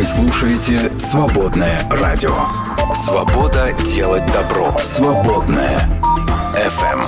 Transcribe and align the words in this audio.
Вы 0.00 0.06
слушаете 0.06 0.90
«Свободное 0.98 1.78
радио». 1.90 2.34
Свобода 2.94 3.70
делать 3.84 4.22
добро. 4.32 4.74
«Свободное 4.80 5.78
FM. 6.54 7.04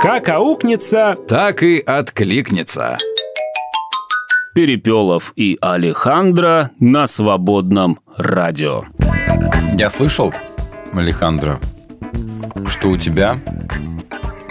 Как 0.00 0.28
аукнется, 0.28 1.16
Так 1.26 1.64
и 1.64 1.80
откликнется. 1.80 2.98
Перепелов 4.54 5.32
и 5.34 5.58
Алехандро 5.60 6.70
на 6.78 7.08
свободном 7.08 7.98
радио. 8.16 8.84
Я 9.76 9.90
слышал, 9.90 10.32
Алехандро, 10.94 11.58
что 12.68 12.90
у 12.90 12.96
тебя 12.96 13.40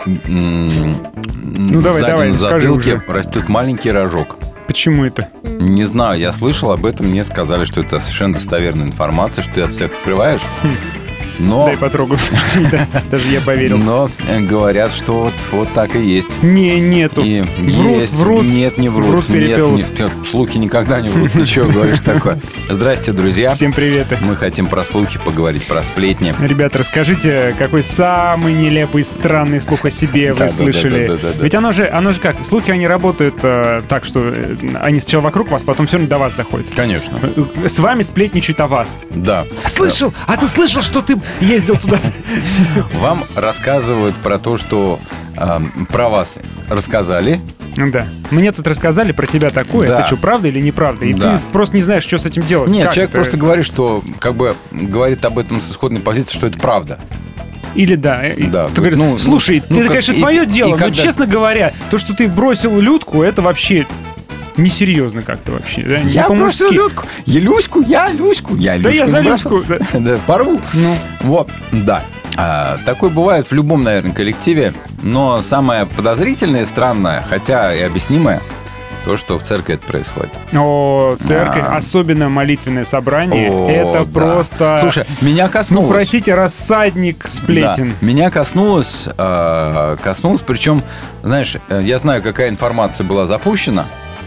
Ну, 0.05 1.79
давай, 1.79 1.93
сзади 1.93 2.11
давай, 2.11 2.27
на 2.27 2.34
затылке 2.34 3.02
растет 3.07 3.47
маленький 3.47 3.91
рожок. 3.91 4.36
Почему 4.68 5.05
это? 5.05 5.29
Не 5.43 5.86
знаю, 5.86 6.20
я 6.20 6.32
слышал 6.32 6.71
об 6.71 6.86
этом, 6.86 7.07
мне 7.07 7.23
сказали, 7.23 7.65
что 7.65 7.82
это 7.82 8.00
совершенно 8.00 8.33
достоверная 8.33 8.88
информация, 8.88 9.43
что 9.43 9.54
ты 9.54 9.61
от 9.61 9.71
всех 9.74 9.93
скрываешь. 9.93 10.41
Но, 11.39 11.66
Дай 11.66 11.78
потрогаю. 11.78 12.20
Да, 12.71 12.88
Даже 13.12 13.28
я 13.30 13.42
поверил. 13.42 13.78
но 13.78 14.10
э, 14.28 14.39
говорят, 14.39 14.92
что 14.92 15.25
вот, 15.25 15.34
вот 15.52 15.68
так 15.74 15.96
и 15.96 16.00
есть. 16.00 16.42
Не, 16.42 16.80
нету. 16.80 17.21
И 17.21 17.42
Врут, 17.42 17.98
есть, 18.00 18.14
врут. 18.16 18.44
нет, 18.46 18.78
не 18.78 18.89
врут, 18.89 19.08
Врут 19.08 19.30
нет, 19.30 19.39
Перепелов. 19.39 19.75
нет, 19.78 20.00
нет, 20.00 20.11
слухи 20.25 20.58
никогда 20.58 21.02
не 21.02 21.10
врут. 21.10 21.32
Ты 21.34 21.46
чего 21.46 21.70
говоришь 21.71 22.00
такое? 22.00 22.39
Здрасте, 22.70 23.11
друзья. 23.11 23.54
Всем 23.54 23.74
приветы. 23.74 24.18
Мы 24.21 24.36
хотим 24.36 24.68
про 24.68 24.84
слухи 24.86 25.20
поговорить, 25.24 25.68
про 25.68 25.84
сплетни. 25.84 26.34
Ребята, 26.39 26.80
расскажите, 26.80 27.56
какой 27.60 27.83
самый 27.83 28.54
нелепый, 28.54 29.04
странный 29.04 29.60
слух 29.61 29.86
о 29.86 29.92
себе 29.92 30.33
вы 30.33 30.50
слышали? 30.50 31.20
Ведь 31.42 31.56
оно 31.56 31.72
же, 31.72 31.88
оно 31.88 32.11
же 32.11 32.20
как, 32.20 32.38
слухи, 32.44 32.72
они 32.72 32.88
работают 32.88 33.36
э, 33.44 33.81
так, 33.88 34.06
что 34.06 34.22
э, 34.23 34.56
они 34.81 35.00
сначала 35.00 35.22
вокруг 35.23 35.50
вас, 35.50 35.64
потом 35.64 35.88
все 35.88 35.97
равно 35.97 36.09
до 36.09 36.17
вас 36.17 36.33
доходят. 36.33 36.67
Конечно. 36.75 37.20
С 37.67 37.80
вами 37.80 38.02
сплетничают 38.03 38.59
о 38.61 38.67
вас. 38.67 39.00
Да. 39.11 39.45
Слышал? 39.67 40.14
А 40.27 40.38
ты 40.38 40.47
слышал, 40.47 40.81
что 40.81 41.02
ты 41.02 41.17
ездил 41.41 41.77
туда? 41.77 41.97
Вам 42.93 43.23
рассказывают 43.35 44.15
про 44.15 44.37
то, 44.37 44.57
что 44.57 44.99
эм, 45.37 45.85
про 45.91 46.09
вас 46.09 46.39
рассказали. 46.69 47.39
Да. 47.77 48.07
Мне 48.31 48.51
тут 48.51 48.67
рассказали 48.67 49.11
про 49.11 49.25
тебя 49.27 49.49
такое. 49.49 49.87
Да. 49.87 49.95
Это 49.99 50.07
что, 50.07 50.17
правда 50.17 50.47
или 50.47 50.61
неправда? 50.61 51.05
И 51.05 51.13
Да. 51.13 51.35
ты 51.37 51.43
просто 51.51 51.75
не 51.75 51.81
знаешь, 51.81 52.03
что 52.03 52.17
с 52.17 52.25
этим 52.25 52.41
делать. 52.43 52.69
Нет, 52.71 52.85
Как 52.85 52.93
человек 52.93 53.09
это? 53.11 53.17
просто 53.19 53.37
говорит, 53.37 53.65
что 53.65 54.01
как 54.19 54.35
бы 54.35 54.55
говорит 54.71 55.23
об 55.25 55.37
этом 55.37 55.59
с 55.61 55.69
исходной 55.71 55.99
позиции, 56.01 56.35
что 56.37 56.47
это 56.47 56.57
правда. 56.57 56.99
Или 57.75 57.95
да. 57.95 58.25
э, 58.25 58.35
Да, 58.47 58.69
Ты 58.69 58.75
говоришь, 58.75 58.97
ну, 58.97 59.11
ну, 59.11 59.17
слушай, 59.17 59.61
ну, 59.69 59.75
это, 59.75 59.83
как- 59.87 59.89
конечно, 59.89 60.13
и- 60.13 60.19
твое 60.19 60.43
и 60.43 60.45
дело, 60.45 60.69
но, 60.71 60.77
когда- 60.77 60.95
честно 60.95 61.27
говоря, 61.27 61.73
то, 61.91 61.97
что 61.97 62.13
ты 62.13 62.29
бросил 62.29 62.79
Людку, 62.79 63.21
это 63.21 63.41
вообще 63.41 63.85
несерьезно 64.58 65.22
как-то 65.22 65.53
вообще. 65.53 65.81
Да? 65.84 66.00
Не 66.00 66.09
Я 66.09 66.30
бросил 66.30 66.72
Людку. 66.72 67.03
Я 67.25 67.39
Люську, 67.42 67.81
я 67.81 68.09
Люську. 68.11 68.56
Я 68.56 68.78
Да 68.80 68.89
Люську 68.89 68.95
я 68.98 69.06
не 69.06 69.11
за. 69.11 69.22
Люську, 69.22 69.64
да. 69.67 69.75
Да, 70.00 70.17
порву. 70.25 70.59
Ну. 70.73 70.95
Вот, 71.22 71.50
да. 71.72 72.03
А, 72.38 72.78
такое 72.86 73.09
бывает 73.09 73.50
в 73.50 73.53
любом, 73.53 73.83
наверное, 73.83 74.11
коллективе. 74.14 74.73
Но 75.03 75.42
самое 75.42 75.86
подозрительное 75.86 76.64
и 76.64 76.66
странное, 76.66 77.23
хотя 77.30 77.73
и 77.73 77.81
объяснимое, 77.81 78.42
то, 79.06 79.17
что 79.17 79.38
в 79.38 79.44
церкви 79.44 79.76
это 79.76 79.86
происходит. 79.86 80.31
О, 80.53 81.16
церковь, 81.20 81.64
Да. 81.64 81.78
особенно 81.78 82.28
молитвенное 82.28 82.86
собрание, 82.86 83.50
О, 83.52 83.70
это 83.70 84.06
да. 84.06 84.20
просто... 84.20 84.78
Слушай, 84.80 85.06
меня 85.22 85.45
ну, 85.45 85.52
коснулось. 85.52 85.89
простите, 85.95 86.33
рассадник 86.33 87.28
сплетен. 87.28 87.94
Да. 88.02 88.06
Меня 88.06 88.31
коснулось, 88.31 89.08
э, 89.16 89.98
коснулось, 90.03 90.42
причем, 90.42 90.81
знаешь, 91.22 91.56
э, 91.70 91.81
я 91.86 92.00
знаю, 92.00 92.23
какая 92.23 92.50
информация 92.50 93.06
была 93.06 93.28
запущена, 93.28 93.86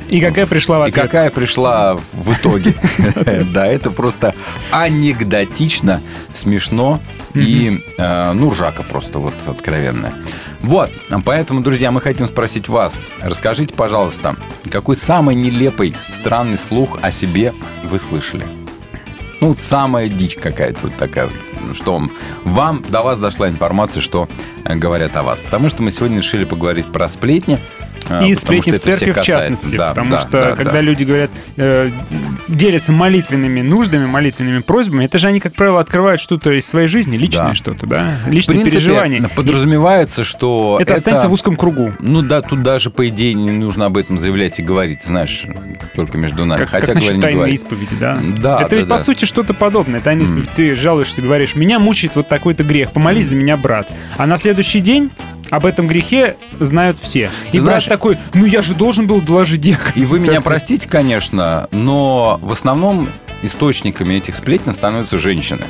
И 0.09 0.21
какая 0.21 0.47
пришла 0.47 0.79
в 0.79 0.87
и 0.87 0.91
ответ? 0.91 1.05
какая 1.05 1.31
пришла 1.31 1.95
в 1.95 2.33
итоге. 2.33 2.75
Да, 3.53 3.67
это 3.67 3.91
просто 3.91 4.35
анекдотично, 4.71 6.01
смешно 6.33 7.01
и, 7.35 7.85
э, 7.97 8.33
ну, 8.33 8.51
ржака 8.51 8.83
просто 8.83 9.19
вот 9.19 9.35
откровенная. 9.47 10.15
Вот, 10.61 10.91
поэтому, 11.25 11.61
друзья, 11.61 11.91
мы 11.91 12.01
хотим 12.01 12.27
спросить 12.27 12.69
вас. 12.69 12.99
Расскажите, 13.23 13.75
пожалуйста, 13.75 14.37
какой 14.71 14.97
самый 14.97 15.35
нелепый, 15.35 15.95
странный 16.11 16.59
слух 16.59 16.99
о 17.03 17.11
себе 17.11 17.53
вы 17.85 17.99
слышали? 17.99 18.45
Ну, 19.41 19.49
вот 19.49 19.59
самая 19.61 20.09
дичь 20.09 20.35
какая-то 20.35 20.79
вот 20.83 20.97
такая, 20.97 21.29
что 21.73 21.93
вам, 21.93 22.11
вам 22.45 22.85
до 22.89 23.03
вас 23.03 23.19
дошла 23.19 23.49
информация, 23.49 24.01
что 24.01 24.29
э, 24.65 24.75
говорят 24.75 25.17
о 25.17 25.23
вас. 25.23 25.39
Потому 25.39 25.69
что 25.69 25.83
мы 25.83 25.93
сегодня 25.93 26.19
решили 26.19 26.45
поговорить 26.45 26.91
про 26.91 27.09
сплетни. 27.09 27.61
Э, 28.09 28.27
И 28.29 28.35
сплетни 28.35 28.73
в 28.73 28.75
это 28.75 28.85
церкви 28.97 29.21
в 29.21 29.25
частности. 29.25 29.77
Да, 29.77 29.89
потому 29.91 30.11
да, 30.11 30.19
что 30.21 30.31
да, 30.31 30.53
когда 30.57 30.73
да. 30.73 30.81
люди 30.81 31.05
говорят, 31.05 31.31
э, 31.57 31.91
делятся 32.49 32.93
молитвенными 32.93 33.61
нуждами, 33.63 34.07
молитвенными 34.07 34.61
просьбами, 34.61 35.05
это 35.05 35.19
же 35.19 35.29
они, 35.29 35.41
как 35.41 35.55
правило, 35.55 35.81
открывают 35.81 36.21
что-то 36.21 36.53
из 36.53 36.67
своей 36.67 36.89
жизни, 36.89 37.17
личное 37.17 37.49
Да. 37.49 37.55
что-то, 37.55 37.87
да? 37.87 38.17
В 38.27 38.31
Личные 38.31 38.61
принципе, 38.61 38.83
переживания. 38.85 39.29
подразумевается, 39.35 40.25
что 40.25 40.79
это, 40.81 40.95
останется 40.95 41.29
в 41.29 41.33
узком 41.33 41.57
кругу. 41.57 41.93
Ну 42.01 42.23
да, 42.23 42.41
тут 42.43 42.63
даже, 42.63 42.91
по 42.91 43.09
идее, 43.09 43.35
не 43.35 43.51
нужно 43.53 43.87
об 43.87 43.97
этом 43.97 44.19
заявлять 44.19 44.59
и 44.59 44.63
говорить, 44.63 45.03
знаешь, 45.03 45.45
только 45.95 46.19
между 46.19 46.45
нами. 46.45 46.61
Как, 46.61 46.69
Хотя, 46.71 46.93
как 46.95 47.03
говоря, 47.03 47.17
не 47.17 47.35
говорить. 47.35 47.61
исповеди, 47.61 47.89
да? 48.01 48.19
Да, 48.39 48.61
Это 48.61 48.71
да, 48.71 48.77
ведь, 48.77 48.85
по 48.89 48.97
да. 48.97 48.99
сути, 48.99 49.25
что-то 49.25 49.55
подобное. 49.55 50.01
Тайная 50.01 50.25
исповедь. 50.25 50.51
Ты 50.51 50.75
жалуешься, 50.75 51.23
говоришь, 51.23 51.55
меня 51.57 51.79
мучает 51.79 52.17
вот 52.17 52.29
такой-то 52.29 52.65
грех, 52.65 52.93
помолись 52.93 53.29
за 53.29 53.37
меня, 53.37 53.57
брат. 53.57 53.89
А 54.17 54.27
на 54.27 54.37
следующий 54.39 54.81
день 54.81 55.11
об 55.51 55.67
этом 55.67 55.87
грехе 55.87 56.37
знают 56.61 56.99
все. 57.01 57.31
И 57.49 57.53
Ты 57.53 57.59
брат 57.59 57.63
знаешь- 57.63 57.85
такой, 57.85 58.19
ну 58.35 58.45
я 58.45 58.63
же 58.63 58.75
должен 58.75 59.07
был 59.07 59.21
доложить 59.21 59.61
диакону. 59.61 59.93
И 59.95 60.05
вы 60.05 60.21
меня 60.21 60.41
простите, 60.41 60.89
конечно, 60.89 61.69
но 61.73 62.39
в 62.43 62.53
основном 62.53 63.09
источниками 63.43 64.15
этих 64.15 64.35
сплетен 64.35 64.73
становятся 64.73 65.19
женщины. 65.19 65.63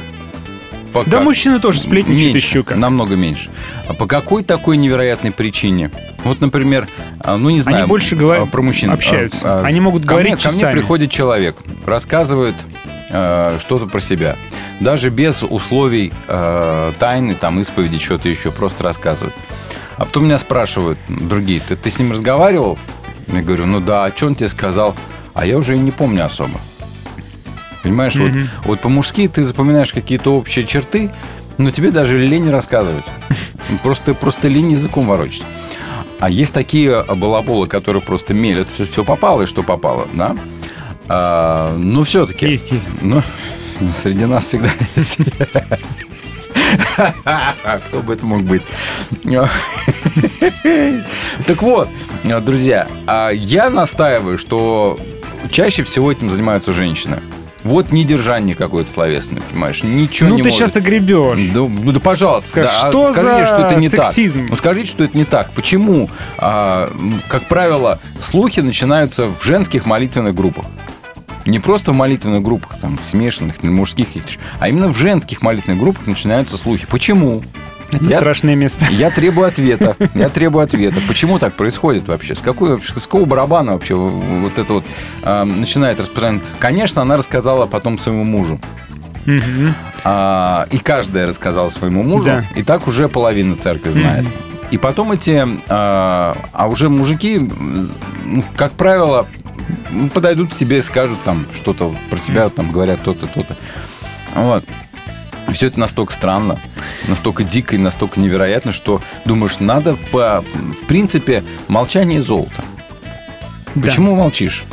Пока. 0.93 1.11
Да 1.11 1.21
мужчины 1.21 1.61
тоже 1.61 1.81
сплетничают 1.81 2.33
меньше, 2.35 2.47
еще 2.49 2.63
как. 2.63 2.79
намного 2.79 3.15
меньше. 3.15 3.51
А 3.89 3.93
по 3.93 4.07
какой 4.07 4.43
такой 4.43 4.79
невероятной 4.79 5.33
причине? 5.33 5.91
Вот, 6.25 6.41
например, 6.41 6.89
а, 7.21 7.37
ну 7.37 7.51
не 7.51 7.61
знаю. 7.61 7.87
больше 7.87 8.17
говорят- 8.17 8.45
а, 8.45 8.51
про 8.51 8.63
мужчин. 8.63 8.91
общаются. 8.91 9.39
А, 9.45 9.61
а, 9.61 9.67
Они 9.67 9.81
могут 9.81 10.03
ко 10.05 10.09
говорить 10.09 10.33
мне, 10.33 10.43
ко 10.43 10.49
мне 10.49 10.59
часами. 10.61 10.73
приходит 10.73 11.11
человек, 11.11 11.57
рассказывает 11.87 12.55
э, 13.11 13.59
что-то 13.61 13.87
про 13.87 14.01
себя. 14.01 14.37
Даже 14.81 15.11
без 15.11 15.43
условий 15.43 16.13
э, 16.27 16.93
тайны, 16.99 17.35
там, 17.35 17.61
исповеди, 17.61 17.99
что-то 17.99 18.29
еще, 18.29 18.51
просто 18.51 18.83
рассказывает. 18.85 19.35
А 19.99 20.05
потом 20.05 20.25
меня 20.25 20.39
спрашивают 20.39 20.99
другие, 21.09 21.61
ты, 21.61 21.77
ты 21.77 21.91
с 21.91 21.99
ним 21.99 22.13
разговаривал? 22.13 22.79
Я 23.27 23.43
говорю, 23.43 23.67
ну 23.67 23.81
да, 23.81 24.05
а 24.05 24.17
что 24.17 24.27
он 24.27 24.37
тебе 24.37 24.49
сказал? 24.49 24.95
А 25.35 25.45
я 25.45 25.59
уже 25.59 25.77
и 25.77 25.79
не 25.79 25.91
помню 25.91 26.25
особо. 26.25 26.61
Понимаешь, 27.83 28.17
вот, 28.17 28.33
вот 28.65 28.81
по-мужски 28.81 29.29
ты 29.29 29.45
запоминаешь 29.45 29.93
какие-то 29.93 30.37
общие 30.37 30.65
черты, 30.65 31.11
но 31.59 31.71
тебе 31.71 31.91
даже 31.91 32.19
лень 32.19 32.49
рассказывать. 32.49 33.05
Просто, 33.83 34.15
просто 34.15 34.49
лень 34.49 34.73
языком 34.73 35.07
ворочать. 35.07 35.45
А 36.21 36.31
есть 36.31 36.55
такие 36.55 37.05
балаболы, 37.05 37.69
которые 37.69 38.03
просто 38.03 38.33
мелят, 38.33 38.69
все, 38.73 38.85
все 38.85 39.05
попало 39.05 39.43
и 39.43 39.47
что 39.47 39.63
попало, 39.63 40.09
да? 40.15 40.35
А, 41.07 41.77
но 41.77 42.03
все-таки... 42.03 42.47
Есть, 42.47 42.73
есть. 42.73 42.89
Ну, 43.03 43.23
среди 44.03 44.25
нас 44.25 44.47
всегда 44.47 44.71
есть. 44.97 45.19
Кто 47.89 48.01
бы 48.03 48.13
это 48.15 48.25
мог 48.27 48.43
быть? 48.43 48.63
Так 51.47 51.63
вот, 51.63 51.89
друзья, 52.25 52.89
а 53.07 53.31
я 53.31 53.71
настаиваю, 53.71 54.39
что 54.39 54.99
чаще 55.51 55.83
всего 55.83 56.11
этим 56.13 56.31
занимаются 56.31 56.73
женщины. 56.73 57.21
Вот 57.65 57.91
недержание 57.93 58.55
какое-то 58.55 58.91
словесное, 58.91 59.43
понимаешь? 59.43 59.83
Ничего 59.83 60.29
Ну 60.31 60.37
не 60.37 60.43
ты 60.43 60.49
может. 60.51 60.59
сейчас 60.61 60.77
огребешь. 60.77 61.39
Да, 61.53 61.61
ну 61.61 61.93
да 61.93 62.01
пожалуйста, 62.01 62.49
Скажи, 62.49 62.69
да, 62.69 62.83
а 62.83 62.89
что 62.91 63.07
скажите, 63.13 63.39
за 63.41 63.47
что 63.47 63.57
это 63.67 63.75
не 63.75 63.89
сексизм? 63.89 64.41
так. 64.43 64.51
Ну 64.51 64.57
скажите, 64.57 64.89
что 64.89 65.05
это 65.05 65.19
не 65.19 65.25
так. 65.25 65.51
Почему, 65.53 66.09
а, 66.39 66.91
как 67.29 67.49
правило, 67.49 67.99
слухи 68.21 68.61
начинаются 68.61 69.27
в 69.27 69.43
женских 69.43 69.87
молитвенных 69.87 70.35
группах? 70.35 70.67
Не 71.49 71.59
просто 71.59 71.93
в 71.93 71.95
молитвенных 71.95 72.43
группах, 72.43 72.79
там, 72.79 72.99
смешанных, 73.01 73.63
мужских, 73.63 74.09
а 74.61 74.69
именно 74.69 74.89
в 74.89 74.97
женских 74.99 75.41
молитвенных 75.41 75.81
группах 75.81 76.07
начинаются 76.07 76.59
слухи. 76.59 76.87
Почему? 76.89 77.43
Это 77.91 78.05
Я- 78.05 78.19
страшное 78.19 78.55
место. 78.55 78.85
Я 78.91 79.11
требую 79.11 79.49
ответа. 79.49 79.97
Я 80.15 80.29
требую 80.29 80.63
ответа. 80.63 81.01
Почему 81.09 81.39
так 81.39 81.55
происходит 81.55 82.07
вообще? 82.09 82.35
С 82.35 82.41
какой 82.41 82.81
с 82.83 82.93
какого 82.93 83.25
барабана 83.25 83.73
вообще 83.73 83.95
вот 83.95 84.59
это 84.59 84.75
вот 84.75 84.85
а, 85.23 85.45
начинает 85.45 85.99
распространяться? 85.99 86.47
Конечно, 86.59 87.01
она 87.01 87.17
рассказала 87.17 87.65
потом 87.65 87.97
своему 87.97 88.25
мужу. 88.25 88.61
Мгм. 89.25 89.75
А, 90.05 90.67
и 90.71 90.77
каждая 90.77 91.27
рассказала 91.27 91.71
своему 91.71 92.03
мужу. 92.03 92.27
Да. 92.27 92.45
И 92.57 92.63
так 92.63 92.87
уже 92.89 93.09
половина 93.09 93.55
церкви 93.57 93.91
знает. 93.91 94.27
И 94.71 94.77
потом 94.77 95.13
эти, 95.13 95.47
а, 95.69 96.37
а 96.53 96.69
уже 96.69 96.91
мужики, 96.91 97.39
ну, 97.39 98.45
как 98.55 98.73
правило, 98.73 99.27
подойдут 100.13 100.53
к 100.53 100.57
тебе 100.57 100.79
и 100.79 100.83
скажут 100.83 101.19
там 101.25 101.47
что-то 101.55 101.95
про 102.11 102.19
тебя, 102.19 102.49
там 102.49 102.71
говорят 102.73 103.03
то-то, 103.03 103.27
то-то. 103.27 103.57
Вот. 104.35 104.65
Все 105.53 105.69
это 105.69 105.81
настолько 105.81 106.13
странно, 106.13 106.61
настолько 107.07 107.43
дико 107.43 107.75
и 107.75 107.79
настолько 107.79 108.21
невероятно, 108.21 108.71
что 108.73 109.01
думаешь, 109.25 109.61
надо 109.61 109.97
по... 110.13 110.43
В 110.43 110.87
принципе, 110.87 111.43
молчание 111.69 112.21
золото. 112.21 112.63
Да. 113.75 113.89
Почему 113.89 114.15
молчишь? 114.15 114.65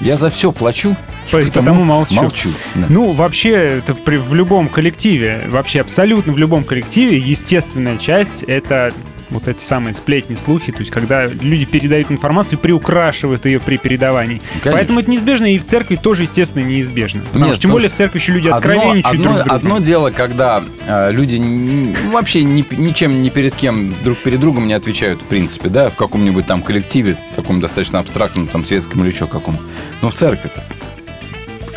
Я 0.00 0.16
за 0.16 0.28
все 0.30 0.52
плачу, 0.52 0.96
Потому, 1.30 1.50
потому 1.52 1.84
молчу. 1.84 2.14
Молчу. 2.14 2.50
да. 2.74 2.86
Ну, 2.88 3.12
вообще, 3.12 3.50
это 3.78 3.94
при, 3.94 4.16
в 4.16 4.34
любом 4.34 4.68
коллективе, 4.68 5.44
вообще 5.48 5.80
абсолютно 5.80 6.32
в 6.32 6.38
любом 6.38 6.64
коллективе, 6.64 7.18
естественная 7.18 7.98
часть— 7.98 8.42
это 8.46 8.92
вот 9.30 9.48
эти 9.48 9.60
самые 9.62 9.94
сплетни, 9.94 10.34
слухи, 10.34 10.72
то 10.72 10.78
есть 10.80 10.90
когда 10.90 11.26
люди 11.26 11.64
передают 11.64 12.10
информацию, 12.10 12.58
приукрашивают 12.58 13.44
ее 13.46 13.60
при 13.60 13.76
передавании. 13.76 14.40
Конечно. 14.54 14.72
Поэтому 14.72 15.00
это 15.00 15.10
неизбежно, 15.10 15.52
и 15.52 15.58
в 15.58 15.66
церкви 15.66 15.96
тоже, 15.96 16.22
естественно, 16.24 16.62
неизбежно. 16.64 17.20
Потому 17.22 17.44
Нет, 17.46 17.54
что 17.54 17.62
тем 17.62 17.70
более 17.72 17.88
в 17.90 17.94
церкви 17.94 18.18
еще 18.18 18.32
люди 18.32 18.48
Одно, 18.48 18.56
откровенничают 18.56 19.06
одно, 19.06 19.22
друг 19.24 19.34
с 19.34 19.44
другом. 19.44 19.56
одно 19.56 19.78
дело, 19.78 20.10
когда 20.10 20.64
э, 20.86 21.12
люди 21.12 21.36
н- 21.36 21.94
вообще 22.10 22.42
ни- 22.44 22.64
ничем 22.76 23.22
ни 23.22 23.28
перед 23.28 23.54
кем 23.54 23.94
друг 24.04 24.18
перед 24.18 24.40
другом 24.40 24.66
не 24.66 24.74
отвечают, 24.74 25.22
в 25.22 25.26
принципе, 25.26 25.68
да, 25.68 25.88
в 25.90 25.96
каком-нибудь 25.96 26.46
там 26.46 26.62
коллективе, 26.62 27.16
таком 27.36 27.60
достаточно 27.60 27.98
абстрактном, 27.98 28.46
там, 28.46 28.64
светском 28.64 29.02
или 29.04 29.10
еще 29.10 29.26
каком. 29.26 29.58
Но 30.02 30.10
в 30.10 30.14
церкви-то. 30.14 30.62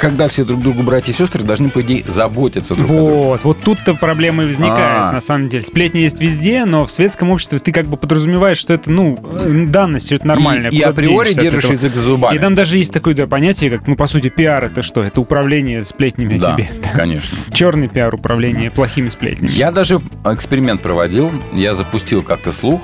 Когда 0.02 0.28
все 0.28 0.44
друг 0.44 0.62
другу 0.62 0.82
братья 0.82 1.12
и 1.12 1.16
сестры 1.16 1.44
должны, 1.44 1.70
по 1.70 1.82
идее, 1.82 2.04
заботиться 2.08 2.74
друг 2.74 2.90
о 2.90 2.94
друге. 2.94 3.12
Вот, 3.12 3.44
вот 3.44 3.62
тут-то 3.62 3.94
проблема 3.94 4.44
и 4.44 4.48
возникает, 4.48 5.00
А. 5.00 5.12
на 5.12 5.22
самом 5.22 5.48
деле. 5.48 5.64
Сплетни 5.64 6.00
есть 6.00 6.20
везде, 6.20 6.66
но 6.66 6.88
в 6.88 6.92
светском 6.92 7.30
обществе 7.30 7.60
ты 7.60 7.72
как 7.72 7.86
бы 7.86 7.98
подразумеваешь, 7.98 8.58
что 8.58 8.74
это, 8.74 8.90
ну, 8.90 9.20
данность, 9.68 10.08
что 10.08 10.16
это 10.16 10.26
нормально. 10.28 10.70
И, 10.70 10.78
и 10.78 10.82
априори 10.82 11.34
держишь 11.34 11.66
язык 11.66 11.94
за 11.94 12.02
зубами. 12.02 12.36
И 12.36 12.40
там 12.40 12.56
даже 12.56 12.80
есть 12.80 12.92
такое 12.92 13.14
да, 13.14 13.28
понятие, 13.28 13.70
как, 13.70 13.86
ну, 13.86 13.96
по 13.96 14.08
сути, 14.08 14.30
пиар 14.30 14.66
это 14.66 14.82
что? 14.82 15.04
Это 15.04 15.22
управление 15.22 15.84
сплетнями 15.84 16.40
да, 16.40 16.56
о 16.56 16.58
тебе. 16.58 16.72
конечно. 16.96 17.38
Черный 17.54 17.88
пиар, 17.88 18.16
управление 18.16 18.72
плохими 18.72 19.10
сплетнями. 19.10 19.52
Я 19.52 19.72
даже 19.72 20.02
эксперимент 20.26 20.82
проводил. 20.82 21.32
Я 21.54 21.76
запустил 21.76 22.24
как-то 22.24 22.52
слух. 22.52 22.82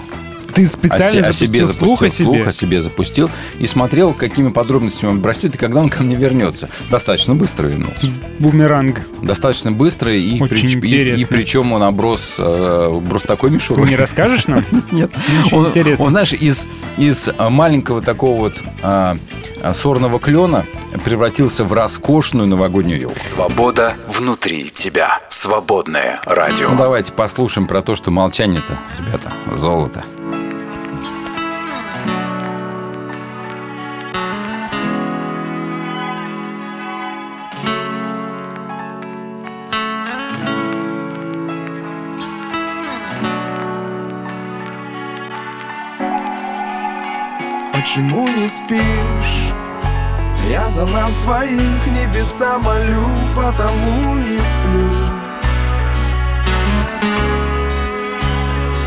Ты 0.54 0.66
специально 0.66 1.28
о 1.28 1.32
себе 1.32 1.66
запустил 1.66 1.88
слух 1.88 2.02
о 2.02 2.06
запустил 2.06 2.26
себе? 2.28 2.38
слух, 2.38 2.48
о 2.48 2.54
себе 2.54 2.82
запустил 2.82 3.30
и 3.60 3.66
смотрел, 3.66 4.14
какими 4.14 4.50
подробностями 4.50 5.12
он 5.12 5.24
растет 5.24 5.56
и 5.56 5.58
когда 5.58 5.80
он 5.82 5.90
ко 5.90 6.04
мне 6.04 6.16
вернется. 6.16 6.70
Достаточно 6.90 7.36
быстро 7.36 7.68
вернулся. 7.68 8.12
Бумеранг. 8.40 9.02
Достаточно 9.22 9.72
быстро 9.72 10.14
и, 10.14 10.40
Очень 10.42 10.80
прич- 10.80 11.16
и- 11.18 11.22
и 11.22 11.26
причем 11.26 11.74
он 11.74 11.84
оброс, 11.84 12.36
э, 12.40 12.92
оброс 12.98 13.24
такой 13.24 13.50
Ты 13.50 13.56
мишурой. 13.56 13.90
не 13.90 13.96
расскажешь 13.96 14.48
нам? 14.48 14.66
Нет. 14.92 15.12
Он, 15.52 15.68
интересно. 15.68 16.06
он, 16.06 16.12
знаешь, 16.12 16.34
из, 16.34 16.68
из 16.98 17.30
маленького 17.38 18.02
такого 18.02 18.40
вот 18.40 18.56
а, 18.82 19.18
сорного 19.74 20.20
клена 20.20 20.66
превратился 21.04 21.66
в 21.66 21.74
роскошную 21.74 22.48
новогоднюю 22.48 23.00
елку. 23.00 23.20
Свобода 23.22 23.94
внутри 24.08 24.70
тебя. 24.70 25.20
Свободное 25.30 26.20
радио. 26.26 26.70
Ну, 26.70 26.78
давайте 26.78 27.12
послушаем 27.14 27.68
про 27.68 27.82
то, 27.82 27.96
что 27.96 28.12
молчание-то, 28.12 28.80
ребята, 29.00 29.32
золото. 29.52 30.04
Почему 47.88 48.28
не 48.28 48.50
спишь? 48.50 49.54
Я 50.50 50.68
за 50.68 50.86
нас 50.88 51.16
двоих 51.19 51.88
небеса 51.88 52.60
молю, 52.60 53.07
потому 53.34 54.16
не 54.16 54.38
сплю. 54.39 54.92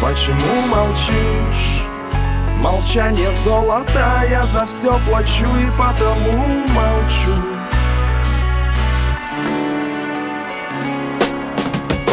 Почему 0.03 0.67
молчишь? 0.69 1.87
Молчание 2.59 3.31
золото, 3.31 4.23
я 4.29 4.45
за 4.45 4.67
все 4.67 5.01
плачу 5.09 5.47
и 5.47 5.71
потому 5.79 6.67
молчу. 6.69 7.50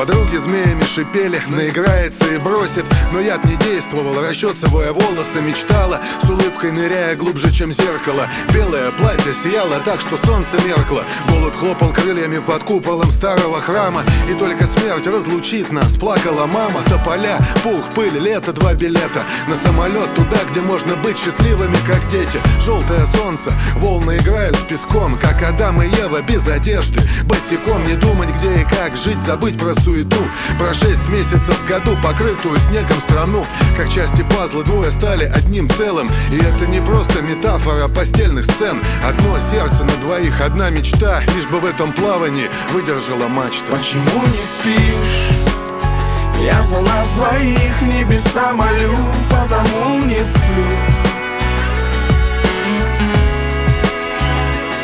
Подруги 0.08 0.38
змеями 0.38 0.86
шипели, 0.86 1.42
наиграется 1.50 2.24
и 2.34 2.38
бросит. 2.38 2.86
Но 3.12 3.20
яд 3.20 3.44
не 3.44 3.58
действовал, 3.58 4.16
расчесывая 4.22 4.94
волосы 4.94 5.42
Мечтала, 5.42 6.00
с 6.24 6.30
улыбкой 6.30 6.72
ныряя 6.72 7.18
глубже, 7.18 7.52
чем 7.52 7.74
зеркало. 7.74 8.26
Белое 8.54 8.92
платье 8.92 9.34
сияло 9.34 9.82
так, 9.84 10.00
что 10.00 10.16
солнце 10.16 10.56
меркло. 10.66 11.04
Голубь 11.28 11.56
хлопал 11.58 11.92
крыльями 11.92 12.40
под 12.40 12.64
куполом 12.64 13.12
старого 13.12 13.60
храма. 13.60 14.02
И 14.30 14.34
только 14.34 14.66
смерть 14.66 15.08
разлучит 15.08 15.74
нас, 15.74 15.98
плакала 15.98 16.46
мама 16.46 16.80
Тополя, 16.88 17.38
пух, 17.62 17.90
пыль, 17.94 18.18
лето, 18.18 18.54
два 18.54 18.76
билета. 18.76 19.24
На 19.50 19.56
самолет 19.56 20.14
туда, 20.16 20.38
где 20.50 20.62
можно 20.62 20.96
быть 20.96 21.18
счастливыми, 21.18 21.76
как 21.86 22.08
дети. 22.10 22.40
Желтое 22.64 23.06
солнце, 23.14 23.52
волны 23.76 24.16
играют 24.18 24.56
с 24.56 24.62
песком 24.62 25.18
Как 25.18 25.44
Адам 25.44 25.82
и 25.82 25.88
Ева 25.98 26.22
без 26.22 26.48
одежды. 26.48 27.02
Босиком 27.26 27.84
не 27.86 27.96
думать, 27.96 28.30
где 28.38 28.62
и 28.62 28.64
как 28.64 28.96
жить, 28.96 29.22
забыть 29.26 29.60
про 29.60 29.74
суету 29.76 29.97
Про 30.60 30.74
шесть 30.74 31.08
месяцев 31.10 31.58
в 31.58 31.68
году, 31.68 31.98
покрытую 32.04 32.60
снегом 32.60 33.00
страну 33.02 33.46
Как 33.76 33.90
части 33.90 34.24
пазла 34.36 34.64
двое 34.64 34.92
стали 34.92 35.26
одним 35.26 35.70
целым 35.70 36.08
И 36.32 36.38
это 36.38 36.68
не 36.68 36.80
просто 36.80 37.22
метафора 37.22 37.88
постельных 37.88 38.46
сцен 38.46 38.82
Одно 39.04 39.38
сердце 39.52 39.84
на 39.84 39.96
двоих, 40.02 40.42
одна 40.42 40.70
мечта 40.70 41.22
Лишь 41.36 41.48
бы 41.48 41.60
в 41.60 41.66
этом 41.66 41.92
плавании 41.94 42.50
выдержала 42.74 43.28
мачта 43.28 43.72
Почему 43.72 44.22
не 44.28 44.44
спишь? 44.44 45.38
Я 46.40 46.64
за 46.64 46.80
нас 46.82 47.10
двоих 47.12 47.82
небеса 47.82 48.54
молю, 48.54 48.96
потому 49.30 50.06
не 50.06 50.20
сплю. 50.24 50.68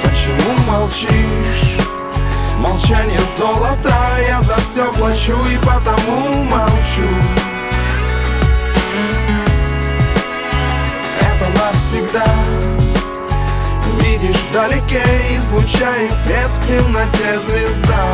Почему 0.03 0.53
молчишь? 0.67 1.82
Молчание 2.63 3.19
золото, 3.37 3.93
я 4.25 4.41
за 4.41 4.55
все 4.55 4.89
плачу 4.93 5.37
и 5.51 5.57
потому 5.57 6.43
молчу. 6.45 7.09
Это 11.19 11.49
навсегда. 11.59 12.25
Видишь 13.99 14.41
вдалеке, 14.49 15.03
излучает 15.35 16.13
свет 16.13 16.47
в 16.47 16.65
темноте 16.65 17.37
звезда. 17.37 18.05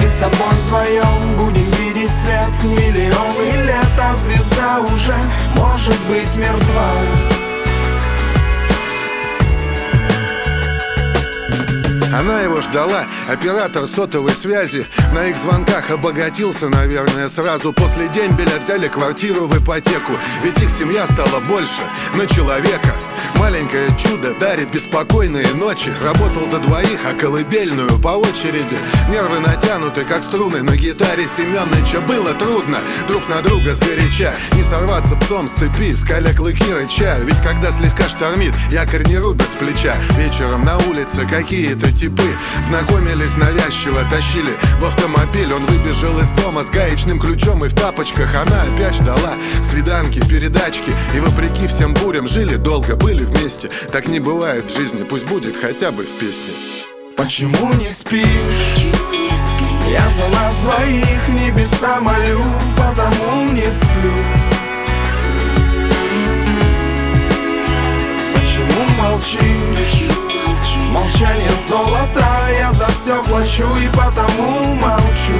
Мы 0.00 0.08
с 0.08 0.14
тобой 0.14 0.54
вдвоем 0.64 1.36
будем 1.36 1.70
видеть 1.72 2.10
свет 2.10 2.64
миллионы 2.64 3.66
лет, 3.66 3.86
а 4.00 4.14
звезда 4.16 4.80
уже 4.80 5.14
может 5.54 6.00
быть 6.08 6.34
мертва. 6.36 7.33
Она 12.14 12.42
его 12.42 12.60
ждала, 12.60 13.06
оператор 13.28 13.88
сотовой 13.88 14.32
связи 14.32 14.86
На 15.12 15.26
их 15.26 15.36
звонках 15.36 15.90
обогатился, 15.90 16.68
наверное, 16.68 17.28
сразу 17.28 17.72
После 17.72 18.08
дембеля 18.08 18.58
взяли 18.60 18.86
квартиру 18.86 19.48
в 19.48 19.58
ипотеку. 19.58 20.12
Ведь 20.44 20.62
их 20.62 20.70
семья 20.70 21.06
стала 21.06 21.40
больше 21.40 21.82
на 22.14 22.26
человека 22.26 22.94
Маленькое 23.38 23.88
чудо 23.98 24.34
дарит 24.34 24.70
беспокойные 24.70 25.48
ночи. 25.54 25.90
Работал 26.02 26.46
за 26.46 26.58
двоих, 26.60 27.00
а 27.04 27.14
колыбельную 27.14 27.98
по 27.98 28.08
очереди. 28.08 28.78
Нервы 29.10 29.40
натянуты, 29.40 30.04
как 30.04 30.22
струны 30.22 30.62
на 30.62 30.76
гитаре. 30.76 31.26
Семёныча 31.36 32.00
Было 32.00 32.32
трудно 32.34 32.78
друг 33.08 33.28
на 33.28 33.42
друга 33.42 33.74
сгоряча. 33.74 34.32
Не 34.52 34.62
сорваться 34.62 35.16
псом 35.16 35.48
с 35.48 35.60
цепи, 35.60 35.92
скаля 35.94 36.34
клыки 36.34 36.72
рыча 36.72 37.18
Ведь 37.24 37.40
когда 37.42 37.70
слегка 37.72 38.08
штормит, 38.08 38.54
якорь 38.70 39.06
не 39.08 39.18
рубят 39.18 39.48
с 39.52 39.56
плеча. 39.56 39.94
Вечером 40.16 40.64
на 40.64 40.78
улице 40.78 41.26
какие-то 41.28 41.92
типы 41.92 42.36
Знакомились 42.66 43.36
навязчиво, 43.36 44.00
тащили 44.10 44.52
в 44.80 44.84
автомобиль. 44.84 45.52
Он 45.52 45.64
выбежал 45.66 46.18
из 46.20 46.30
дома 46.30 46.64
с 46.64 46.70
гаечным 46.70 47.18
ключом 47.18 47.64
и 47.64 47.68
в 47.68 47.74
тапочках. 47.74 48.28
Она 48.34 48.62
опять 48.62 48.94
ждала 48.94 49.34
свиданки, 49.70 50.20
передачки. 50.26 50.92
И 51.14 51.20
вопреки 51.20 51.66
всем 51.66 51.94
бурям 51.94 52.28
жили 52.28 52.56
долго, 52.56 52.96
были 52.96 53.23
вместе 53.24 53.70
Так 53.92 54.08
не 54.08 54.20
бывает 54.20 54.64
в 54.64 54.76
жизни, 54.76 55.02
пусть 55.04 55.26
будет 55.26 55.56
хотя 55.56 55.90
бы 55.90 56.04
в 56.04 56.12
песне 56.18 56.52
Почему 57.16 57.72
не 57.74 57.88
спишь? 57.88 58.84
Я 59.88 60.08
за 60.10 60.28
нас 60.28 60.56
двоих 60.56 61.28
небеса 61.28 62.00
молю, 62.00 62.42
потому 62.76 63.52
не 63.52 63.66
сплю. 63.70 64.12
Почему 68.34 68.84
молчишь? 68.98 70.10
Молчание 70.90 71.50
золото, 71.68 72.24
я 72.58 72.72
за 72.72 72.86
все 72.86 73.22
плачу 73.24 73.68
и 73.76 73.88
потому 73.96 74.74
молчу. 74.74 75.38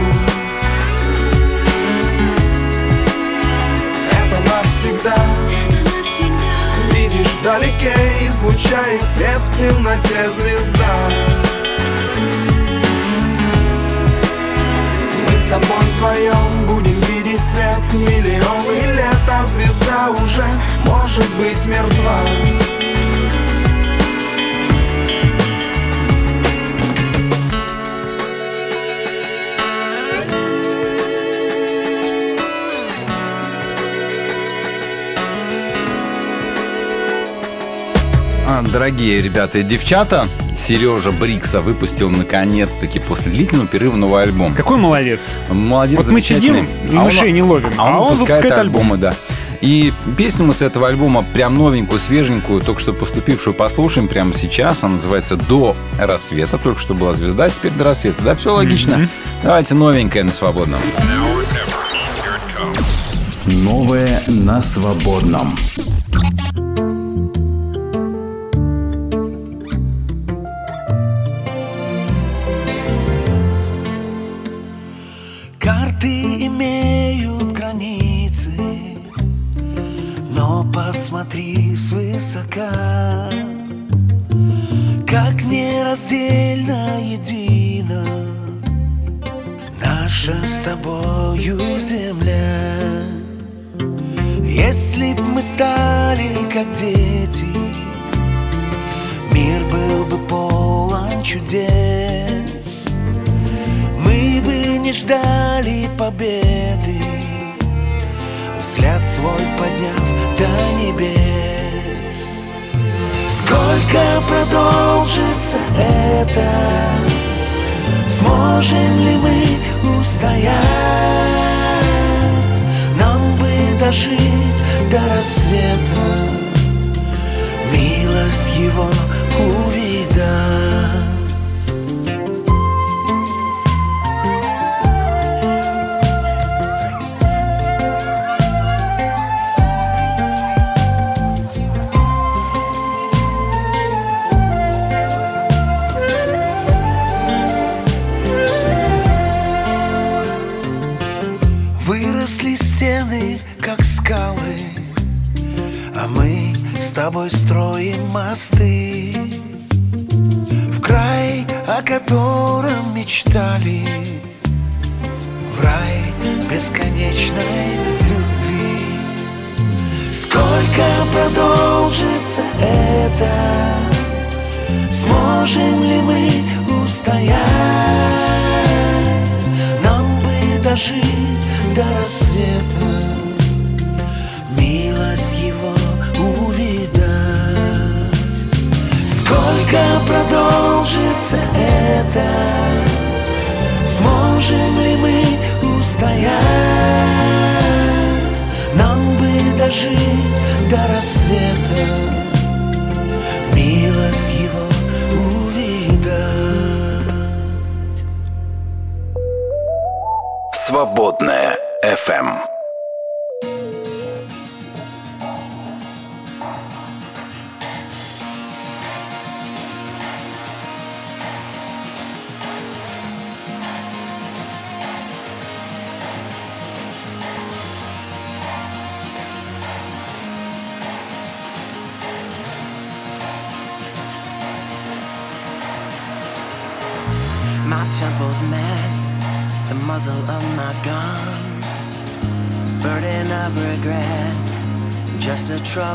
Это 4.12 4.41
навсегда. 4.41 5.44
Вдалеке, 7.45 7.93
излучает 8.23 9.03
свет 9.03 9.37
в 9.37 9.53
темноте 9.55 10.31
звезда. 10.31 11.11
Мы 15.29 15.37
с 15.37 15.45
тобой 15.51 15.85
вдвоем 15.95 16.67
будем 16.67 16.99
видеть 17.03 17.43
свет 17.45 17.93
миллионы 17.93 18.97
лет, 18.97 19.29
а 19.31 19.45
звезда 19.45 20.09
уже 20.09 20.47
может 20.87 21.31
быть 21.35 21.67
мертва. 21.67 22.21
Дорогие 38.75 39.23
ребята 39.23 39.61
и 39.61 39.62
девчата, 39.62 40.26
Сережа 40.52 41.12
Брикса 41.12 41.61
выпустил 41.61 42.11
наконец-таки 42.11 42.99
после 42.99 43.31
длительного 43.31 43.69
перерыва 43.69 43.95
новый 43.95 44.25
альбом. 44.25 44.52
Какой 44.52 44.78
молодец. 44.78 45.21
Молодец, 45.49 45.97
Вот 45.99 46.09
мы 46.09 46.21
сидим 46.21 46.54
замечательный. 46.54 46.90
и 46.90 46.93
мышей 46.93 47.31
не 47.31 47.43
ловим, 47.45 47.71
а 47.76 47.85
он, 47.85 47.93
а 47.93 48.00
он 48.00 48.12
выпускает, 48.14 48.43
выпускает 48.43 48.59
альбомы, 48.59 48.97
да. 48.97 49.14
И 49.61 49.93
песню 50.19 50.45
мы 50.47 50.54
с 50.54 50.61
этого 50.61 50.88
альбома 50.88 51.23
прям 51.23 51.54
новенькую, 51.54 52.00
свеженькую, 52.00 52.62
только 52.62 52.81
что 52.81 52.93
поступившую 52.93 53.54
послушаем 53.54 54.09
прямо 54.09 54.35
сейчас. 54.35 54.83
Она 54.83 54.95
называется 54.95 55.37
«До 55.37 55.76
рассвета». 55.97 56.59
Только 56.59 56.81
что 56.81 56.95
была 56.95 57.14
звезда, 57.14 57.50
теперь 57.50 57.71
до 57.71 57.85
рассвета. 57.85 58.25
Да, 58.25 58.35
все 58.35 58.52
логично. 58.52 59.09
Давайте 59.45 59.76
новенькое 59.76 60.25
на 60.25 60.33
свободном. 60.33 60.81
Новое 63.47 64.21
на 64.26 64.61
свободном. 64.61 65.54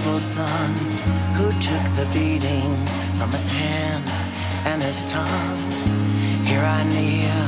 Troubled 0.02 0.22
son 0.22 0.72
who 1.36 1.52
took 1.60 1.84
the 1.98 2.08
beatings 2.14 3.04
from 3.18 3.30
his 3.32 3.48
hand 3.48 4.04
and 4.68 4.82
his 4.82 5.04
tongue. 5.04 5.64
Here 6.46 6.64
I 6.64 6.82
kneel 6.94 7.44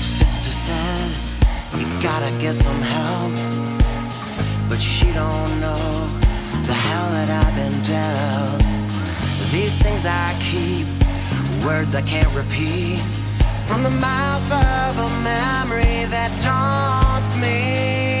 Sister 0.00 0.50
says 0.66 1.34
you 1.76 1.86
gotta 2.00 2.30
get 2.40 2.54
some 2.54 2.82
help 2.96 3.32
but 4.68 4.80
she 4.80 5.06
don't 5.06 5.52
know 5.64 6.06
the 6.68 6.76
hell 6.86 7.08
that 7.16 7.28
I've 7.42 7.54
been 7.56 7.78
dealt. 7.82 8.62
These 9.50 9.82
things 9.82 10.06
I 10.06 10.36
keep, 10.40 10.86
words 11.66 11.96
I 11.96 12.02
can't 12.02 12.32
repeat, 12.32 13.02
from 13.66 13.82
the 13.82 13.90
mouth 13.90 14.52
of 14.52 14.98
a 14.98 15.10
memory 15.22 16.04
that 16.06 16.30
taunts 16.38 17.34
me. 17.36 18.20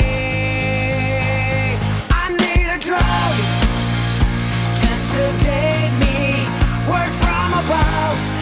I 2.10 2.30
need 2.42 2.68
a 2.76 2.78
drug 2.78 3.34
to 4.80 4.88
sedate 5.10 5.92
me, 6.00 6.48
word 6.88 7.12
from 7.22 7.52
above 7.62 8.33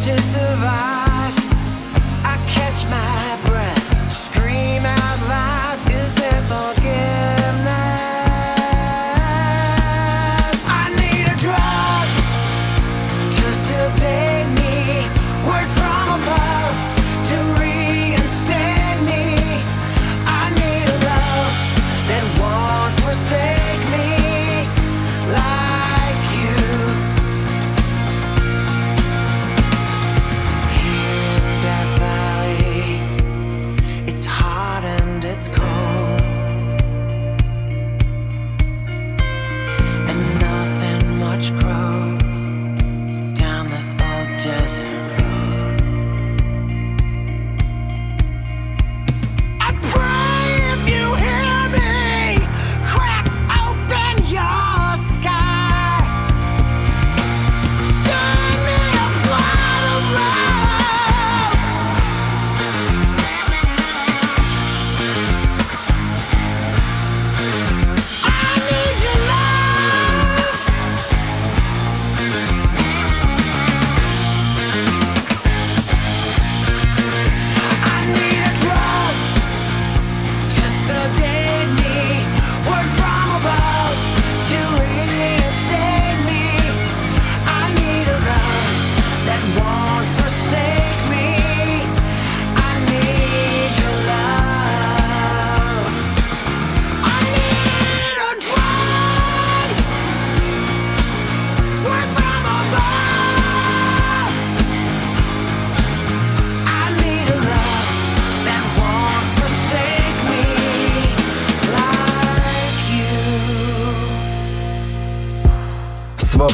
to 0.00 0.18
survive. 0.18 0.99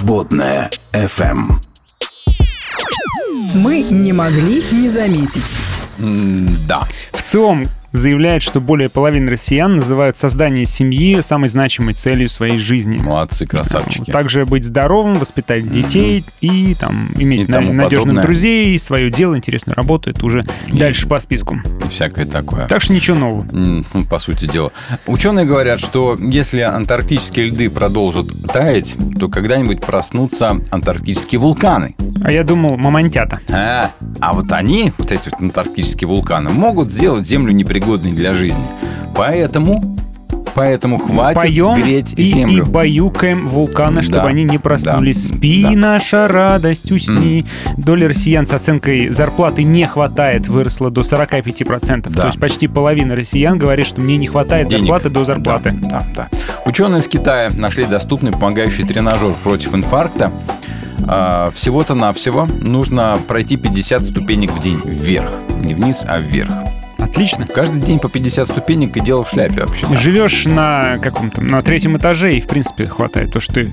Свободная 0.07 0.71
FM. 0.93 1.51
Мы 3.57 3.83
не 3.91 4.13
могли 4.13 4.63
не 4.71 4.89
заметить. 4.89 5.59
Да. 5.99 6.87
В 7.11 7.25
ЦИОМ 7.25 7.67
заявляет, 7.99 8.43
что 8.43 8.61
более 8.61 8.89
половины 8.89 9.31
россиян 9.31 9.75
называют 9.75 10.17
создание 10.17 10.67
семьи 10.67 11.21
самой 11.23 11.49
значимой 11.49 11.95
целью 11.95 12.29
своей 12.29 12.59
жизни. 12.59 12.99
Молодцы, 12.99 13.47
красавчики. 13.47 14.11
Также 14.11 14.45
быть 14.47 14.65
здоровым, 14.65 15.15
воспитать 15.15 15.71
детей 15.71 16.25
и 16.41 16.75
там 16.79 17.09
иметь 17.17 17.49
И 17.49 17.53
на- 17.53 17.61
надежных 17.61 17.91
подобное. 17.91 18.23
друзей, 18.23 18.79
свое 18.79 19.11
дело, 19.11 19.37
интересную 19.37 19.77
работу. 19.77 20.11
Это 20.11 20.25
уже 20.27 20.45
дальше 20.73 21.07
по 21.09 21.19
списку. 21.21 21.57
И 21.85 21.89
всякое 21.89 22.27
такое. 22.27 22.67
Так 22.69 22.83
что 22.83 22.93
ничего 22.93 23.17
нового. 23.17 23.47
Ну, 23.53 23.85
По 24.11 24.19
сути 24.19 24.47
дела. 24.47 24.73
Ученые 25.07 25.47
говорят, 25.47 25.81
что 25.81 26.17
если 26.21 26.61
антарктические 26.61 27.47
льды 27.47 27.71
продолжат 27.71 28.27
таять, 28.53 28.95
то 29.19 29.29
когда-нибудь 29.29 29.81
проснутся 29.81 30.57
антарктические 30.71 31.39
вулканы. 31.41 31.95
А 32.23 32.31
я 32.31 32.43
думал, 32.45 32.77
мамонтята. 32.77 33.41
А, 33.51 33.91
а 34.21 34.33
вот 34.33 34.51
они, 34.53 34.93
вот 34.99 35.13
эти 35.13 35.29
вот 35.31 35.41
антарктические 35.41 36.09
вулканы, 36.09 36.51
могут 36.51 36.91
сделать 36.91 37.25
Землю 37.27 37.53
непригодной 37.53 37.86
для 37.95 38.35
жизни. 38.35 38.63
Поэтому, 39.15 39.97
поэтому 40.55 40.99
хватит 40.99 41.41
Поем 41.41 41.75
греть 41.75 42.13
и, 42.17 42.23
Землю. 42.23 42.65
и 42.65 42.67
баюкаем 42.69 43.49
вулканы, 43.49 44.03
чтобы 44.03 44.23
Да, 44.25 44.27
они 44.29 44.45
не 44.45 44.59
проснулись. 44.59 45.31
да, 45.31 45.37
Спи, 45.39 45.63
да. 45.63 45.71
наша 45.71 46.29
радость, 46.29 46.91
усни. 46.93 47.47
Доля 47.79 48.09
россиян 48.09 48.47
с 48.47 48.53
оценкой 48.53 49.09
зарплаты 49.09 49.63
не 49.63 49.87
хватает 49.87 50.49
выросла 50.49 50.91
до 50.91 51.01
45%. 51.03 52.11
Да. 52.11 52.23
То 52.23 52.27
есть 52.27 52.39
почти 52.41 52.67
половина 52.69 53.15
россиян 53.17 53.59
говорит, 53.59 53.87
что 53.87 54.01
мне 54.01 54.17
не 54.19 54.27
хватает 54.27 54.69
Денег. 54.69 54.83
зарплаты 54.83 55.11
до 55.11 55.25
зарплаты. 55.25 55.71
Да, 55.71 56.05
да, 56.15 56.29
да. 56.31 56.39
Ученые 56.67 57.01
из 57.01 57.09
Китая 57.09 57.51
нашли 57.55 57.85
доступный 57.87 58.33
помогающий 58.33 58.85
тренажер 58.85 59.33
против 59.43 59.75
инфаркта. 59.75 60.31
А, 61.09 61.51
Всего-то 61.55 61.95
навсего 61.95 62.47
нужно 62.61 63.19
пройти 63.29 63.57
50 63.57 64.05
ступенек 64.05 64.51
в 64.53 64.59
день 64.61 64.81
вверх. 64.85 65.31
Не 65.65 65.75
вниз, 65.75 66.05
а 66.07 66.19
вверх. 66.19 66.51
Отлично. 67.11 67.47
Каждый 67.47 67.81
день 67.81 67.99
по 67.99 68.09
50 68.09 68.47
ступенек 68.49 68.97
и 68.97 69.01
дело 69.01 69.25
в 69.25 69.31
шляпе 69.31 69.65
вообще. 69.65 69.87
Живешь 69.99 70.45
на 70.47 70.99
каком-то, 71.03 71.41
на 71.41 71.63
третьем 71.63 71.97
этаже, 71.97 72.35
и 72.37 72.41
в 72.41 72.47
принципе 72.47 72.87
хватает 72.87 73.33
то, 73.33 73.41
что 73.41 73.55
ты 73.55 73.73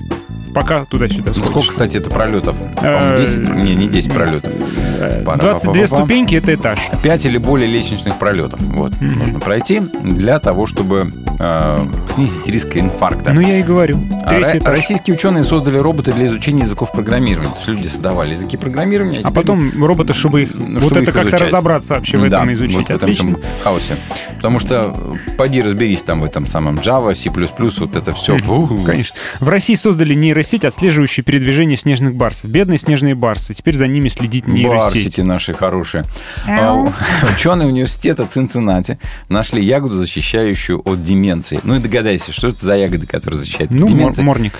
пока 0.54 0.84
туда-сюда 0.84 1.32
сходишь. 1.32 1.48
Сколько, 1.50 1.68
кстати, 1.68 1.96
это 1.96 2.10
пролетов? 2.10 2.56
По-моему, 2.76 3.14
Э, 3.14 3.16
10? 3.18 3.38
Не, 3.56 3.74
не 3.74 3.88
10 3.88 4.12
пролетов. 4.12 4.52
Э, 5.00 5.22
Пара- 5.24 5.38
22 5.38 5.72
па-па-па-па. 5.72 5.86
ступеньки— 5.98 6.34
это 6.36 6.54
этаж. 6.54 6.78
5 7.02 7.26
или 7.26 7.38
более 7.38 7.68
лестничных 7.68 8.16
пролетов. 8.20 8.60
Вот, 8.60 8.92
нужно 9.00 9.40
пройти 9.40 9.80
для 9.80 10.38
того, 10.38 10.66
чтобы 10.66 11.10
э, 11.40 11.86
снизить 12.14 12.46
риск 12.48 12.76
инфаркта. 12.76 13.32
Ну, 13.32 13.40
я 13.40 13.58
и 13.58 13.62
говорю. 13.64 13.98
А. 14.24 14.40
Российские 14.64 15.16
ученые 15.16 15.42
создали 15.42 15.76
роботы 15.78 16.12
для 16.12 16.26
изучения 16.26 16.62
языков 16.62 16.92
программирования. 16.92 17.50
То 17.50 17.56
есть 17.56 17.68
люди 17.68 17.88
создавали 17.88 18.30
языки 18.30 18.56
программирования. 18.56 19.18
А 19.18 19.30
теперь- 19.30 19.32
потом 19.34 19.84
роботы, 19.84 20.12
чтобы 20.14 20.42
их 20.42 20.50
Ну, 20.54 20.74
вот 20.78 20.84
чтобы 20.84 21.00
это 21.00 21.10
их 21.10 21.16
как-то 21.30 21.44
разобраться 21.44 21.94
вообще 21.94 22.16
в 22.18 22.20
да, 22.30 22.36
этом 22.38 22.52
изучить. 22.52 22.76
вот 22.76 22.86
в 22.86 22.90
этом 22.90 23.10
Отлично. 23.10 23.23
Всем 23.24 23.38
хаосе. 23.62 23.96
Потому 24.36 24.58
что 24.58 24.94
э, 24.96 25.36
поди 25.36 25.62
разберись 25.62 26.02
там 26.02 26.20
в 26.20 26.24
этом 26.24 26.46
самом 26.46 26.76
Java, 26.76 27.14
C++, 27.14 27.30
вот 27.30 27.96
это 27.96 28.12
все. 28.12 28.36
Конечно. 28.84 29.16
В 29.40 29.48
России 29.48 29.74
создали 29.74 30.14
нейросеть, 30.14 30.64
отслеживающую 30.64 31.24
передвижение 31.24 31.76
снежных 31.76 32.14
барсов. 32.14 32.50
Бедные 32.50 32.78
снежные 32.78 33.14
барсы. 33.14 33.54
Теперь 33.54 33.76
за 33.76 33.86
ними 33.86 34.08
следит 34.08 34.46
нейросеть. 34.46 35.04
Барсики 35.04 35.20
наши 35.22 35.54
хорошие. 35.54 36.04
А, 36.48 36.92
Ученые 37.36 37.68
университета 37.68 38.26
Цинциннати 38.26 38.98
нашли 39.28 39.64
ягоду, 39.64 39.96
защищающую 39.96 40.80
от 40.84 41.02
деменции. 41.02 41.60
Ну 41.62 41.76
и 41.76 41.78
догадайся, 41.78 42.32
что 42.32 42.48
это 42.48 42.62
за 42.64 42.76
ягода, 42.76 43.06
которая 43.06 43.38
защищает 43.38 43.70
от 43.70 43.78
Ну, 43.78 43.86
деменции? 43.86 44.22
морник. 44.22 44.52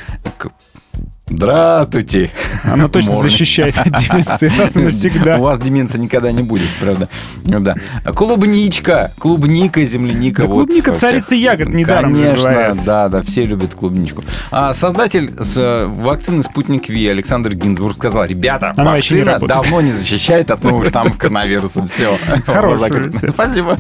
Здравствуйте. 1.27 2.31
Она 2.65 2.87
точно 2.89 3.13
Морник. 3.13 3.31
защищает 3.31 3.79
от 3.79 3.87
деменции 3.99 4.53
раз 4.59 4.77
и 4.77 4.81
навсегда. 4.81 5.39
У 5.39 5.43
вас 5.43 5.59
деменция 5.59 5.99
никогда 5.99 6.31
не 6.33 6.43
будет, 6.43 6.69
правда. 6.81 7.09
Ну 7.45 7.61
Да. 7.61 7.75
Клубничка. 8.13 9.11
Клубника, 9.19 9.83
земляника. 9.85 10.43
Да 10.43 10.49
вот 10.49 10.67
клубника 10.67 10.93
царица 10.95 11.35
ягод, 11.35 11.71
недаром 11.71 12.15
же 12.15 12.23
Конечно, 12.23 12.77
да, 12.85 13.09
да, 13.09 13.23
все 13.23 13.47
любят 13.47 13.75
клубничку. 13.75 14.23
А 14.51 14.75
создатель 14.75 15.31
с 15.31 15.57
э, 15.57 15.87
вакцины 15.87 16.43
«Спутник 16.43 16.91
Ви» 16.91 17.09
Александр 17.09 17.55
Гинзбург 17.55 17.97
сказал, 17.97 18.27
ребята, 18.27 18.75
Она 18.77 18.91
не 18.93 18.97
вакцина 18.99 19.25
работает». 19.33 19.49
давно 19.49 19.81
не 19.81 19.93
защищает 19.93 20.51
от 20.51 20.63
новых 20.63 20.89
штаммов 20.89 21.17
коронавируса. 21.17 21.87
Все. 21.87 22.19
Хорош 22.47 22.79
Закрыто. 22.79 23.09
уже, 23.11 23.19
всё. 23.19 23.31
Спасибо. 23.31 23.79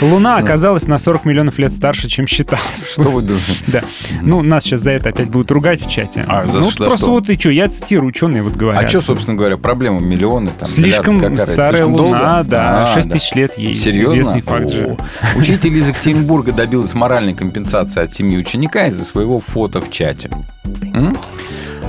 Луна 0.00 0.36
оказалась 0.36 0.86
на 0.86 0.98
40 0.98 1.24
миллионов 1.24 1.58
лет 1.58 1.72
старше, 1.72 2.08
чем 2.08 2.28
считалось. 2.28 2.92
Что 2.92 3.10
вы 3.10 3.22
думаете? 3.22 3.54
Да. 3.66 3.82
Ну, 4.22 4.42
нас 4.42 4.62
сейчас 4.62 4.82
за 4.82 4.92
это 4.92 5.08
опять 5.08 5.28
будут 5.28 5.50
ругать 5.50 5.84
в 5.84 5.90
чате. 5.90 6.24
А, 6.28 6.46
за 6.46 6.67
ну, 6.68 6.72
что- 6.72 6.84
просто 6.84 6.98
что? 7.06 7.10
вот 7.12 7.30
и 7.30 7.38
что, 7.38 7.50
я 7.50 7.68
цитирую, 7.68 8.08
ученые 8.08 8.42
вот 8.42 8.54
говорят. 8.54 8.84
А 8.84 8.88
что, 8.88 9.00
собственно 9.00 9.36
говоря, 9.36 9.56
проблема 9.56 10.00
миллионы? 10.00 10.50
Там, 10.58 10.68
Слишком 10.68 11.16
миллиарды, 11.16 11.36
какая 11.38 11.52
старая 11.52 11.72
Слишком 11.72 11.92
Луна, 11.94 12.34
долго? 12.36 12.50
да, 12.50 12.90
А, 12.90 12.94
6 12.94 13.08
да. 13.08 13.14
тысяч 13.14 13.34
лет 13.34 13.58
ей. 13.58 13.74
Серьезно? 13.74 14.12
Известный 14.14 14.40
факт 14.42 14.68
же. 14.70 14.96
Учитель 15.36 15.74
из 15.76 15.88
Екатеринбурга 15.88 16.52
добилась 16.52 16.94
моральной 16.94 17.34
компенсации 17.34 18.02
от 18.02 18.10
семьи 18.10 18.36
ученика 18.38 18.86
из-за 18.86 19.04
своего 19.04 19.40
фото 19.40 19.80
в 19.80 19.90
чате. 19.90 20.30
М? 20.94 21.16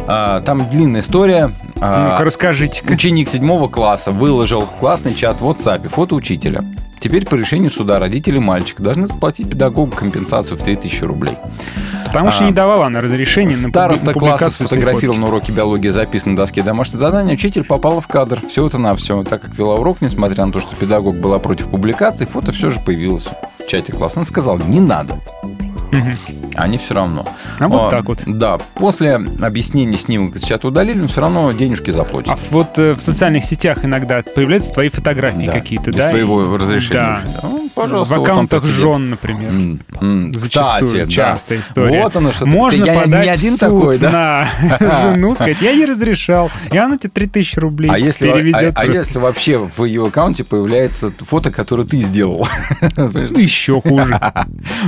А, 0.08 0.42
там 0.42 0.68
длинная 0.70 1.02
история. 1.02 1.52
А, 1.82 2.12
Ну-ка, 2.14 2.24
расскажите-ка. 2.26 2.94
Ученик 2.94 3.30
седьмого 3.30 3.68
класса 3.68 4.12
выложил 4.12 4.62
в 4.62 4.72
классный 4.80 5.14
чат 5.14 5.40
в 5.40 5.46
WhatsApp 5.48 5.88
фото 5.88 6.16
учителя. 6.16 6.64
Теперь 7.00 7.26
по 7.26 7.36
решению 7.36 7.70
суда 7.70 8.00
родители 8.00 8.40
мальчика 8.40 8.84
должны 8.84 9.08
заплатить 9.08 9.50
педагогу 9.50 9.96
компенсацию 9.96 10.58
в 10.58 10.64
3000 10.64 11.04
рублей. 11.04 11.36
Потому 12.06 12.32
что 12.32 12.44
А, 12.44 12.48
не 12.48 12.54
давала 12.54 12.88
она 12.88 13.02
разрешения 13.02 13.56
на 13.56 13.70
Староста 13.70 14.14
класса 14.14 14.50
сфотографировал 14.50 15.18
на 15.18 15.28
уроке 15.28 15.52
биологии 15.52 15.90
записан 15.90 16.32
на 16.32 16.38
доске 16.38 16.64
домашнее 16.64 16.98
задание. 16.98 17.36
Учитель 17.36 17.64
попала 17.64 18.02
в 18.02 18.08
кадр. 18.08 18.42
Все 18.48 18.66
это 18.66 18.80
на 18.80 18.96
все. 18.96 19.24
Так 19.24 19.42
как 19.44 19.58
вела 19.58 19.76
урок, 19.76 20.02
несмотря 20.02 20.46
на 20.46 20.52
то, 20.52 20.60
что 20.60 20.76
педагог 20.76 21.16
была 21.16 21.40
против 21.40 21.70
публикации, 21.70 22.26
фото 22.26 22.52
все 22.52 22.70
же 22.70 22.80
появилось 22.80 23.30
в 23.60 23.68
чате 23.68 23.92
класса. 23.92 24.20
Он 24.20 24.26
сказал, 24.26 24.58
не 24.58 24.80
надо. 24.80 25.20
Они 26.56 26.78
все 26.78 26.94
равно. 26.94 27.26
А 27.60 27.68
вот 27.68 27.90
так 27.90 28.06
вот. 28.06 28.20
Да. 28.26 28.58
После 28.76 29.16
объяснений 29.16 29.98
снимок 29.98 30.36
из 30.36 30.44
чата 30.44 30.68
удалили, 30.68 30.98
но 31.00 31.08
все 31.08 31.22
равно 31.22 31.52
денежки 31.52 31.92
заплатят. 31.92 32.34
А 32.34 32.40
вот 32.52 32.78
э, 32.78 32.94
в 32.94 33.02
социальных 33.02 33.44
сетях 33.44 33.84
иногда 33.84 34.22
появляются 34.24 34.72
твои 34.74 34.90
фотографии 34.90 35.46
Да, 35.46 35.52
какие-то, 35.52 35.92
без 35.92 35.98
да? 36.04 36.10
твоего 36.10 36.44
и- 36.56 36.58
разрешения 36.58 37.20
Да. 37.24 37.42
да. 37.42 37.48
Ну, 37.50 37.70
пожалуйста, 37.74 38.16
в 38.16 38.18
вот 38.20 38.30
аккаунтах 38.30 38.62
прецедент. 38.62 38.82
жен, 38.84 39.10
например. 39.12 39.52
М, 40.02 40.34
Зачастую 40.34 40.86
Кстати, 40.92 41.06
да. 41.06 41.12
частая 41.12 41.60
история. 41.60 42.04
Вот 42.04 42.16
оно 42.16 42.32
что. 42.32 42.46
Можно 42.46 42.84
я 42.84 43.00
подать 43.00 43.24
не 43.26 43.30
один 43.30 43.56
в 43.56 43.60
суд 43.60 43.60
такой, 43.60 43.98
да? 44.00 44.48
на 44.80 45.02
жену, 45.14 45.36
сказать, 45.36 45.58
я 45.62 45.74
не 45.76 45.86
разрешал, 45.86 46.52
и 46.72 46.78
она 46.78 46.98
тебе 46.98 47.10
3000 47.14 47.60
рублей 47.60 47.92
А 47.92 47.98
если, 47.98 48.30
а, 48.30 48.34
переведет 48.34 48.74
а 48.76 48.82
просто. 48.84 49.02
если 49.02 49.20
вообще 49.20 49.58
в 49.58 49.84
ее 49.86 50.08
аккаунте 50.08 50.44
появляется 50.44 51.12
фото, 51.20 51.52
которое 51.52 51.84
ты 51.86 51.98
сделал? 51.98 52.46
Ну, 52.96 53.40
еще 53.40 53.82
хуже. 53.82 54.20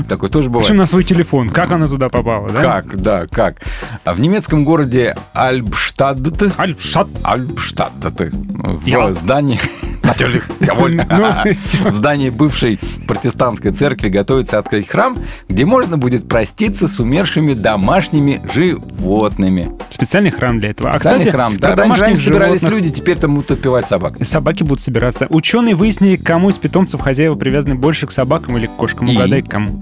Такое 0.08 0.30
тоже 0.30 0.50
бывает. 0.50 0.66
Причем 0.68 0.78
на 0.78 0.86
свой 0.86 1.04
телефон. 1.04 1.50
Как 1.62 1.74
она 1.74 1.88
туда 1.88 2.10
попала, 2.10 2.50
да? 2.50 2.60
Как, 2.60 2.98
да, 3.00 3.28
как. 3.28 3.62
А 4.04 4.14
в 4.14 4.20
немецком 4.20 4.64
городе 4.64 5.16
Альбштадт, 5.34 6.20
Альшат. 6.58 7.08
Альбштадт, 7.22 7.92
в 8.02 8.86
Я. 8.88 9.14
здании, 9.14 9.60
natürlich, 10.02 10.42
jawohl. 10.60 11.06
Ну, 11.08 11.90
в 11.92 11.94
здании 11.94 12.32
бывшей 12.32 12.80
протестантской 13.08 13.72
церкви 13.72 14.10
готовится 14.10 14.58
открыть 14.58 14.88
храм, 14.88 15.16
где 15.48 15.66
можно 15.66 16.00
будет 16.00 16.28
проститься 16.28 16.88
с 16.88 17.00
умершими 17.00 17.54
домашними 17.54 18.42
животными. 18.52 19.72
Специальный 19.92 20.32
храм 20.32 20.60
для 20.60 20.72
этого. 20.72 20.90
А, 20.90 20.94
Специальный 20.94 21.20
кстати, 21.20 21.36
храм. 21.36 21.58
Да, 21.58 21.76
раньше, 21.76 22.02
раньше 22.02 22.24
собирались 22.24 22.64
люди, 22.64 22.90
теперь 22.90 23.18
там 23.18 23.36
будут 23.36 23.52
отпевать 23.52 23.86
собак. 23.86 24.16
Собаки 24.26 24.64
будут 24.64 24.82
собираться. 24.82 25.28
Ученые 25.30 25.76
выяснили, 25.76 26.16
кому 26.16 26.50
из 26.50 26.58
питомцев 26.58 27.02
хозяева 27.02 27.36
привязаны 27.36 27.76
больше 27.76 28.08
к 28.08 28.12
собакам 28.12 28.58
или 28.58 28.66
к 28.66 28.72
кошкам. 28.72 29.08
Угадай, 29.08 29.44
к 29.44 29.48
кому. 29.48 29.80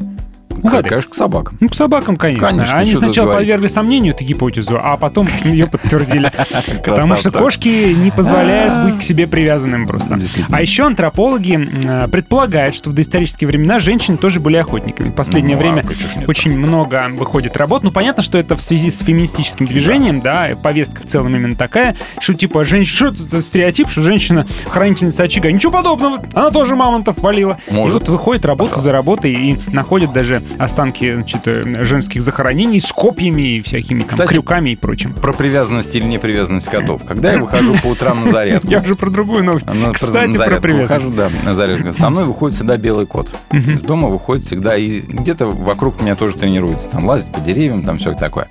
Угадай. 0.64 0.90
Конечно, 0.90 1.12
к 1.12 1.16
собакам. 1.16 1.58
Ну, 1.60 1.70
к 1.70 1.76
собакам, 1.76 2.16
конечно. 2.18 2.48
Конечно, 2.48 2.78
Они 2.78 2.94
сначала 2.94 3.36
подвергли 3.36 3.68
сомнению 3.68 4.14
эту 4.14 4.24
гипотезу, 4.24 4.80
а 4.82 4.98
потом 4.98 5.28
ее 5.46 5.68
подтвердили. 5.68 6.32
Потому 6.86 7.16
что 7.16 7.32
кошки 7.32 7.94
не 7.94 8.12
позволяют 8.12 8.86
быть 8.86 9.00
к 9.00 9.04
себе 9.04 9.28
привязанным 9.28 9.88
просто. 9.88 10.18
А 10.50 10.62
еще 10.62 10.86
антропологи 10.86 11.70
э, 11.86 12.08
предполагают, 12.08 12.76
что 12.76 12.90
в 12.90 12.94
доисторические 12.94 13.48
времена 13.48 13.80
женщины 13.80 14.18
тоже 14.18 14.40
были 14.40 14.58
охотниками. 14.58 15.10
В 15.10 15.14
последнее 15.14 15.56
Ну, 15.56 15.62
время 15.62 15.84
очень 16.28 16.58
много 16.58 17.08
выходит 17.12 17.58
работ. 17.58 17.84
Ну, 17.84 17.92
понятно, 17.92 18.24
что 18.24 18.38
это 18.38 18.56
в 18.56 18.62
связи 18.62 18.90
с 18.90 19.00
феминистическим 19.00 19.66
движением, 19.66 20.22
да, 20.22 20.50
повестка 20.62 21.02
в 21.02 21.06
целом 21.06 21.36
именно 21.36 21.56
такая, 21.56 21.96
что 22.20 22.34
типа 22.34 22.64
женщина, 22.66 23.12
что 23.14 23.26
это 23.26 23.42
стереотип, 23.42 23.90
что 23.90 24.02
женщина 24.02 24.46
хранительница 24.68 25.24
очага. 25.24 25.52
Ничего 25.52 25.72
подобного, 25.72 26.24
она 26.34 26.52
тоже 26.52 26.76
мамонтов 26.76 27.18
валила. 27.20 27.58
Может. 27.70 27.90
И 27.90 28.00
вот 28.00 28.10
выходит 28.10 28.46
работа 28.46 28.80
за 28.80 28.92
работой 28.92 29.34
и 29.34 29.58
находят 29.72 30.14
даже 30.14 30.42
останки 30.58 31.14
значит, 31.14 31.42
э, 31.48 31.84
женских 31.84 32.22
захоронений 32.22 32.80
с 32.80 32.92
копьями 32.92 33.58
и 33.58 33.62
всякими 33.62 34.00
там, 34.00 34.08
Кстати, 34.10 34.30
крюками 34.30 34.72
и 34.72 34.76
прочим. 34.76 35.14
Про 35.14 35.34
привязанность 35.34 35.96
или 35.96 36.06
непривязанность 36.06 36.68
котов. 36.70 37.04
Когда 37.06 37.34
я 37.34 37.40
выхожу 37.40 37.76
по 37.82 37.88
утрам 37.88 38.26
на 38.26 38.32
зарядку, 38.32 38.68
Я 38.70 38.80
уже 38.80 38.96
про 38.96 39.10
другую 39.10 39.44
новость. 39.44 39.68
Ну, 39.74 39.94
Кстати, 39.94 40.36
про 40.38 40.60
привязанность. 40.60 41.06
выхожу, 41.06 41.12
да, 41.12 41.30
на 41.46 41.56
зарядку. 41.56 41.94
Со 41.94 42.10
мной 42.10 42.26
выходит 42.26 42.56
всегда 42.56 42.78
белый 42.78 43.06
кот. 43.06 43.32
Из 43.52 43.82
дома 43.82 44.08
выходит 44.10 44.46
всегда, 44.46 44.76
и 44.76 45.00
где-то 45.02 45.48
вокруг 45.48 46.02
меня 46.02 46.16
тоже 46.16 46.36
тренируется. 46.36 46.90
Там 46.90 47.06
лазит 47.06 47.32
по 47.32 47.40
деревьям, 47.40 47.84
там 47.84 47.98
все 47.98 48.14
такое. 48.14 48.48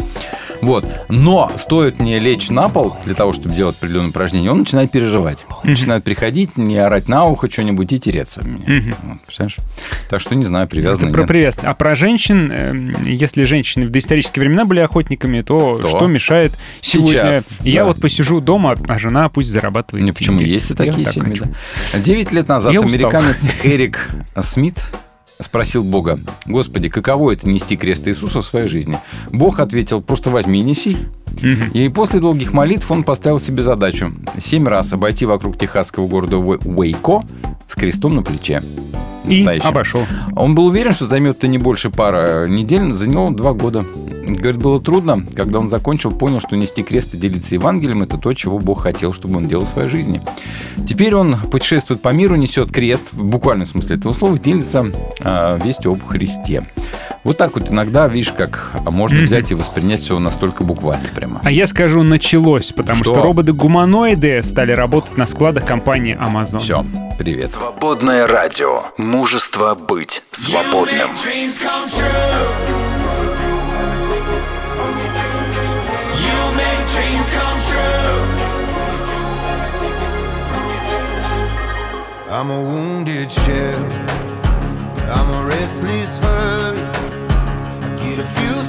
Вот. 0.60 0.84
Но 1.08 1.50
стоит 1.56 1.98
мне 1.98 2.18
лечь 2.18 2.50
на 2.50 2.68
пол 2.68 2.96
для 3.04 3.14
того, 3.14 3.32
чтобы 3.32 3.54
делать 3.54 3.76
определенное 3.76 4.10
упражнение, 4.10 4.50
он 4.50 4.60
начинает 4.60 4.90
переживать. 4.90 5.46
Начинает 5.62 6.04
приходить, 6.04 6.56
не 6.56 6.76
орать 6.78 7.08
на 7.08 7.24
ухо 7.24 7.50
что-нибудь 7.50 7.92
и 7.92 7.98
тереться 7.98 8.40
в 8.42 8.46
меня. 8.46 8.94
Вот, 9.04 9.20
представляешь? 9.22 9.56
Так 10.10 10.20
что 10.20 10.34
не 10.34 10.44
знаю, 10.44 10.68
привязаны 10.68 11.12
про 11.12 11.24
привязанность. 11.26 11.68
А 11.68 11.74
про 11.74 11.94
женщин, 11.94 12.50
эм, 12.52 13.04
если 13.04 13.44
женщины 13.44 13.86
в 13.86 13.90
доисторические 13.90 14.42
времена 14.44 14.64
были 14.64 14.80
охотниками, 14.80 15.42
то, 15.42 15.78
То. 15.78 15.88
что 15.88 16.06
мешает 16.06 16.52
сегодня? 16.80 17.10
Сейчас, 17.42 17.48
Я 17.60 17.80
да. 17.82 17.86
вот 17.86 18.00
посижу 18.00 18.40
дома, 18.40 18.74
а 18.88 18.98
жена 18.98 19.28
пусть 19.28 19.48
зарабатывает. 19.48 20.04
Не, 20.04 20.12
почему 20.12 20.38
деньги. 20.38 20.52
есть 20.52 20.70
и 20.70 20.74
Я 20.74 20.76
такие 20.76 21.04
так 21.04 21.14
семьи. 21.14 21.40
да. 21.92 21.98
Девять 21.98 22.32
лет 22.32 22.48
назад 22.48 22.72
Я 22.72 22.80
устал. 22.80 22.92
американец 22.94 23.48
Эрик 23.62 24.08
Смит 24.40 24.82
спросил 25.40 25.84
Бога, 25.84 26.18
«Господи, 26.46 26.88
каково 26.88 27.32
это 27.32 27.48
нести 27.48 27.76
крест 27.76 28.06
Иисуса 28.08 28.42
в 28.42 28.46
своей 28.46 28.68
жизни?» 28.68 28.98
Бог 29.30 29.60
ответил, 29.60 30.02
«Просто 30.02 30.30
возьми 30.30 30.60
и 30.60 30.62
неси». 30.62 30.96
И 31.72 31.88
после 31.88 32.20
долгих 32.20 32.52
молитв 32.52 32.90
он 32.90 33.04
поставил 33.04 33.40
себе 33.40 33.62
задачу 33.62 34.12
семь 34.38 34.66
раз 34.66 34.92
обойти 34.92 35.26
вокруг 35.26 35.58
техасского 35.58 36.06
города 36.06 36.36
Уэ- 36.36 36.60
Уэйко 36.64 37.24
с 37.66 37.74
крестом 37.74 38.16
на 38.16 38.22
плече. 38.22 38.62
И 39.26 39.38
Настоящим. 39.42 39.68
обошел. 39.68 40.00
Он 40.36 40.54
был 40.54 40.66
уверен, 40.66 40.92
что 40.92 41.04
займет 41.04 41.38
это 41.38 41.48
не 41.48 41.58
больше 41.58 41.90
пары 41.90 42.46
недель, 42.48 42.92
заняло 42.92 43.30
два 43.30 43.52
года. 43.52 43.84
Говорит, 44.26 44.56
было 44.60 44.80
трудно. 44.80 45.24
Когда 45.34 45.58
он 45.58 45.68
закончил, 45.70 46.10
понял, 46.10 46.40
что 46.40 46.56
нести 46.56 46.82
крест 46.82 47.14
и 47.14 47.16
делиться 47.18 47.54
Евангелием– 47.54 48.02
это 48.04 48.18
то, 48.18 48.32
чего 48.34 48.58
Бог 48.58 48.82
хотел, 48.82 49.12
чтобы 49.12 49.36
он 49.38 49.48
делал 49.48 49.64
в 49.64 49.68
своей 49.68 49.88
жизни. 49.88 50.20
Теперь 50.86 51.14
он 51.14 51.36
путешествует 51.36 52.02
по 52.02 52.10
миру, 52.10 52.36
несет 52.36 52.70
крест, 52.70 53.12
в 53.12 53.24
буквальном 53.24 53.66
смысле 53.66 53.96
этого 53.96 54.12
слова, 54.12 54.38
делится 54.38 54.86
а, 55.20 55.58
вестью 55.62 55.92
об 55.92 56.04
Христе. 56.06 56.66
Вот 57.24 57.36
так 57.38 57.54
вот 57.54 57.70
иногда, 57.70 58.06
видишь, 58.06 58.32
как 58.32 58.70
можно 58.84 59.22
взять 59.22 59.50
и 59.50 59.54
воспринять 59.54 60.00
все 60.00 60.18
настолько 60.18 60.62
буквально 60.62 61.04
прямо. 61.18 61.40
А 61.44 61.50
я 61.50 61.66
скажу, 61.66 62.02
началось, 62.02 62.72
потому 62.72 63.02
что, 63.02 63.12
Что? 63.14 63.22
роботы-гуманоиды 63.22 64.42
стали 64.42 64.72
работать 64.72 65.16
на 65.16 65.26
складах 65.26 65.64
компании 65.64 66.16
Amazon. 66.16 66.58
Все, 66.58 66.84
привет. 67.18 67.50
Свободное 67.50 68.26
радио. 68.26 68.82
Мужество 68.96 69.74
быть 69.74 70.22
свободным. 70.30 71.08
I'm 82.30 82.50
a 82.50 82.60
wounded 82.60 83.30
shell. 83.32 83.84
I'm 85.16 85.28
a 85.30 85.46
restless 85.46 86.18
hurt. 86.18 86.76
I 87.82 87.88
get 87.96 88.18
a 88.18 88.24
few 88.24 88.67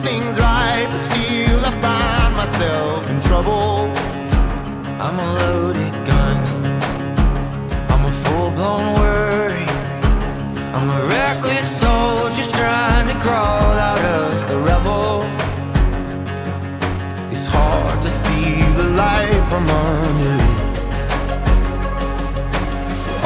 Loaded 5.37 5.95
gun. 6.09 6.37
I'm 7.91 8.03
a 8.05 8.11
full 8.23 8.51
blown 8.51 8.93
worry. 8.99 9.67
I'm 10.75 10.89
a 10.89 11.01
reckless 11.07 11.67
soldier 11.81 12.47
trying 12.59 13.07
to 13.11 13.15
crawl 13.25 13.73
out 13.89 14.03
of 14.19 14.47
the 14.49 14.57
rubble. 14.69 15.23
It's 17.31 17.45
hard 17.45 18.01
to 18.01 18.09
see 18.09 18.63
the 18.79 18.87
light 19.01 19.43
from 19.49 19.69
under 19.69 20.35
it. 20.47 20.57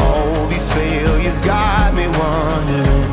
All 0.04 0.48
these 0.48 0.68
failures 0.74 1.40
got 1.40 1.94
me 1.94 2.06
wondering. 2.08 3.12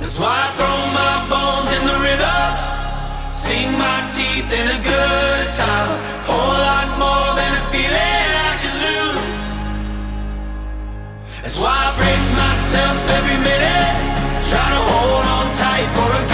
That's 0.00 0.18
why 0.18 0.34
I 0.46 0.48
throw 0.58 0.78
my 1.00 1.14
bones 1.32 1.70
in 1.78 1.82
the 1.90 1.98
river. 2.08 2.38
Sink 3.30 3.70
my 3.78 3.98
teeth 4.14 4.50
in 4.60 4.66
a 4.78 4.80
good 4.82 5.46
time. 5.54 6.11
Whole 6.28 6.58
lot 6.68 6.88
more 7.02 7.28
than 7.38 7.52
a 7.60 7.62
feeling 7.72 8.28
I 8.50 8.54
could 8.62 8.78
lose. 8.86 9.34
That's 11.42 11.58
why 11.58 11.74
I 11.88 11.90
brace 11.98 12.30
myself 12.44 12.98
every 13.18 13.38
minute. 13.50 13.94
Try 14.50 14.66
to 14.74 14.80
hold 14.90 15.26
on 15.36 15.46
tight 15.58 15.88
for 15.96 16.08
a 16.20 16.31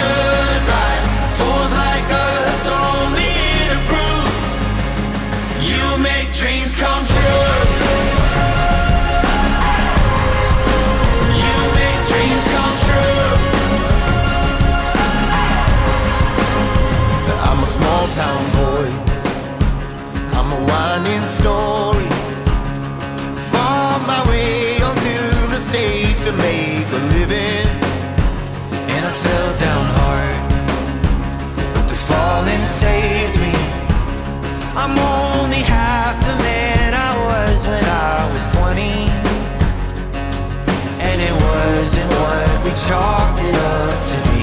chalked 42.88 43.40
it 43.42 43.55
up 43.55 44.05
to 44.11 44.16
be. 44.31 44.42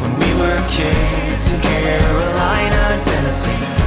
When 0.00 0.12
we 0.20 0.30
were 0.40 0.60
kids 0.68 1.50
in 1.50 1.60
Carolina, 1.60 3.00
Tennessee. 3.02 3.79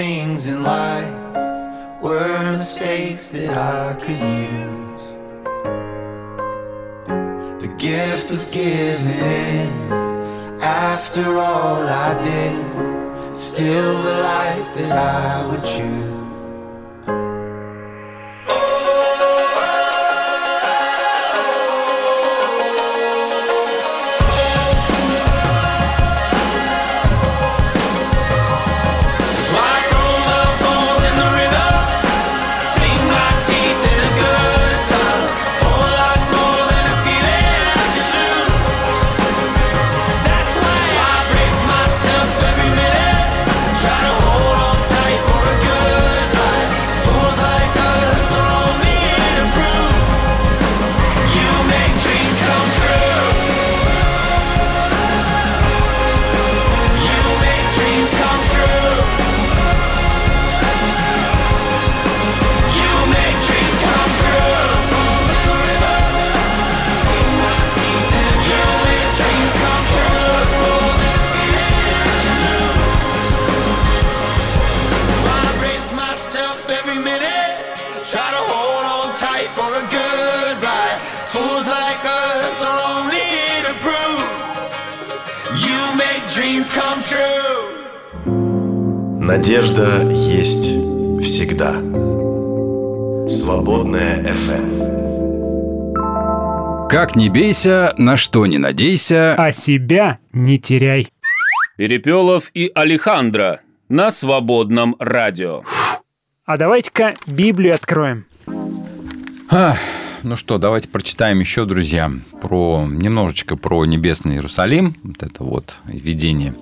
Things 0.00 0.48
in 0.48 0.62
life 0.62 1.14
were 2.00 2.52
mistakes 2.52 3.32
that 3.32 3.50
I 3.54 3.92
could 4.02 4.22
use. 4.56 5.04
The 7.64 7.70
gift 7.76 8.30
was 8.30 8.46
given 8.46 9.20
in 9.44 9.92
after 10.62 11.26
all 11.36 11.82
I 12.06 12.10
did, 12.30 13.36
still 13.36 13.92
the 14.08 14.16
life 14.34 14.68
that 14.78 14.92
I 14.92 15.46
would 15.48 15.64
choose. 15.74 16.19
Надежда 89.40 90.06
есть 90.10 90.66
всегда. 91.24 91.72
Свободная 93.26 94.22
FM. 94.22 94.76
Как 96.90 97.16
не 97.16 97.30
бейся, 97.30 97.94
на 97.96 98.18
что 98.18 98.44
не 98.44 98.58
надейся. 98.58 99.34
А 99.38 99.50
себя 99.50 100.18
не 100.34 100.58
теряй. 100.58 101.08
Перепелов 101.78 102.50
и 102.52 102.70
Алехандро 102.74 103.62
на 103.88 104.10
свободном 104.10 104.94
радио. 104.98 105.62
А 106.44 106.58
давайте-ка 106.58 107.14
Библию 107.26 107.74
откроем. 107.74 108.26
А, 109.48 109.74
ну 110.22 110.36
что, 110.36 110.58
давайте 110.58 110.88
прочитаем 110.88 111.40
еще, 111.40 111.64
друзья, 111.64 112.12
про 112.42 112.86
немножечко 112.86 113.56
про 113.56 113.86
небесный 113.86 114.34
Иерусалим. 114.34 114.96
Вот 115.02 115.22
это 115.22 115.44
вот 115.44 115.80
видение. 115.86 116.52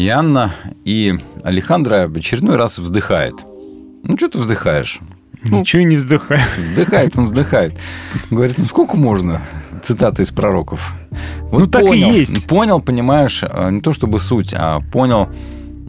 И 0.00 0.08
Анна 0.08 0.50
и 0.86 1.14
Алехандро 1.44 2.08
в 2.08 2.16
очередной 2.16 2.56
раз 2.56 2.78
вздыхает. 2.78 3.34
Ну, 4.02 4.16
что 4.16 4.28
ты 4.30 4.38
вздыхаешь? 4.38 4.98
Ничего 5.44 5.82
не 5.82 5.96
вздыхаю. 5.96 6.40
Вздыхает, 6.56 7.18
он 7.18 7.26
вздыхает. 7.26 7.78
Говорит, 8.30 8.56
ну 8.56 8.64
сколько 8.64 8.96
можно? 8.96 9.42
Цитаты 9.82 10.22
из 10.22 10.30
пророков. 10.30 10.94
Вот 11.50 11.58
Ну, 11.60 11.66
так 11.66 11.82
и 11.82 11.86
понял, 11.86 12.12
есть. 12.14 12.46
Понял, 12.46 12.80
понимаешь, 12.80 13.42
э, 13.42 13.70
не 13.70 13.82
то 13.82 13.92
чтобы 13.92 14.20
суть, 14.20 14.54
а 14.56 14.80
понял. 14.90 15.28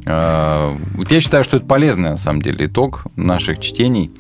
э, 0.05 0.75
Вот 0.97 1.09
я 1.09 1.21
считаю, 1.21 1.45
что 1.45 1.55
это 1.55 1.65
полезный, 1.65 2.09
на 2.09 2.17
самом 2.17 2.41
деле, 2.41 2.65
итог 2.65 3.05
наших 3.15 3.59
чтений, 3.59 4.11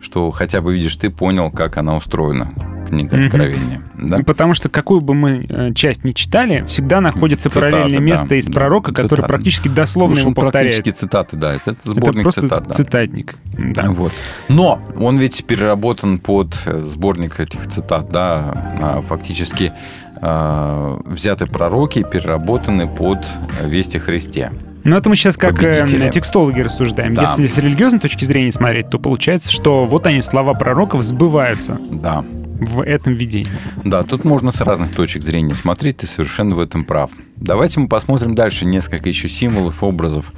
что 0.00 0.30
хотя 0.30 0.60
бы, 0.60 0.74
видишь, 0.74 0.96
ты 0.96 1.10
понял, 1.10 1.50
как 1.50 1.76
она 1.76 1.96
устроена, 1.96 2.52
книга. 2.88 3.18
Откровения. 3.18 3.82
Да? 3.96 4.18
Потому 4.20 4.54
что 4.54 4.68
какую 4.68 5.00
бы 5.00 5.14
мы 5.14 5.46
э, 5.48 5.72
часть 5.74 6.04
ни 6.04 6.12
читали, 6.12 6.64
всегда 6.66 7.00
находится 7.00 7.50
Цитаты, 7.50 7.70
параллельное 7.70 7.98
да, 7.98 8.04
место 8.04 8.34
из 8.34 8.46
да, 8.46 8.52
пророка, 8.52 8.92
который 8.92 9.08
цитаты. 9.08 9.28
практически 9.28 9.68
дословно 9.68 10.14
Уж 10.14 10.20
его 10.20 10.28
он 10.28 10.34
повторяет. 10.34 10.74
практически 10.74 10.98
цитаты, 10.98 11.36
да. 11.36 11.54
Это, 11.54 11.72
это 11.72 11.80
Это 11.80 11.90
сборник 11.90 12.22
просто 12.22 12.40
цитат, 12.42 12.66
да. 12.66 12.74
цитатник. 12.74 13.36
Да. 13.52 13.90
Вот. 13.90 14.12
Но 14.48 14.80
он 14.96 15.18
ведь 15.18 15.44
переработан 15.44 16.18
под 16.18 16.60
э, 16.66 16.78
сборник 16.80 17.38
этих 17.38 17.66
цитат, 17.66 18.10
да, 18.10 18.52
а, 18.80 19.02
фактически 19.02 19.72
э, 20.20 20.98
взяты 21.04 21.46
пророки, 21.46 22.04
переработаны 22.10 22.88
под 22.88 23.26
вести 23.62 23.98
Христе. 23.98 24.50
Ну, 24.84 24.96
это 24.96 25.08
мы 25.08 25.16
сейчас 25.16 25.36
как 25.36 25.62
э, 25.62 25.86
текстологи 26.10 26.60
рассуждаем. 26.60 27.14
Да. 27.14 27.22
Если 27.22 27.46
с 27.46 27.58
религиозной 27.58 28.00
точки 28.00 28.24
зрения 28.24 28.50
смотреть, 28.52 28.88
то 28.90 28.98
получается, 28.98 29.50
что 29.52 29.84
вот 29.84 30.06
они, 30.06 30.22
слова 30.22 30.54
пророков, 30.54 31.02
сбываются 31.02 31.78
Да. 31.90 32.24
в 32.60 32.80
этом 32.82 33.14
видении. 33.14 33.50
Да, 33.84 34.02
тут 34.02 34.24
можно 34.24 34.52
с 34.52 34.60
разных 34.62 34.94
точек 34.94 35.22
зрения 35.22 35.54
смотреть, 35.54 35.98
ты 35.98 36.06
совершенно 36.06 36.54
в 36.54 36.60
этом 36.60 36.84
прав. 36.84 37.10
Давайте 37.36 37.80
мы 37.80 37.88
посмотрим 37.88 38.34
дальше 38.34 38.64
несколько 38.66 39.08
еще 39.08 39.28
символов, 39.28 39.82
образов 39.82 40.32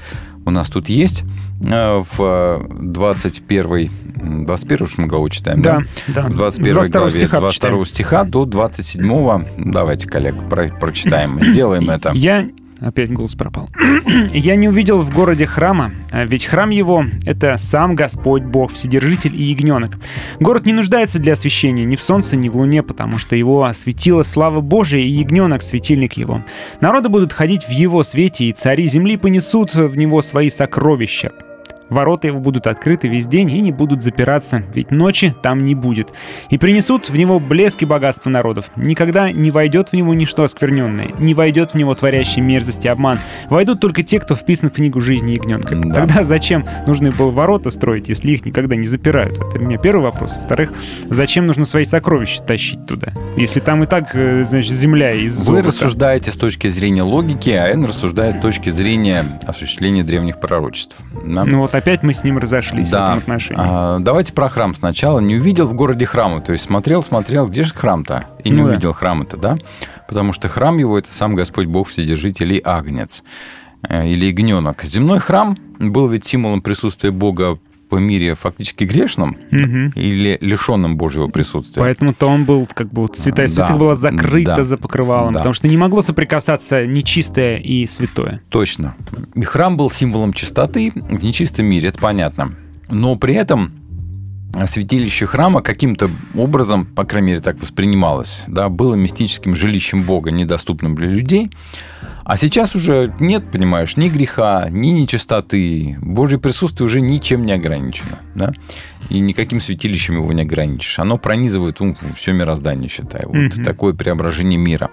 у 0.45 0.51
нас 0.51 0.69
тут 0.71 0.89
есть. 0.89 1.23
Э, 1.65 2.03
В 2.17 2.67
21 2.81 3.91
м, 4.21 4.45
21 4.47 4.83
уж 4.85 4.99
мы 4.99 5.07
главу 5.07 5.29
читаем, 5.29 5.63
да? 5.63 5.83
Да, 6.09 6.23
да. 6.23 6.29
В 6.29 6.33
21 6.35 6.73
С 6.85 6.89
22 6.89 7.01
главе, 7.01 7.13
стиха 7.21 7.41
22 7.41 7.79
почитаем. 7.79 7.85
стиха 7.85 8.25
до 8.25 8.45
27 8.45 9.45
давайте, 9.59 10.09
коллег, 10.09 10.35
про- 10.51 10.69
прочитаем, 10.69 11.41
сделаем 11.41 11.89
это. 11.91 12.11
Я... 12.15 12.49
Опять 12.83 13.13
голос 13.13 13.37
пропал. 13.37 13.71
«Я 14.33 14.57
не 14.57 14.69
увидел 14.69 14.99
в 14.99 15.15
городе 15.15 15.47
храма, 15.47 15.93
а 16.11 16.25
ведь 16.25 16.45
храм 16.45 16.71
его— 16.71 17.05
это 17.25 17.57
сам 17.57 17.95
Господь 17.95 18.43
Бог, 18.43 18.73
Вседержитель 18.73 19.37
и 19.37 19.45
Ягненок. 19.45 19.93
Город 20.41 20.67
не 20.67 20.73
нуждается 20.73 21.21
для 21.21 21.35
освещения 21.35 21.85
ни 21.85 21.95
в 21.95 22.03
солнце, 22.03 22.37
ни 22.37 22.49
в 22.49 22.57
луне, 22.57 22.83
потому 22.83 23.19
что 23.19 23.37
его 23.37 23.65
осветила 23.65 24.25
слава 24.25 24.61
Божия 24.61 25.01
и 25.01 25.09
Ягненок— 25.09 25.63
светильник 25.63 26.15
его. 26.15 26.43
Народы 26.81 27.09
будут 27.09 27.33
ходить 27.33 27.63
в 27.63 27.71
его 27.71 28.03
свете, 28.03 28.47
и 28.47 28.53
цари 28.53 28.89
земли 28.89 29.17
понесут 29.17 29.75
в 29.75 29.97
него 29.97 30.21
свои 30.21 30.51
сокровища. 30.51 31.31
Ворота 31.93 32.27
его 32.27 32.41
будут 32.41 32.67
открыты 32.67 33.07
весь 33.07 33.27
день 33.27 33.51
и 33.51 33.61
не 33.61 33.71
будут 33.71 34.03
запираться, 34.03 34.63
ведь 34.75 34.91
ночи 34.91 35.35
там 35.43 35.59
не 35.63 35.75
будет. 35.75 36.11
И 36.49 36.57
принесут 36.57 37.11
в 37.11 37.17
него 37.17 37.39
блеск 37.39 37.83
и 37.83 37.85
богатство 37.85 38.31
народов. 38.31 38.71
Никогда 38.77 39.31
не 39.31 39.51
войдет 39.51 39.91
в 39.91 39.93
него 39.93 40.15
ничто 40.15 40.43
оскверненное, 40.43 41.11
не 41.19 41.35
войдет 41.35 41.73
в 41.73 41.75
него 41.75 41.95
творящий 41.95 42.41
мерзости 42.41 42.87
и 42.87 42.91
обман. 42.91 43.21
Войдут 43.51 43.81
только 43.81 44.03
те, 44.03 44.21
кто 44.21 44.35
вписан 44.35 44.71
в 44.71 44.73
книгу 44.73 45.03
жизни 45.03 45.33
ягненка. 45.33 45.77
Да. 45.77 46.07
Тогда 46.07 46.25
зачем 46.25 46.65
нужны 46.87 47.11
было 47.11 47.31
ворота 47.31 47.71
строить, 47.71 48.09
если 48.09 48.31
их 48.31 48.47
никогда 48.47 48.75
не 48.75 48.87
запирают? 48.87 49.37
Это 49.37 49.59
у 49.59 49.63
меня 49.63 49.77
первый 49.77 50.03
вопрос. 50.03 50.35
Во-вторых, 50.37 50.73
зачем 51.11 51.45
нужно 51.45 51.67
свои 51.67 51.85
сокровища 51.85 52.43
тащить 52.43 52.87
туда? 52.87 53.13
Если 53.37 53.61
там 53.61 53.83
и 53.83 53.87
так, 53.87 54.15
э, 54.15 54.47
значит, 54.49 54.73
земля 54.73 55.13
из 55.13 55.37
Вы 55.37 55.45
золота. 55.45 55.67
рассуждаете 55.69 56.33
с 56.33 56.37
точки 56.37 56.69
зрения 56.69 57.03
логики, 57.03 57.51
а 57.51 57.69
Эн 57.71 57.85
рассуждает 57.85 58.37
с 58.37 58.39
точки 58.39 58.71
зрения 58.71 59.39
осуществления 59.45 60.05
древних 60.05 60.41
пророчеств. 60.41 60.97
Да? 61.27 61.45
Ну 61.45 61.61
вот 61.61 61.71
опять 61.83 62.03
мы 62.05 62.13
с 62.15 62.23
ним 62.25 62.39
разошлись 62.39 62.91
в 62.91 62.95
этом 62.95 63.19
отношении. 63.19 63.61
А, 63.63 63.99
давайте 63.99 64.33
про 64.33 64.49
храм 64.49 64.75
сначала. 64.75 65.19
Не 65.19 65.37
увидел 65.37 65.67
в 65.67 65.75
городе 65.75 66.07
храма. 66.07 66.41
То 66.41 66.53
есть 66.53 66.65
смотрел, 66.65 67.03
смотрел, 67.03 67.49
где 67.49 67.65
же 67.65 67.75
храм-то? 67.75 68.25
И 68.45 68.51
не 68.51 68.57
Ну 68.59 68.65
да. 68.67 68.73
увидел 68.73 68.93
храма-то, 68.93 69.37
да? 69.37 69.59
Потому 70.09 70.33
что 70.33 70.49
храм 70.49 70.79
его– 70.79 70.97
это 70.99 71.13
сам 71.13 71.35
Господь 71.35 71.67
Бог 71.67 71.89
Вседержитель 71.89 72.53
и 72.53 72.61
Агнец. 72.65 73.23
Э, 73.89 74.07
Или 74.07 74.27
Ягненок. 74.27 74.83
Земной 74.85 75.19
храм 75.19 75.59
был 75.81 76.07
ведь 76.09 76.25
символом 76.25 76.63
присутствия 76.63 77.11
Бога 77.11 77.59
в 77.97 78.01
мире 78.01 78.35
фактически 78.35 78.85
грешном 78.85 79.37
Мгм. 79.51 79.93
или 79.95 80.39
лишенном 80.41 80.97
Божьего 80.97 81.29
присутствия. 81.29 81.81
Поэтому-то 81.81 82.27
он 82.27 82.45
был, 82.45 82.69
как 82.73 82.93
бы, 82.93 83.03
вот 83.03 83.19
святая 83.19 83.49
Да, 83.49 83.53
святых 83.55 83.79
была 83.79 83.95
закрыта 83.95 84.57
да, 84.57 84.65
за 84.65 84.77
покрывалом, 84.77 85.33
да. 85.33 85.41
потому 85.41 85.53
что 85.53 85.69
не 85.69 85.77
могло 85.77 86.03
соприкасаться 86.03 86.87
нечистое 86.87 87.59
и 87.59 87.87
святое. 87.87 88.41
Точно. 88.49 88.95
И 89.35 89.43
храм 89.43 89.77
был 89.77 89.91
символом 89.91 90.33
чистоты 90.33 90.93
в 90.95 91.23
нечистом 91.23 91.67
мире, 91.67 91.89
это 91.89 91.99
понятно. 91.99 92.53
Но 92.91 93.17
при 93.17 93.35
этом 93.35 93.73
святилище 94.67 95.27
храма 95.27 95.63
каким-то 95.63 96.11
образом, 96.35 96.85
по 96.87 97.05
крайней 97.05 97.29
мере, 97.29 97.41
так 97.41 97.61
воспринималось, 97.61 98.45
да, 98.47 98.69
было 98.69 98.95
мистическим 98.95 99.55
жилищем 99.55 100.05
Бога, 100.05 100.31
недоступным 100.31 100.95
для 100.95 101.07
людей. 101.09 101.51
А 102.25 102.37
сейчас 102.37 102.77
уже 102.77 103.13
нет, 103.19 103.51
понимаешь, 103.51 103.97
ни 103.97 104.09
греха, 104.09 104.69
ни 104.71 104.89
нечистоты. 104.91 105.99
Божье 106.01 106.39
присутствие 106.39 106.87
уже 106.87 107.01
ничем 107.01 107.45
не 107.45 107.53
ограничено. 107.53 108.21
Да? 108.37 108.53
И 109.11 109.19
никаким 109.19 109.61
святилищем 109.61 110.15
его 110.15 110.33
не 110.33 110.43
ограничишь. 110.43 111.01
Оно 111.01 111.19
пронизывает 111.19 111.81
ум, 111.81 111.97
все 112.15 112.33
мироздание, 112.33 112.89
считай. 112.89 113.23
Вот 113.25 113.35
Мгм. 113.57 113.65
такое 113.65 113.93
преображение 113.93 114.57
мира. 114.59 114.91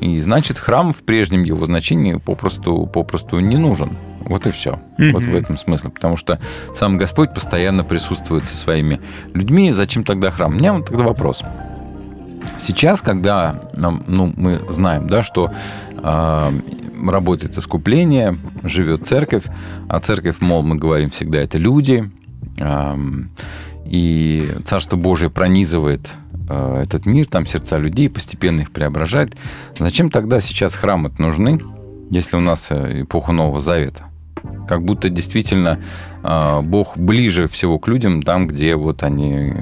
И 0.00 0.16
значит, 0.18 0.58
храм 0.58 0.92
в 0.92 1.02
прежнем 1.02 1.42
его 1.44 1.66
значении 1.66 2.14
попросту, 2.14 2.86
попросту 2.86 3.38
не 3.40 3.56
нужен. 3.58 3.90
Вот 4.26 4.46
и 4.46 4.50
все. 4.50 4.80
Мгм. 4.98 5.12
Вот 5.12 5.24
в 5.24 5.34
этом 5.34 5.56
смысле. 5.56 5.90
Потому 5.90 6.16
что 6.16 6.38
сам 6.72 6.98
Господь 6.98 7.34
постоянно 7.34 7.84
присутствует 7.84 8.44
со 8.44 8.56
своими 8.56 9.00
людьми. 9.34 9.72
Зачем 9.72 10.04
тогда 10.04 10.30
храм? 10.30 10.54
У 10.54 10.58
меня 10.58 10.72
вот 10.72 10.86
тогда 10.86 11.04
вопрос. 11.04 11.42
Сейчас, 12.60 13.02
когда 13.02 13.56
нам, 13.74 14.04
ну, 14.06 14.32
мы 14.36 14.60
знаем, 14.68 15.08
да, 15.08 15.22
что 15.22 15.52
э, 16.02 16.60
работает 17.10 17.58
искупление, 17.58 18.36
живет 18.62 19.06
церковь, 19.06 19.44
а 19.88 20.00
церковь, 20.00 20.36
мол, 20.40 20.62
мы 20.62 20.76
говорим 20.76 21.10
всегда, 21.10 21.40
это 21.40 21.58
люди, 21.58 22.10
эм, 22.58 23.30
и 23.84 24.50
Царство 24.64 24.96
Божие 24.96 25.30
пронизывает 25.30 26.12
э, 26.48 26.82
этот 26.82 27.06
мир, 27.06 27.26
там 27.26 27.44
сердца 27.44 27.76
людей, 27.76 28.08
постепенно 28.08 28.62
их 28.62 28.70
преображает. 28.70 29.36
Зачем 29.78 30.10
тогда 30.10 30.40
сейчас 30.40 30.74
храмы 30.74 31.12
нужны, 31.18 31.60
если 32.10 32.36
у 32.36 32.40
нас 32.40 32.68
э, 32.70 33.02
эпоха 33.02 33.32
Нового 33.32 33.60
Завета? 33.60 34.04
Как 34.68 34.82
будто 34.82 35.08
действительно 35.08 35.78
э, 36.22 36.60
Бог 36.62 36.96
ближе 36.96 37.48
всего 37.48 37.78
к 37.78 37.88
людям, 37.88 38.22
там, 38.22 38.46
где 38.46 38.76
вот 38.76 39.02
они 39.02 39.52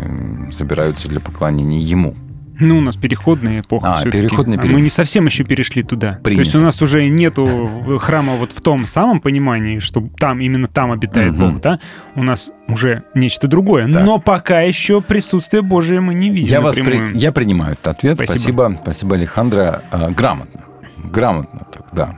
собираются 0.52 1.08
для 1.08 1.20
поклонения 1.20 1.80
Ему. 1.80 2.14
Ну, 2.60 2.78
у 2.78 2.80
нас 2.80 2.94
переходная 2.94 3.60
эпоха 3.62 3.94
А, 3.94 3.98
А 4.00 4.04
период. 4.04 4.46
Мы 4.46 4.80
не 4.82 4.90
совсем 4.90 5.26
еще 5.26 5.42
перешли 5.42 5.82
туда. 5.82 6.14
То 6.14 6.20
Принято. 6.20 6.42
есть 6.44 6.54
у 6.54 6.60
нас 6.60 6.80
уже 6.80 7.08
нету 7.08 7.98
храма 8.00 8.34
вот 8.34 8.52
в 8.52 8.60
том 8.60 8.86
самом 8.86 9.20
понимании, 9.20 9.80
что 9.80 10.06
там, 10.18 10.40
именно 10.40 10.68
там 10.68 10.92
обитает 10.92 11.32
Мгм. 11.32 11.52
Бог, 11.54 11.60
да? 11.60 11.80
У 12.14 12.22
нас 12.22 12.50
уже 12.68 13.04
нечто 13.14 13.48
другое. 13.48 13.88
Да. 13.88 14.04
Но 14.04 14.18
пока 14.20 14.60
еще 14.60 15.00
присутствие 15.00 15.62
Божие 15.62 16.00
мы 16.00 16.14
не 16.14 16.30
видим 16.30 16.50
Я, 16.52 16.60
вас 16.60 16.76
при- 16.76 17.16
я 17.18 17.32
принимаю 17.32 17.72
этот 17.72 17.88
ответ. 17.88 18.16
Спасибо. 18.16 18.34
Спасибо, 18.36 18.78
спасибо, 18.82 19.16
Александра. 19.16 19.82
А, 19.90 20.10
грамотно. 20.10 20.60
Грамотно, 21.02 21.66
так, 21.72 21.86
да. 21.92 22.16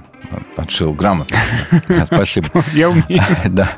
Отшил 0.57 0.93
грамотно. 0.93 1.37
Спасибо. 2.05 2.49
Я 2.73 2.91
умею. 2.91 3.05
Да. 3.47 3.71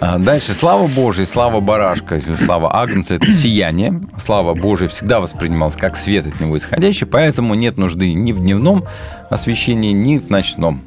А, 0.00 0.18
Дальше. 0.18 0.54
Слава 0.54 0.86
Божия, 0.86 1.24
слава 1.26 1.60
барашка, 1.60 2.16
или 2.16 2.34
слава 2.34 2.74
агнца– 2.76 3.14
это 3.16 3.30
сияние. 3.32 4.02
Слава 4.18 4.54
Божия 4.54 4.88
всегда 4.88 5.20
воспринималась 5.20 5.76
как 5.76 5.96
свет 5.96 6.26
от 6.26 6.40
него 6.40 6.56
исходящий, 6.56 7.06
поэтому 7.06 7.54
нет 7.54 7.76
нужды 7.76 8.12
ни 8.12 8.32
в 8.32 8.40
дневном 8.40 8.84
освещении, 9.30 9.92
ни 9.92 10.18
в 10.18 10.30
ночном. 10.30 10.82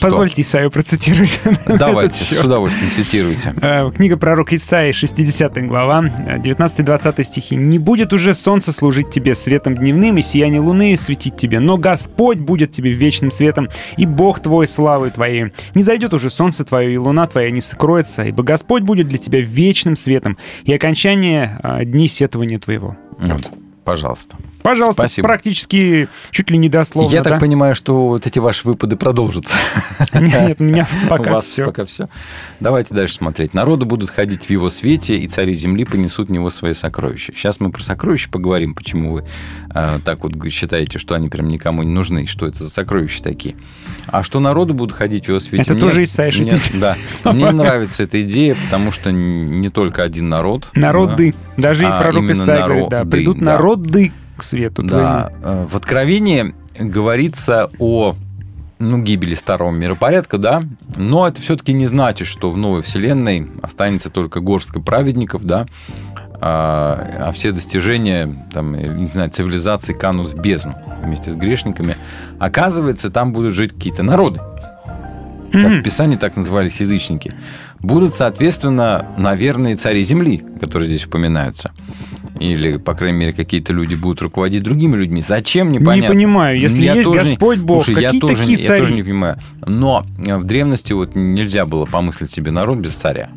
Позвольте 0.00 0.42
Исаию 0.42 0.70
процитировать. 0.70 1.40
Давайте, 1.66 2.24
с 2.24 2.42
удовольствием 2.42 2.90
цитируйте. 2.90 3.54
Э, 3.60 3.90
Книга 3.94 4.16
пророка 4.16 4.56
Исаии, 4.56 4.92
60 4.92 5.66
глава, 5.66 6.04
э, 6.04 6.38
19-20 6.38 7.22
стихи. 7.24 7.56
«Не 7.56 7.78
будет 7.78 8.12
уже 8.12 8.34
солнце 8.34 8.72
служить 8.72 9.10
тебе 9.10 9.34
светом 9.34 9.76
дневным, 9.76 10.18
и 10.18 10.22
сияние 10.22 10.60
луны 10.60 10.96
светить 10.96 11.36
тебе, 11.36 11.60
но 11.60 11.76
Господь 11.76 12.38
будет 12.38 12.72
тебе 12.72 12.92
вечным 12.92 13.30
светом, 13.30 13.68
и 13.96 14.06
Бог 14.06 14.40
твой 14.40 14.66
славой 14.66 15.10
твоей. 15.10 15.52
Не 15.74 15.82
зайдет 15.82 16.14
уже 16.14 16.30
солнце 16.30 16.64
твое, 16.64 16.94
и 16.94 16.96
луна 16.96 17.26
твоя 17.26 17.50
не 17.50 17.60
сокроется, 17.60 18.22
ибо 18.22 18.42
Господь 18.42 18.82
будет 18.82 19.08
для 19.08 19.18
тебя 19.18 19.40
вечным 19.40 19.96
светом, 19.96 20.38
и 20.64 20.72
окончание 20.72 21.58
э, 21.62 21.84
дней 21.84 22.08
сетования 22.08 22.58
твоего». 22.58 22.96
Вот, 23.18 23.50
пожалуйста. 23.84 24.36
Пожалуйста, 24.62 25.02
Спасибо. 25.02 25.28
практически 25.28 26.08
чуть 26.30 26.50
ли 26.50 26.58
не 26.58 26.68
дословно, 26.68 27.12
Я 27.12 27.22
да? 27.22 27.30
так 27.30 27.40
понимаю, 27.40 27.74
что 27.74 28.08
вот 28.08 28.26
эти 28.26 28.38
ваши 28.38 28.66
выпады 28.66 28.96
продолжатся. 28.96 29.56
Нет, 30.14 30.60
у 30.60 30.64
меня 30.64 30.88
У 31.06 31.08
пока 31.08 31.32
вас 31.32 31.46
все. 31.46 31.64
пока 31.64 31.84
все. 31.84 32.08
Давайте 32.60 32.94
дальше 32.94 33.14
смотреть. 33.14 33.54
Народы 33.54 33.86
будут 33.86 34.10
ходить 34.10 34.44
в 34.46 34.50
его 34.50 34.70
свете, 34.70 35.16
и 35.16 35.26
цари 35.28 35.54
земли 35.54 35.84
понесут 35.84 36.28
в 36.28 36.32
него 36.32 36.48
свои 36.50 36.72
сокровища. 36.72 37.32
Сейчас 37.34 37.60
мы 37.60 37.70
про 37.70 37.82
сокровища 37.82 38.28
поговорим, 38.30 38.74
почему 38.74 39.10
вы 39.10 39.24
э, 39.74 39.98
так 40.04 40.22
вот 40.22 40.32
считаете, 40.50 40.98
что 40.98 41.14
они 41.14 41.28
прям 41.28 41.48
никому 41.48 41.82
не 41.82 41.92
нужны, 41.92 42.26
что 42.26 42.46
это 42.46 42.58
за 42.62 42.70
сокровища 42.70 43.22
такие. 43.22 43.56
А 44.06 44.22
что 44.22 44.40
народы 44.40 44.74
будут 44.74 44.96
ходить 44.96 45.26
в 45.26 45.28
его 45.28 45.40
свете? 45.40 45.62
Это 45.64 45.72
Мне- 45.74 45.80
тоже 45.80 46.02
Исайя 46.04 46.32
мне- 46.32 46.44
60. 46.44 46.72
Да. 46.80 46.96
Мне 47.32 47.50
нравится 47.50 48.02
эта 48.04 48.22
идея, 48.22 48.54
потому 48.66 48.92
что 48.92 49.10
не 49.12 49.68
только 49.68 50.02
один 50.02 50.28
народ. 50.28 50.68
Народы. 50.74 51.34
Даже 51.56 51.82
и 51.84 51.86
А, 51.86 52.00
пророк 52.00 52.24
Исаия 52.30 52.64
говорит, 52.64 52.88
да, 52.88 53.04
придут 53.04 53.38
да. 53.38 53.44
народы 53.44 54.12
к 54.36 54.42
свету 54.42 54.82
Да, 54.82 55.32
э, 55.42 55.66
в 55.68 55.76
Откровении 55.76 56.54
говорится 56.78 57.70
о 57.78 58.16
ну, 58.78 58.98
гибели 58.98 59.34
старого 59.34 59.70
миропорядка, 59.70 60.38
да, 60.38 60.64
но 60.96 61.28
это 61.28 61.40
все-таки 61.40 61.72
не 61.72 61.86
значит, 61.86 62.26
что 62.26 62.50
в 62.50 62.56
новой 62.56 62.82
вселенной 62.82 63.48
останется 63.62 64.10
только 64.10 64.40
горстка 64.40 64.80
праведников, 64.80 65.44
да, 65.44 65.66
а, 66.40 67.28
а 67.28 67.32
все 67.32 67.52
достижения, 67.52 68.34
там, 68.52 68.74
я 68.74 68.88
не 68.88 69.06
знаю, 69.06 69.30
цивилизации 69.30 69.92
канут 69.92 70.30
в 70.30 70.40
бездну 70.40 70.74
вместе 71.00 71.30
с 71.30 71.36
грешниками. 71.36 71.96
Оказывается, 72.40 73.10
там 73.10 73.32
будут 73.32 73.54
жить 73.54 73.72
какие-то 73.72 74.02
народы. 74.02 74.40
Как 75.52 75.70
в 75.70 75.82
Писании 75.82 76.16
так 76.16 76.34
назывались 76.34 76.80
язычники. 76.80 77.32
Будут, 77.78 78.14
соответственно, 78.14 79.06
наверное, 79.16 79.76
цари 79.76 80.02
земли, 80.02 80.42
которые 80.60 80.88
здесь 80.88 81.06
упоминаются. 81.06 81.70
Или, 82.38 82.76
по 82.78 82.94
крайней 82.94 83.18
мере, 83.18 83.32
какие-то 83.32 83.72
люди 83.72 83.94
будут 83.94 84.22
руководить 84.22 84.62
другими 84.62 84.96
людьми. 84.96 85.20
Зачем, 85.20 85.70
непонятно. 85.72 86.14
понимаю. 86.14 86.58
Если 86.58 86.82
есть 86.82 87.02
тоже 87.02 87.24
не- 87.24 87.30
Господь 87.30 87.58
Бог, 87.60 87.84
Слушай, 87.84 88.00
я 88.02 88.08
какие 88.08 88.20
тоже, 88.20 88.34
такие 88.36 88.56
не- 88.56 88.62
я 88.62 88.68
тоже 88.68 88.84
цари? 88.84 88.94
не 88.94 89.02
понимаю. 89.02 89.36
Но 89.66 90.06
э, 90.26 90.36
в 90.36 90.44
древности 90.44 90.92
вот 90.92 91.14
нельзя 91.14 91.66
было 91.66 91.84
помыслить 91.84 92.30
себе 92.30 92.50
народ 92.50 92.78
без 92.78 92.94
царя. 92.94 93.28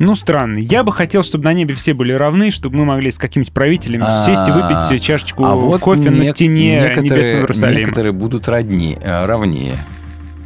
Ну, 0.00 0.14
странно. 0.14 0.58
Я 0.58 0.84
бы 0.84 0.92
хотел, 0.92 1.24
чтобы 1.24 1.44
на 1.44 1.52
небе 1.52 1.74
все 1.74 1.92
были 1.92 2.12
равны, 2.12 2.52
чтобы 2.52 2.76
мы 2.76 2.84
могли 2.84 3.10
с 3.10 3.18
какими-то 3.18 3.50
правителями 3.50 4.04
сесть 4.24 4.46
и 4.48 4.52
выпить 4.52 5.02
чашечку 5.02 5.44
А 5.44 5.56
вот 5.56 5.80
кофе 5.80 6.10
на 6.10 6.24
стене 6.24 6.80
некоторые, 6.80 7.10
Небесного 7.10 7.40
Иерусалима. 7.40 7.78
Некоторые 7.80 8.12
будут 8.12 8.46
родни, 8.48 8.96
э, 9.00 9.24
равнее. 9.24 9.78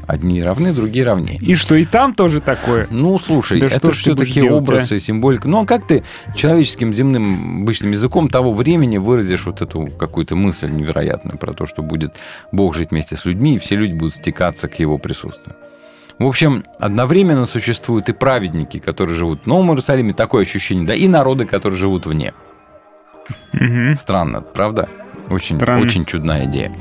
Одни 0.07 0.43
равны, 0.43 0.73
другие 0.73 1.05
равнее. 1.07 1.39
И 1.39 1.55
что, 1.55 1.75
и 1.75 1.85
там 1.85 2.15
тоже 2.15 2.41
такое? 2.41 2.89
Ну, 2.91 3.19
слушай, 3.19 3.61
Да 3.61 3.67
это 3.67 3.93
все-таки 3.93 4.41
делать, 4.41 4.53
образ 4.53 4.93
и 4.93 4.99
символика. 4.99 5.49
Ну, 5.49 5.63
а 5.63 5.67
как 5.67 5.87
ты 5.87 6.03
человеческим 6.35 6.93
земным 6.93 7.63
обычным 7.63 7.93
языком 7.93 8.29
того 8.29 8.53
времени 8.53 8.99
выразишь 8.99 9.47
вот 9.47 9.63
эту 9.63 9.87
какую-то 9.87 10.35
мысль 10.35 10.71
невероятную 10.71 11.39
про 11.39 11.53
то, 11.53 11.67
что 11.67 11.83
будет 11.83 12.17
Бог 12.51 12.75
жить 12.75 12.91
вместе 12.91 13.17
с 13.17 13.25
людьми, 13.25 13.57
и 13.57 13.59
все 13.59 13.77
люди 13.77 13.93
будут 13.93 14.15
стекаться 14.15 14.69
к 14.69 14.79
его 14.79 14.99
присутствию. 14.99 15.55
В 16.19 16.27
общем, 16.27 16.65
одновременно 16.79 17.47
существуют 17.47 18.09
и 18.09 18.13
праведники, 18.13 18.79
которые 18.79 19.17
живут 19.17 19.43
в 19.45 19.47
Новом 19.47 19.71
Иерусалиме, 19.71 20.13
такое 20.13 20.43
ощущение, 20.43 20.87
да, 20.87 20.95
и 20.95 21.09
народы, 21.09 21.47
которые 21.47 21.79
живут 21.79 22.07
вне. 22.07 22.35
Мгм. 23.53 23.97
Странно, 23.97 24.41
правда? 24.41 24.89
Очень, 25.31 25.57
Странно. 25.57 25.83
очень 25.83 26.05
чудная 26.05 26.45
идея. 26.45 26.73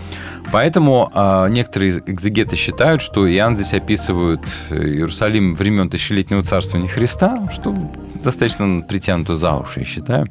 Поэтому 0.52 1.10
а, 1.14 1.48
некоторые 1.48 1.92
экзегеты 2.06 2.56
считают, 2.56 3.02
что 3.02 3.32
Иоанн 3.32 3.56
здесь 3.56 3.74
описывает 3.74 4.42
э, 4.70 4.84
Иерусалим 4.84 5.56
времен 5.56 5.90
тысячелетнего 5.90 6.42
царствования 6.42 6.90
Христа, 6.90 7.50
что 7.54 7.74
достаточно 8.22 8.82
притянуто 8.82 9.36
за 9.36 9.54
уши, 9.56 9.80
я 9.80 9.86
считаю. 9.86 10.28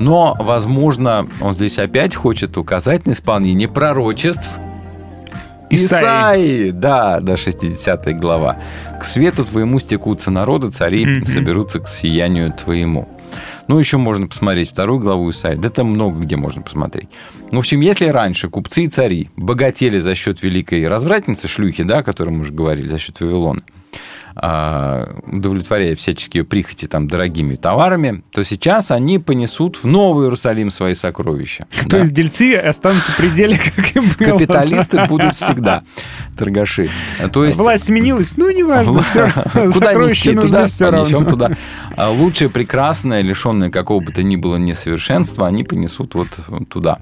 Но, 0.00 0.36
возможно, 0.38 1.26
он 1.40 1.54
здесь 1.54 1.78
опять 1.78 2.14
хочет 2.14 2.56
указать 2.56 3.06
на 3.06 3.12
исполнение 3.12 3.68
пророчеств 3.68 4.58
Исаии. 5.70 6.02
Исаии, 6.02 6.70
да, 6.70 7.20
до 7.20 7.36
60 7.36 8.16
глава. 8.16 8.56
«К 8.98 9.04
свету 9.04 9.44
твоему 9.44 9.78
стекутся 9.78 10.30
народы, 10.30 10.70
цари 10.70 11.04
Мгм. 11.04 11.26
соберутся 11.26 11.80
к 11.80 11.88
сиянию 11.88 12.52
твоему». 12.52 13.08
Ну, 13.68 13.78
еще 13.78 13.98
можно 13.98 14.26
посмотреть 14.26 14.70
вторую 14.70 14.98
главу 14.98 15.30
Исаии. 15.30 15.56
Да 15.56 15.68
там 15.68 15.88
много 15.88 16.18
где 16.18 16.36
можно 16.36 16.62
посмотреть. 16.62 17.08
В 17.50 17.58
общем, 17.58 17.80
если 17.80 18.06
раньше 18.06 18.48
купцы 18.48 18.84
и 18.84 18.88
цари 18.88 19.30
богатели 19.36 19.98
за 19.98 20.14
счет 20.14 20.42
великой 20.42 20.88
развратницы, 20.88 21.48
шлюхи, 21.48 21.82
да, 21.82 21.98
о 21.98 22.02
которой 22.02 22.30
мы 22.30 22.40
уже 22.40 22.52
говорили, 22.52 22.88
за 22.88 22.98
счет 22.98 23.20
Вавилона, 23.20 23.62
удовлетворяя 24.36 25.94
всяческие 25.96 26.44
прихоти 26.44 26.86
там 26.86 27.08
дорогими 27.08 27.56
товарами, 27.56 28.22
то 28.32 28.44
сейчас 28.44 28.90
они 28.90 29.18
понесут 29.18 29.76
в 29.76 29.84
Новый 29.86 30.26
Иерусалим 30.26 30.70
свои 30.70 30.94
сокровища. 30.94 31.66
То 31.82 31.88
Да. 31.88 31.98
есть 31.98 32.12
дельцы 32.12 32.54
останутся 32.56 33.12
в 33.12 33.16
пределе, 33.16 33.58
как 33.58 33.96
и 33.96 34.00
было. 34.00 34.38
Капиталисты 34.38 35.04
будут 35.08 35.34
всегда 35.34 35.82
торгаши. 36.36 36.90
То 37.32 37.44
есть 37.44 37.58
Власть 37.58 37.84
сменилась, 37.84 38.36
ну, 38.36 38.50
неважно. 38.50 39.02
равно. 39.14 39.72
Куда 39.72 39.94
нести? 39.94 40.34
Туда 40.34 40.68
понесем 40.78 41.26
туда. 41.26 41.50
А 41.96 42.10
Лучшее, 42.10 42.48
прекрасное, 42.48 43.22
лишенное 43.22 43.70
какого 43.70 44.00
бы 44.00 44.12
то 44.12 44.22
ни 44.22 44.36
было 44.36 44.56
несовершенства, 44.56 45.46
они 45.46 45.64
понесут 45.64 46.14
вот 46.14 46.28
туда. 46.68 46.98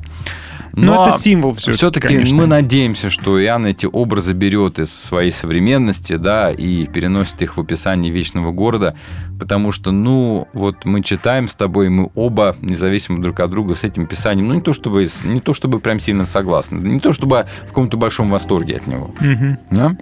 Ну, 0.73 1.07
это 1.07 1.19
символ 1.19 1.55
Все-таки 1.55 2.09
конечно. 2.09 2.37
мы 2.37 2.47
надеемся, 2.47 3.11
что 3.11 3.43
Иоанн 3.43 3.67
эти 3.67 3.87
образы 3.87 4.33
берет 4.33 4.79
из 4.79 4.93
своей 4.93 5.31
современности, 5.31 6.17
да, 6.17 6.51
и 6.51 6.87
переносит 6.87 7.43
их 7.43 7.57
в 7.57 7.61
описание 7.61 8.12
вечного 8.12 8.53
города, 8.53 8.97
потому 9.39 9.73
что, 9.73 9.93
ну, 9.93 10.49
вот 10.53 10.85
мы 10.85 11.03
читаем 11.03 11.49
с 11.49 11.55
тобой, 11.55 11.89
мы 11.89 12.11
оба, 12.14 12.57
независимо 12.61 13.23
друг 13.23 13.41
от 13.41 13.51
друга, 13.51 13.75
с 13.75 13.85
этим 13.85 14.07
писанием, 14.07 14.49
ну, 14.49 14.55
не 14.55 14.61
то 14.61 14.73
чтобы, 14.73 15.09
не 15.25 15.41
то 15.41 15.55
чтобы 15.55 15.81
прям 15.81 16.01
сильно 16.01 16.25
согласны, 16.25 16.77
не 16.77 17.01
то 17.01 17.12
чтобы 17.12 17.47
в 17.64 17.69
каком-то 17.69 17.97
большом 17.97 18.31
восторге 18.31 18.77
от 18.77 18.87
него. 18.87 19.14
Мгм. 19.21 19.59
Да? 19.71 19.97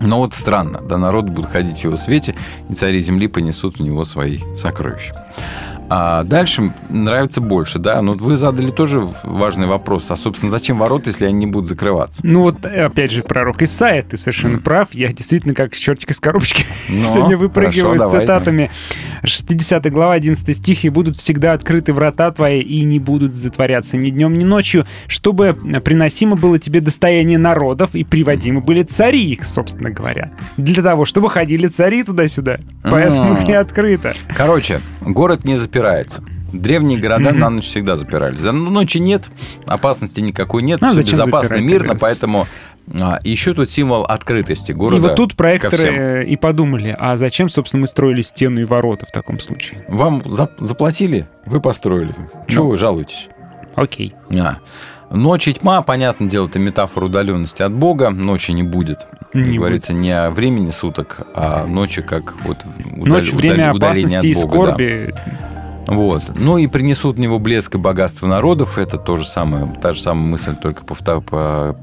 Но 0.00 0.18
вот 0.18 0.34
странно, 0.34 0.80
да, 0.80 0.96
народ 0.96 1.28
будут 1.28 1.50
ходить 1.50 1.80
в 1.80 1.84
его 1.84 1.96
свете, 1.96 2.34
и 2.68 2.74
цари 2.74 3.00
земли 3.00 3.26
понесут 3.26 3.78
в 3.78 3.82
него 3.82 4.04
свои 4.04 4.38
сокровища. 4.54 5.26
А 5.90 6.22
дальше 6.24 6.72
нравится 6.88 7.40
больше, 7.40 7.78
да. 7.78 8.02
Но 8.02 8.12
вы 8.12 8.36
задали 8.36 8.70
тоже 8.70 9.02
важный 9.24 9.66
вопрос. 9.66 10.10
А, 10.10 10.16
собственно, 10.16 10.50
зачем 10.50 10.78
ворота, 10.78 11.08
если 11.08 11.26
они 11.26 11.34
не 11.34 11.46
будут 11.46 11.68
закрываться? 11.68 12.20
Ну 12.24 12.42
вот, 12.42 12.64
опять 12.64 13.10
же, 13.10 13.22
пророк 13.22 13.62
Исаия, 13.62 14.02
ты 14.02 14.16
совершенно 14.16 14.58
прав. 14.58 14.88
Я 14.92 15.08
действительно 15.12 15.54
как 15.54 15.74
чертик 15.74 16.10
из 16.10 16.20
коробочки 16.20 16.64
Ну, 16.90 17.04
сегодня 17.04 17.36
выпрыгиваю 17.36 17.98
хорошо, 17.98 18.08
с 18.08 18.10
давай, 18.10 18.20
цитатами. 18.20 18.70
60 19.24 19.90
глава, 19.90 20.14
11 20.14 20.56
стих. 20.56 20.84
«И 20.84 20.90
будут 20.90 21.16
всегда 21.16 21.54
открыты 21.54 21.92
врата 21.92 22.30
твои, 22.30 22.60
и 22.60 22.82
не 22.84 22.98
будут 22.98 23.34
затворяться 23.34 23.96
ни 23.96 24.10
днем, 24.10 24.36
ни 24.36 24.44
ночью, 24.44 24.86
чтобы 25.06 25.54
приносимо 25.84 26.36
было 26.36 26.58
тебе 26.58 26.80
достояние 26.80 27.38
народов, 27.38 27.94
и 27.94 28.04
приводимы 28.04 28.60
были 28.60 28.82
цари 28.82 29.30
их, 29.30 29.44
собственно 29.44 29.90
говоря. 29.90 30.32
Для 30.56 30.82
того, 30.82 31.04
чтобы 31.04 31.30
ходили 31.30 31.66
цари 31.66 32.02
туда-сюда. 32.02 32.58
Поэтому 32.82 33.38
не 33.46 33.54
открыто. 33.54 34.12
Короче, 34.36 34.80
город 35.00 35.44
не 35.44 35.56
запирается. 35.56 35.77
Древние 36.52 36.98
города 36.98 37.30
Мгм. 37.30 37.38
на 37.38 37.50
ночь 37.50 37.64
всегда 37.66 37.96
запирались. 37.96 38.38
За 38.38 38.52
ночи 38.52 38.98
нет, 38.98 39.24
опасности 39.66 40.20
никакой 40.20 40.62
нет, 40.62 40.80
Ну, 40.80 40.88
а 40.88 40.90
все 40.92 41.02
безопасно, 41.02 41.56
запирать 41.56 41.64
мирно, 41.72 41.96
поэтому 42.00 42.46
а, 42.98 43.18
еще 43.22 43.52
тут 43.52 43.68
символ 43.68 44.04
открытости 44.04 44.70
И 44.72 44.74
города. 44.74 45.08
вот 45.08 45.14
тут 45.16 45.36
проекторы 45.36 46.24
и 46.26 46.36
подумали, 46.36 46.96
а 46.98 47.18
зачем, 47.18 47.50
собственно, 47.50 47.82
мы 47.82 47.86
строили 47.86 48.22
стену 48.22 48.62
и 48.62 48.64
ворота 48.64 49.04
в 49.06 49.12
таком 49.12 49.38
случае? 49.40 49.84
Вам 49.88 50.20
зап- 50.20 50.52
заплатили, 50.58 51.26
вы 51.44 51.60
построили. 51.60 52.14
Чего 52.46 52.64
Ну. 52.64 52.70
вы 52.70 52.78
жалуетесь? 52.78 53.28
Окей. 53.74 54.14
А. 54.40 54.56
Ночь 55.10 55.48
и 55.48 55.52
тьма, 55.52 55.82
понятное 55.82 56.28
дело, 56.28 56.48
это 56.48 56.58
метафора 56.58 57.06
удаленности 57.06 57.62
от 57.62 57.72
Бога. 57.72 58.08
Ночи 58.10 58.52
не 58.52 58.62
будет. 58.62 59.06
Не 59.34 59.44
Как 59.44 59.54
говорится, 59.56 59.92
не 59.92 60.10
о 60.10 60.30
времени 60.30 60.70
суток, 60.70 61.20
а 61.34 61.66
ночи 61.66 62.00
как 62.00 62.34
вот 62.46 62.56
удаль- 62.96 63.08
Ночь, 63.20 63.32
время 63.34 63.74
удаление 63.74 64.16
опасности 64.18 64.26
и 64.26 64.32
от 64.32 64.40
Бога. 64.40 64.56
да. 64.56 64.62
скорби. 64.64 65.14
Вот. 65.88 66.22
Ну 66.34 66.58
и 66.58 66.66
принесут 66.66 67.16
в 67.16 67.18
него 67.18 67.38
блеск 67.38 67.74
и 67.74 67.78
богатство 67.78 68.26
народов. 68.26 68.76
Это 68.78 68.98
то 68.98 69.16
же 69.16 69.24
самое, 69.26 69.66
та 69.80 69.92
же 69.94 70.00
самая 70.00 70.26
мысль, 70.26 70.54
только 70.54 70.84
повтор- 70.84 71.22
по- 71.22 71.76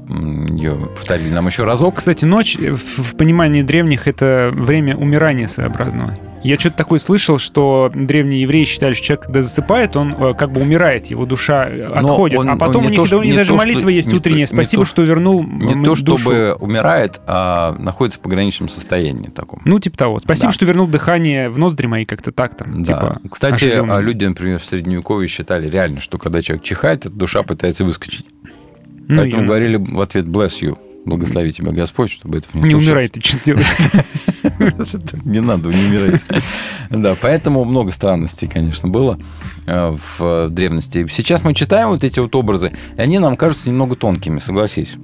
ее 0.54 0.74
повторили 0.94 1.30
нам 1.30 1.46
еще 1.46 1.64
разок. 1.64 1.96
Кстати, 1.96 2.24
ночь 2.24 2.56
э, 2.56 2.70
в 2.76 3.16
понимании 3.16 3.62
древних 3.62 4.06
это 4.06 4.50
время 4.54 4.96
умирания 4.96 5.48
своеобразного. 5.48 6.16
Я 6.42 6.58
что-то 6.58 6.76
такое 6.76 7.00
слышал, 7.00 7.38
что 7.38 7.90
древние 7.92 8.42
евреи 8.42 8.64
считали, 8.64 8.94
что 8.94 9.04
человек, 9.06 9.24
когда 9.26 9.42
засыпает, 9.42 9.96
он 9.96 10.14
э, 10.18 10.34
как 10.34 10.52
бы 10.52 10.60
умирает, 10.60 11.06
его 11.06 11.26
душа 11.26 11.66
э, 11.68 11.82
отходит. 11.86 12.38
он- 12.38 12.48
а 12.48 12.52
он 12.52 12.58
потом 12.58 12.82
не 12.82 12.88
у 12.88 12.90
них 12.90 12.96
то, 12.98 13.02
даже- 13.02 13.08
что- 13.08 13.18
у 13.18 13.22
них 13.24 13.34
даже 13.34 13.50
то, 13.52 13.58
что- 13.58 13.66
молитва 13.66 13.88
есть 13.88 14.06
не 14.08 14.12
то- 14.14 14.18
утренняя. 14.20 14.40
не 14.42 14.46
Спасибо, 14.46 14.82
то- 14.84 14.88
что 14.88 15.02
вернул 15.02 15.42
Не 15.42 15.72
м, 15.72 15.82
то, 15.84 15.90
душу. 15.96 16.18
чтобы 16.18 16.54
умирает, 16.60 17.20
а 17.26 17.74
находится 17.78 18.20
в 18.20 18.22
пограничном 18.22 18.68
состоянии 18.68 19.28
таком. 19.30 19.60
Ну, 19.64 19.78
типа 19.80 19.98
того. 19.98 20.18
Спасибо, 20.20 20.48
Да. 20.48 20.52
что 20.52 20.64
вернул 20.66 20.86
дыхание 20.86 21.48
в 21.50 21.58
ноздри 21.58 21.86
мои, 21.88 22.04
как-то 22.04 22.30
так 22.30 22.56
там. 22.56 22.84
Да. 22.84 22.92
Типа, 22.94 23.20
Кстати, 23.30 23.64
оживлённо. 23.64 23.96
а 23.96 24.00
люди, 24.02 24.24
например, 24.24 24.58
в 24.60 24.64
Средневековье 24.64 25.26
считали 25.28 25.68
реально, 25.68 26.00
что 26.00 26.16
когда 26.18 26.42
человек 26.42 26.62
чихает, 26.64 27.06
душа 27.10 27.42
пытается 27.42 27.84
выскочить. 27.84 28.26
Ну, 29.08 29.16
Поэтому 29.16 29.42
я- 29.42 29.48
говорили 29.48 29.76
в 29.76 30.00
ответ 30.00 30.26
«bless 30.26 30.62
you», 30.62 30.78
«благослови 31.06 31.52
тебя 31.52 31.72
Господь», 31.72 32.10
чтобы 32.10 32.38
этого 32.38 32.58
не, 32.58 32.58
Не 32.58 32.70
случилось. 32.70 32.86
умирай, 32.86 33.08
ты 33.08 33.20
что 33.20 33.38
делаешь? 33.44 33.76
Не 35.24 35.40
надо, 35.40 35.70
не 35.70 35.86
умирайте. 35.86 36.26
Да, 36.90 37.16
поэтому 37.20 37.64
много 37.64 37.90
странностей, 37.90 38.48
конечно, 38.48 38.88
было 38.88 39.18
э, 39.66 39.96
в 40.18 40.48
древности. 40.50 41.06
Сейчас 41.10 41.42
мы 41.44 41.54
читаем 41.54 41.88
вот 41.88 42.04
эти 42.04 42.20
вот 42.20 42.34
образы, 42.34 42.72
и 42.96 43.00
они 43.00 43.18
нам 43.18 43.36
кажутся 43.36 43.68
немного 43.70 43.96
тонкими, 43.96 44.38
согласись. 44.38 44.94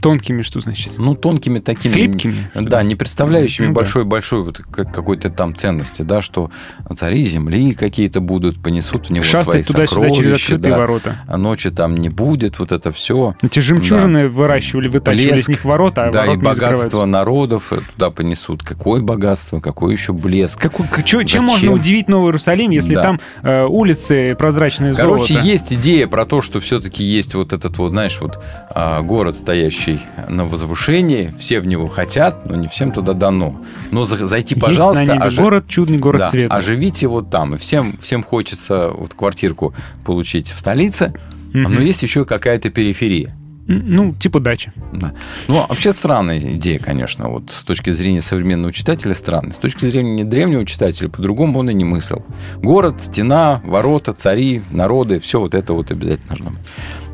Тонкими, 0.00 0.42
что 0.42 0.60
значит? 0.60 0.92
Ну, 0.98 1.14
тонкими 1.14 1.58
такими. 1.58 1.92
Хлипкими? 1.92 2.50
Да, 2.54 2.82
не 2.82 2.94
представляющими 2.94 3.66
Ну 3.66 3.72
да. 3.74 3.80
большой-большой 3.80 4.42
вот 4.44 4.58
как- 4.58 4.92
какой-то 4.94 5.30
там 5.30 5.54
ценности, 5.54 6.02
да, 6.02 6.22
что 6.22 6.50
цари 6.94 7.22
земли 7.22 7.74
какие-то 7.74 8.20
будут, 8.20 8.62
понесут 8.62 9.06
в 9.06 9.10
него 9.10 9.24
свои 9.24 9.42
Шастать 9.42 9.66
туда-сюда 9.66 10.06
через 10.08 10.16
сокровища, 10.16 10.44
открытые 10.54 10.72
да. 10.72 10.78
ворота. 10.78 11.16
а 11.26 11.36
ночи 11.36 11.70
там 11.70 11.94
не 11.96 12.08
будет, 12.08 12.58
вот 12.58 12.72
это 12.72 12.92
все. 12.92 13.34
Эти 13.42 13.60
жемчужины 13.60 14.28
выращивали, 14.28 14.88
вытачивали 14.88 15.30
Блеск. 15.32 15.42
из 15.44 15.48
них 15.48 15.64
ворота, 15.64 16.04
а 16.06 16.12
да, 16.12 16.24
и 16.24 16.28
ворот 16.28 16.36
не 16.38 16.42
богатство 16.44 17.04
народов 17.04 17.72
э, 17.72 17.80
туда 17.94 18.10
понесут. 18.10 18.62
Какое 18.62 19.00
богатство, 19.02 19.60
какой 19.60 19.92
еще 19.92 20.12
блеск. 20.12 20.60
Какой- 20.60 20.86
чё- 21.04 21.22
чем 21.24 21.44
можно 21.44 21.72
удивить 21.72 22.08
Новый 22.08 22.28
Иерусалим, 22.28 22.70
если 22.70 22.94
Да. 22.94 23.02
там 23.02 23.20
э, 23.42 23.64
улицы 23.64 24.34
прозрачные 24.38 24.94
Короче, 24.94 25.34
золото? 25.34 25.46
есть 25.46 25.72
идея 25.74 26.06
про 26.06 26.24
то, 26.24 26.40
что 26.42 26.60
все-таки 26.60 27.04
есть 27.04 27.34
вот 27.34 27.52
этот 27.52 27.76
вот, 27.78 27.90
знаешь, 27.90 28.18
вот 28.20 28.38
а, 28.72 29.02
город, 29.02 29.36
стоящий 29.36 29.89
на 30.28 30.44
возвышении, 30.44 31.32
все 31.38 31.60
в 31.60 31.66
него 31.66 31.88
хотят, 31.88 32.46
но 32.46 32.54
не 32.56 32.68
всем 32.68 32.92
туда 32.92 33.12
дано. 33.14 33.60
Но 33.90 34.04
за- 34.06 34.26
зайти, 34.26 34.54
Есть 34.54 34.64
пожалуйста, 34.66 35.04
на 35.04 35.12
небе 35.14 35.24
ожи- 35.26 35.42
город, 35.42 35.64
чудный 35.68 35.98
город 35.98 36.20
да, 36.20 36.30
света. 36.30 36.54
оживите 36.54 37.06
вот 37.08 37.30
там. 37.30 37.54
И 37.54 37.58
всем, 37.58 37.96
всем 38.00 38.22
хочется 38.22 38.90
вот 38.90 39.14
квартирку 39.14 39.74
получить 40.04 40.48
в 40.48 40.58
столице, 40.58 41.12
но 41.52 41.80
есть 41.80 42.02
еще 42.02 42.24
какая-то 42.24 42.70
периферия. 42.70 43.34
Ну, 43.72 44.12
типа 44.12 44.40
дача. 44.40 44.72
Да. 44.92 45.12
Ну, 45.46 45.64
вообще 45.68 45.92
странная 45.92 46.40
идея, 46.40 46.80
конечно. 46.80 47.28
Вот 47.28 47.50
с 47.52 47.62
точки 47.62 47.90
зрения 47.90 48.20
современного 48.20 48.72
читателя 48.72 49.14
странная. 49.14 49.52
С 49.52 49.58
точки 49.58 49.84
зрения 49.84 50.24
древнего 50.24 50.66
читателя 50.66 51.08
по-другому 51.08 51.60
он 51.60 51.70
и 51.70 51.74
не 51.74 51.84
мыслил. 51.84 52.24
Город, 52.56 53.00
стена, 53.00 53.60
ворота, 53.64 54.12
цари, 54.12 54.62
народы, 54.72 55.20
все 55.20 55.38
вот 55.38 55.54
это 55.54 55.72
вот 55.72 55.92
обязательно 55.92 56.26
должно 56.26 56.50
быть. 56.50 56.58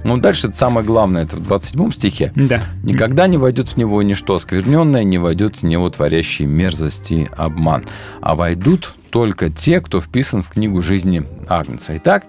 Ну, 0.07 0.19
дальше 0.19 0.49
это 0.49 0.57
самое 0.57 0.87
главное, 0.87 1.25
это 1.25 1.37
в 1.37 1.41
27 1.43 1.91
стихе. 1.91 2.33
Да. 2.37 2.61
Никогда 2.83 3.27
не 3.27 3.39
войдет 3.39 3.69
в 3.69 3.77
него 3.77 4.01
ничто 4.03 4.35
оскверненное, 4.35 5.05
не 5.05 5.19
войдет 5.19 5.57
в 5.59 5.63
него 5.65 5.91
творящий 5.91 6.47
мерзости 6.47 7.29
обман. 7.37 7.85
А 8.21 8.35
войдут 8.37 8.95
только 9.11 9.51
те, 9.51 9.81
кто 9.81 10.01
вписан 10.01 10.43
в 10.43 10.51
книгу 10.51 10.81
жизни 10.83 11.25
Агнца. 11.49 11.97
Итак, 11.97 12.27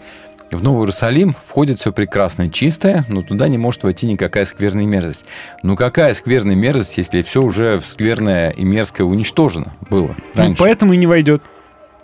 в 0.52 0.64
Новый 0.64 0.82
Иерусалим 0.84 1.36
входит 1.46 1.78
все 1.80 1.92
прекрасное 1.92 2.48
чистое, 2.50 3.04
но 3.10 3.22
туда 3.22 3.48
не 3.50 3.58
может 3.58 3.84
войти 3.84 4.08
никакая 4.08 4.46
скверная 4.46 4.86
мерзость. 4.86 5.26
Ну 5.62 5.76
какая 5.76 6.14
скверная 6.14 6.56
мерзость, 6.56 6.98
если 6.98 7.22
все 7.22 7.42
уже 7.44 7.82
скверное 7.84 8.52
и 8.52 8.64
мерзкое 8.64 9.06
уничтожено 9.06 9.74
было 9.90 10.16
Ну, 10.36 10.42
раньше? 10.42 10.64
поэтому 10.64 10.94
и 10.94 10.98
не 10.98 11.06
войдет. 11.06 11.44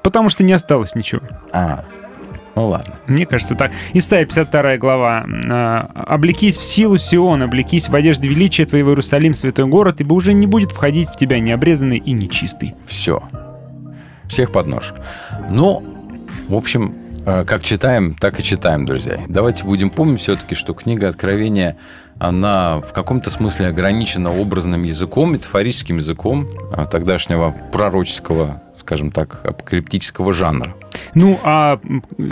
Потому 0.04 0.28
что 0.28 0.44
не 0.44 0.52
осталось 0.52 0.96
ничего. 0.96 1.22
А, 1.54 1.86
ну 2.56 2.68
ладно. 2.68 2.94
Мне 3.08 3.26
кажется 3.26 3.56
так. 3.56 3.72
Исайя 3.94 4.26
52 4.26 4.78
глава. 4.78 5.26
А, 5.50 5.90
«Облекись 5.94 6.58
в 6.58 6.64
силу 6.64 6.98
Сион, 6.98 7.42
облекись 7.42 7.90
в 7.90 7.96
одежде 7.96 8.28
величия 8.28 8.66
твоего 8.66 8.92
Иерусалим, 8.92 9.34
святой 9.34 9.66
город, 9.66 10.02
ибо 10.02 10.14
уже 10.14 10.34
не 10.34 10.46
будет 10.46 10.72
входить 10.72 11.10
в 11.10 11.16
тебя 11.16 11.40
необрезанный 11.40 11.98
и 11.98 12.12
нечистый». 12.12 12.76
Все. 12.86 13.24
Всех 14.28 14.52
под 14.52 14.68
нож. 14.68 14.94
Ну, 15.50 15.84
в 16.48 16.56
общем, 16.56 16.94
э, 17.26 17.44
как 17.46 17.64
читаем, 17.64 18.16
так 18.16 18.40
и 18.40 18.44
читаем, 18.44 18.86
друзья. 18.86 19.20
Давайте 19.28 19.64
будем 19.64 19.90
помнить 19.90 20.22
все-таки, 20.22 20.56
что 20.56 20.74
книга 20.74 21.10
Откровения, 21.10 21.78
она 22.24 22.80
в 22.80 22.94
каком-то 22.94 23.30
смысле 23.30 23.68
ограничена 23.68 24.32
образным 24.32 24.84
языком, 24.84 25.34
метафорическим 25.34 25.98
языком 25.98 26.48
а, 26.72 26.86
тогдашнего 26.86 27.54
пророческого, 27.74 28.64
скажем 28.76 29.12
так, 29.12 29.42
апокалиптического 29.44 30.32
жанра. 30.32 30.74
Ну, 31.16 31.40
а 31.44 31.80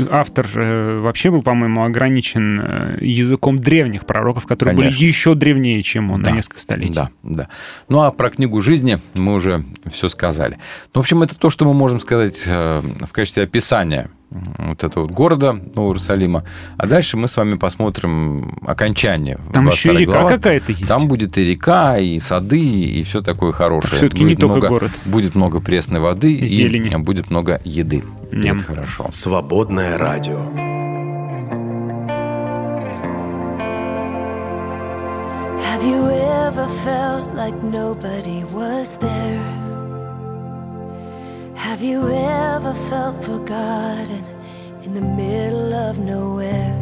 автор 0.10 0.48
э, 0.56 1.00
вообще 1.00 1.30
был, 1.30 1.42
по-моему, 1.42 1.84
ограничен 1.84 2.62
э, 2.62 2.98
языком 3.02 3.60
древних 3.60 4.06
пророков, 4.06 4.46
которые 4.46 4.76
Конечно. 4.76 4.98
были 5.00 5.08
еще 5.08 5.36
древнее, 5.36 5.84
чем 5.84 6.12
он 6.12 6.22
Да. 6.22 6.32
на 6.32 6.36
несколько 6.38 6.60
столетий. 6.60 6.94
Да, 6.94 7.10
да. 7.24 7.48
Ну, 7.90 8.02
а 8.02 8.12
про 8.12 8.30
книгу 8.30 8.62
жизни 8.62 9.00
мы 9.16 9.34
уже 9.34 9.66
все 9.92 10.08
сказали. 10.08 10.58
Ну, 10.94 11.00
в 11.02 11.04
общем, 11.04 11.22
это 11.22 11.38
то, 11.38 11.50
что 11.50 11.66
мы 11.66 11.74
можем 11.74 12.00
сказать 12.00 12.44
э, 12.48 12.82
в 13.02 13.12
качестве 13.12 13.44
описания 13.44 14.10
вот 14.58 14.84
этого 14.84 15.04
вот 15.04 15.12
города 15.12 15.54
Нового 15.54 15.90
Иерусалима. 15.90 16.46
А 16.78 16.88
дальше 16.88 17.18
мы 17.18 17.28
с 17.28 17.36
вами 17.36 17.56
посмотрим 17.56 18.58
окончание. 18.66 19.38
Там 19.54 19.68
еще 19.68 19.81
и 19.90 19.94
22 19.94 20.00
река 20.02 20.12
глава. 20.22 20.30
какая-то 20.30 20.72
есть. 20.72 20.88
Там 20.88 21.08
будет 21.08 21.38
и 21.38 21.46
река, 21.50 21.98
и 21.98 22.20
сады, 22.20 22.60
и 22.60 23.04
все 23.04 23.22
такое 23.22 23.52
хорошее. 23.52 23.98
Всё-таки 23.98 24.24
не 24.24 24.30
Будет 24.36 24.40
только 24.42 24.54
много- 24.58 24.68
город. 24.70 24.92
Будет 25.06 25.36
много 25.36 25.60
пресной 25.62 26.00
воды 26.00 26.34
и 26.34 26.48
Зелени. 26.48 26.96
будет 26.98 27.30
много 27.30 27.60
еды. 27.64 28.04
И 28.32 28.36
Ням. 28.36 28.56
Это 28.58 28.64
хорошо. 28.66 29.08
Свободное 29.12 29.98
радио. 29.98 30.40
Have 35.68 35.84
you 35.84 36.10
ever 36.48 36.68
felt 36.84 37.34
like 37.34 37.56
nobody 37.64 38.44
was 38.54 38.98
there? 38.98 39.42
Have 41.56 41.82
you 41.82 42.02
ever 42.10 42.74
felt 42.90 43.24
forgotten 43.24 44.24
in 44.84 44.94
the 44.94 45.02
middle 45.02 45.74
of 45.74 45.98
nowhere? 46.00 46.74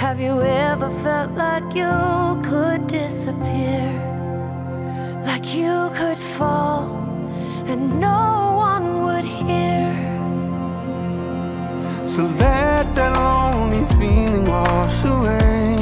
Have 0.00 0.18
you 0.18 0.40
ever 0.40 0.90
felt 1.02 1.32
like 1.32 1.74
you 1.74 2.40
could 2.42 2.86
disappear? 2.86 3.84
Like 5.26 5.54
you 5.54 5.90
could 5.94 6.16
fall 6.16 6.88
and 7.66 8.00
no 8.00 8.54
one 8.56 9.02
would 9.02 9.24
hear? 9.24 9.92
So 12.06 12.22
let 12.22 12.94
that 12.94 13.12
lonely 13.14 13.84
feeling 13.98 14.46
wash 14.46 15.04
away. 15.04 15.76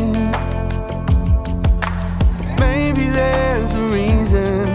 Maybe 2.59 3.07
there's 3.19 3.73
a 3.73 3.85
reason 3.99 4.67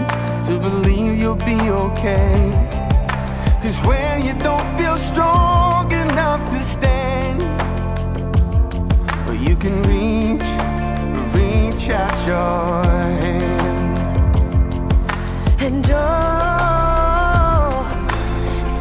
to 0.46 0.58
believe 0.58 1.20
you'll 1.20 1.44
be 1.52 1.60
okay. 1.84 2.34
Cause 3.60 3.78
when 3.82 4.24
you 4.24 4.32
don't 4.42 4.66
feel 4.78 4.96
strong 4.96 5.92
enough 5.92 6.42
to 6.48 6.62
stand, 6.62 7.03
can 9.64 9.82
reach, 9.84 10.48
reach 11.34 11.88
out 11.88 12.26
your 12.26 12.84
hand. 13.22 13.98
And 15.58 15.86
oh, 15.90 16.02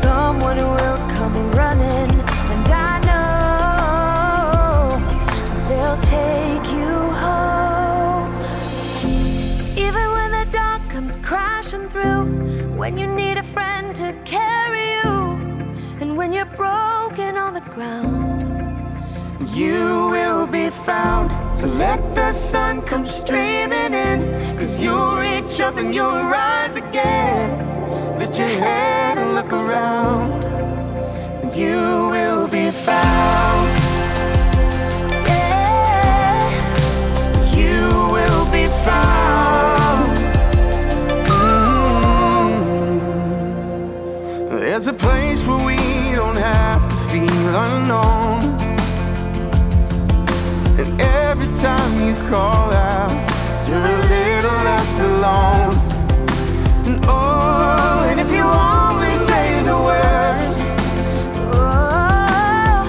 someone 0.02 0.58
will 0.58 0.98
come 1.16 1.52
running, 1.52 2.12
and 2.54 2.68
I 2.70 3.00
know 3.08 5.00
they'll 5.70 6.02
take 6.02 6.68
you 6.78 6.96
home. 7.24 8.34
Even 9.78 10.06
when 10.12 10.32
the 10.32 10.46
dark 10.52 10.82
comes 10.90 11.16
crashing 11.24 11.88
through, 11.88 12.26
when 12.76 12.98
you 12.98 13.08
need 13.08 13.38
a 13.38 13.44
friend 13.44 13.96
to 13.96 14.14
carry 14.26 14.96
you, 14.96 15.12
and 16.02 16.18
when 16.18 16.34
you're 16.34 16.54
broken 16.58 17.38
on 17.38 17.54
the 17.54 17.62
ground. 17.72 18.34
You 19.56 20.10
will 20.10 20.43
found 20.86 21.30
to 21.56 21.68
let 21.68 22.14
the 22.14 22.32
sun 22.34 22.82
come 22.82 23.06
streaming 23.06 23.94
in. 23.94 24.58
Cause 24.58 24.82
you'll 24.82 25.16
reach 25.18 25.60
up 25.62 25.78
and 25.78 25.96
you'll 25.96 26.24
rise 26.40 26.76
again. 26.76 28.18
Lift 28.20 28.38
your 28.38 28.48
head 28.48 29.18
and 29.18 29.34
look 29.36 29.54
around. 29.54 30.44
And 31.42 31.56
you 31.56 32.10
will 32.16 32.48
be 32.48 32.70
found. 32.72 33.70
Yeah. 35.28 36.50
You 37.56 37.82
will 38.16 38.46
be 38.52 38.68
found. 38.86 40.18
Mm. 41.40 42.60
There's 44.60 44.88
a 44.88 44.94
place 44.94 45.46
where 45.48 45.66
we 45.66 45.78
don't 46.16 46.38
have 46.38 46.84
to 46.90 46.96
feel 47.10 47.56
unknown 47.56 48.23
that 50.84 51.02
every 51.02 51.48
time 51.62 51.92
you 52.06 52.14
call 52.30 52.72
out, 52.74 53.12
you're 53.68 53.78
a 53.78 54.00
little 54.16 54.60
less 54.68 55.00
alone. 55.00 55.74
And 56.88 57.06
oh, 57.08 58.08
and 58.10 58.20
if 58.20 58.30
you 58.32 58.44
only 58.44 59.16
say 59.28 59.64
the 59.64 59.78
word, 59.88 60.54
oh, 61.54 62.84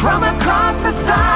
from 0.00 0.24
across 0.24 0.76
the 0.78 0.90
side. 0.90 1.35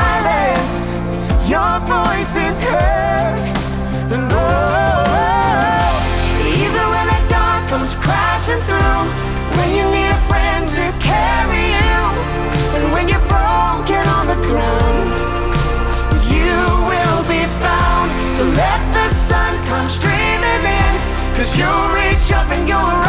You 21.56 21.66
reach 21.94 22.32
up 22.32 22.48
and 22.50 22.68
you're 22.68 22.99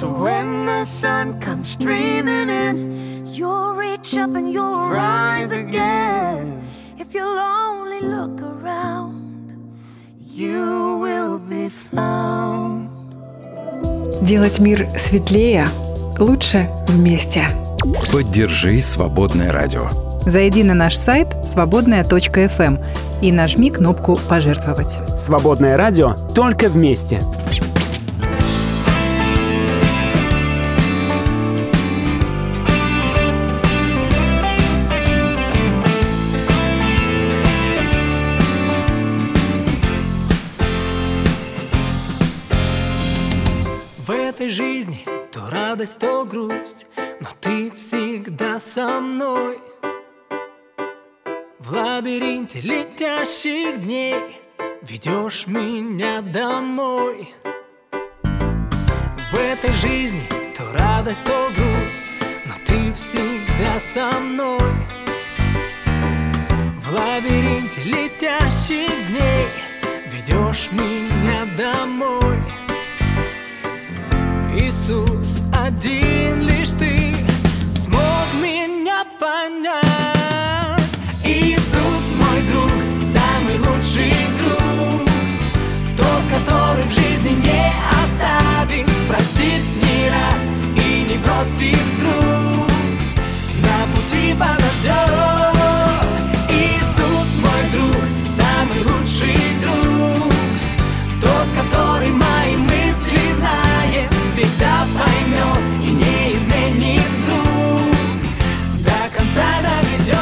So 0.00 0.08
when 0.08 0.64
the 0.64 0.86
sun 0.86 1.38
comes 1.40 1.68
streaming 1.68 2.48
in, 2.48 3.26
you'll 3.26 3.74
reach 3.74 4.16
up 4.16 4.34
and 4.34 4.50
you'll 4.50 4.88
rise 4.88 5.52
again. 5.52 6.62
If 6.98 7.12
you'll 7.12 7.38
only 7.38 8.00
look 8.00 8.40
around, 8.40 9.52
you 10.24 10.96
will 11.02 11.38
be 11.38 11.68
found. 11.68 12.88
Делать 14.22 14.58
мир 14.58 14.88
светлее 14.96 15.68
лучше 16.18 16.66
вместе. 16.88 17.48
Поддержи 18.10 18.80
«Свободное 18.80 19.52
радио». 19.52 19.90
Зайди 20.24 20.62
на 20.62 20.72
наш 20.72 20.96
сайт 20.96 21.28
свободная.фм 21.44 22.78
и 23.20 23.32
нажми 23.32 23.70
кнопку 23.70 24.18
«Пожертвовать». 24.30 24.96
Свободное 25.18 25.76
радио 25.76 26.14
только 26.34 26.70
вместе. 26.70 27.20
Лабиринте 52.50 52.60
летящих 52.60 53.80
дней 53.82 54.40
ведешь 54.82 55.46
меня 55.46 56.20
домой. 56.20 57.32
В 59.32 59.38
этой 59.38 59.72
жизни 59.74 60.26
то 60.56 60.72
радость, 60.72 61.24
то 61.24 61.50
грусть, 61.56 62.10
но 62.46 62.54
ты 62.66 62.92
всегда 62.94 63.78
со 63.78 64.18
мной. 64.18 64.72
В 66.78 66.92
лабиринте 66.92 67.82
летящих 67.82 69.08
дней 69.08 69.48
ведешь 70.06 70.70
меня 70.72 71.44
домой. 71.56 72.38
Иисус, 74.58 75.42
один 75.52 76.40
лишь 76.40 76.70
ты 76.70 77.14
смог 77.70 78.26
меня 78.42 79.04
понять. 79.20 79.89
Не 87.50 87.72
оставит, 88.02 88.86
простит 89.08 89.62
не 89.82 90.08
раз 90.08 90.40
и 90.76 90.88
не 91.08 91.18
бросит 91.18 91.84
вдруг, 91.96 92.68
на 93.64 93.76
пути 93.94 94.34
подождет. 94.34 96.08
Иисус, 96.48 97.28
мой 97.42 97.62
друг, 97.72 98.04
самый 98.36 98.80
лучший 98.84 99.38
друг, 99.60 100.32
тот, 101.20 101.46
который 101.60 102.10
мои 102.10 102.56
мысли 102.56 103.34
знает, 103.36 104.10
всегда 104.32 104.86
поймет 104.96 105.62
и 105.82 105.90
не 105.90 106.34
изменит 106.36 107.08
вдруг, 107.22 107.96
до 108.84 109.16
конца 109.16 109.46
доведет. 109.62 110.18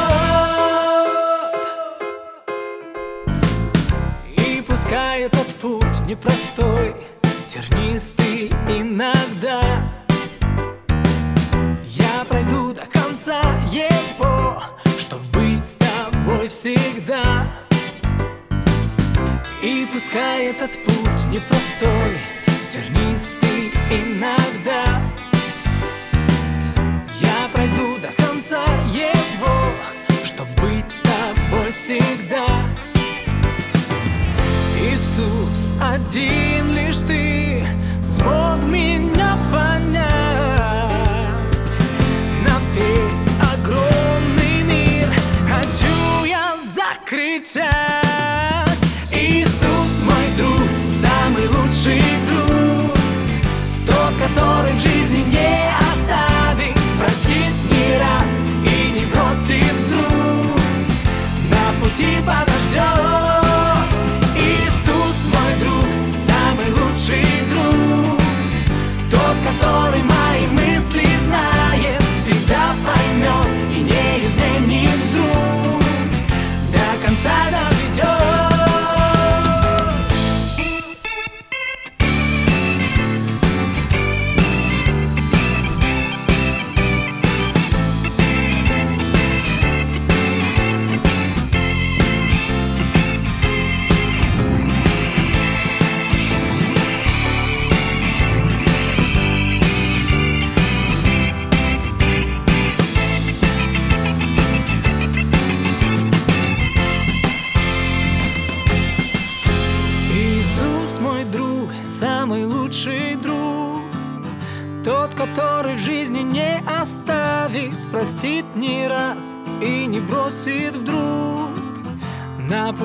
И 4.35 4.61
пускай 4.67 5.21
этот 5.21 5.47
путь 5.55 5.99
непростой, 6.07 6.95
тернистый 7.59 8.47
иногда, 8.67 9.61
я 11.85 12.25
пройду 12.27 12.73
до 12.73 12.85
конца 12.85 13.41
его, 13.71 14.63
чтобы 14.97 15.23
быть 15.33 15.65
с 15.65 15.77
тобой 15.77 16.47
всегда. 16.47 17.47
И 19.61 19.87
пускай 19.91 20.47
этот 20.47 20.71
путь 20.83 21.25
непростой, 21.31 22.17
тернистый 22.71 23.71
иногда. 23.91 25.01
Я 27.19 27.49
пройду 27.51 27.97
до 27.97 28.11
конца 28.13 28.63
его, 28.93 29.73
чтобы 30.23 30.51
быть 30.61 30.89
с 30.89 31.01
тобой 31.01 31.71
всегда. 31.71 32.45
Иисус, 34.81 35.73
один 35.81 36.73
лишь 36.73 36.97
ты 36.97 37.48
смог 38.19 38.59
меня 38.67 39.18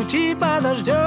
пути 0.05 0.35
подождет 0.35 1.04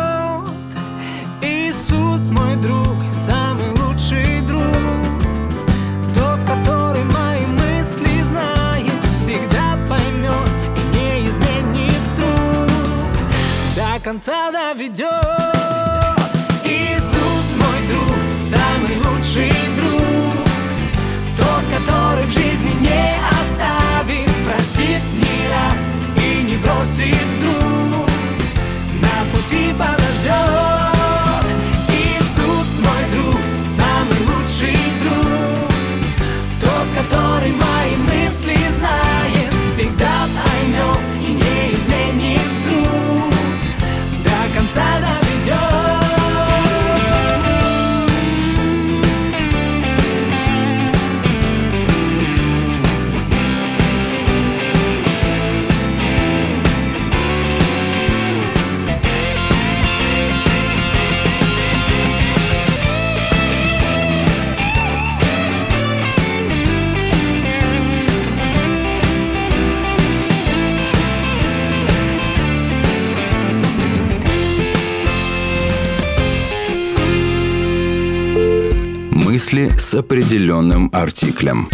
с 79.87 79.95
определенным 79.95 80.89
артиклем. 80.91 81.69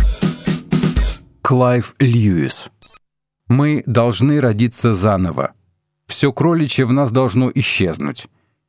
Клайв 1.41 1.95
Льюис. 1.97 2.69
Мы 3.47 3.81
должны 3.87 4.39
родиться 4.39 4.93
заново. 4.93 5.53
Все 6.05 6.31
кроличье 6.31 6.85
в 6.85 6.93
нас 6.93 7.09
должно 7.09 7.51
исчезнуть. 7.55 8.27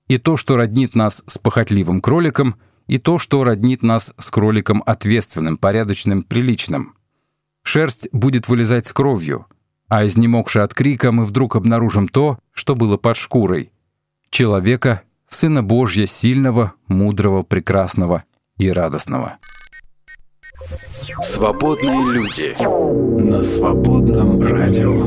И 0.08 0.16
то, 0.16 0.38
что 0.38 0.56
роднит 0.56 0.94
нас 0.94 1.22
с 1.26 1.36
похотливым 1.36 2.00
кроликом, 2.00 2.54
и 2.86 2.96
то, 2.96 3.18
что 3.18 3.44
роднит 3.44 3.82
нас 3.82 4.14
с 4.16 4.30
кроликом 4.30 4.82
ответственным, 4.86 5.58
порядочным, 5.58 6.22
приличным. 6.22 6.94
Шерсть 7.62 8.08
будет 8.12 8.48
вылезать 8.48 8.86
с 8.86 8.94
кровью, 8.94 9.44
а 9.88 10.06
изнемогши 10.06 10.60
от 10.60 10.72
крика 10.72 11.12
мы 11.12 11.26
вдруг 11.26 11.54
обнаружим 11.56 12.08
то, 12.08 12.38
что 12.50 12.74
было 12.74 12.96
под 12.96 13.18
шкурой. 13.18 13.72
Человека, 14.30 15.02
Сына 15.28 15.62
Божья, 15.62 16.06
сильного, 16.06 16.72
мудрого, 16.88 17.42
прекрасного, 17.42 18.24
и 18.58 18.70
радостного. 18.70 19.38
Свободные 21.22 22.04
люди 22.12 22.54
на 23.28 23.42
свободном 23.42 24.40
радио. 24.40 25.06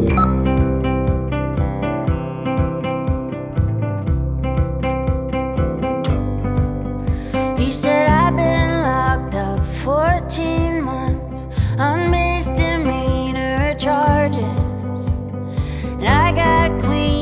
He 7.58 7.72
said, 7.72 8.10
I've 8.10 8.36
been 8.36 8.82
locked 8.82 9.36
up 9.36 9.66
14 9.84 10.82
months 10.82 11.48
on 11.80 12.12
misdemeanor 12.12 13.74
charges. 13.76 15.12
And 16.00 16.08
I 16.08 16.32
got 16.34 16.82
clean. 16.84 17.17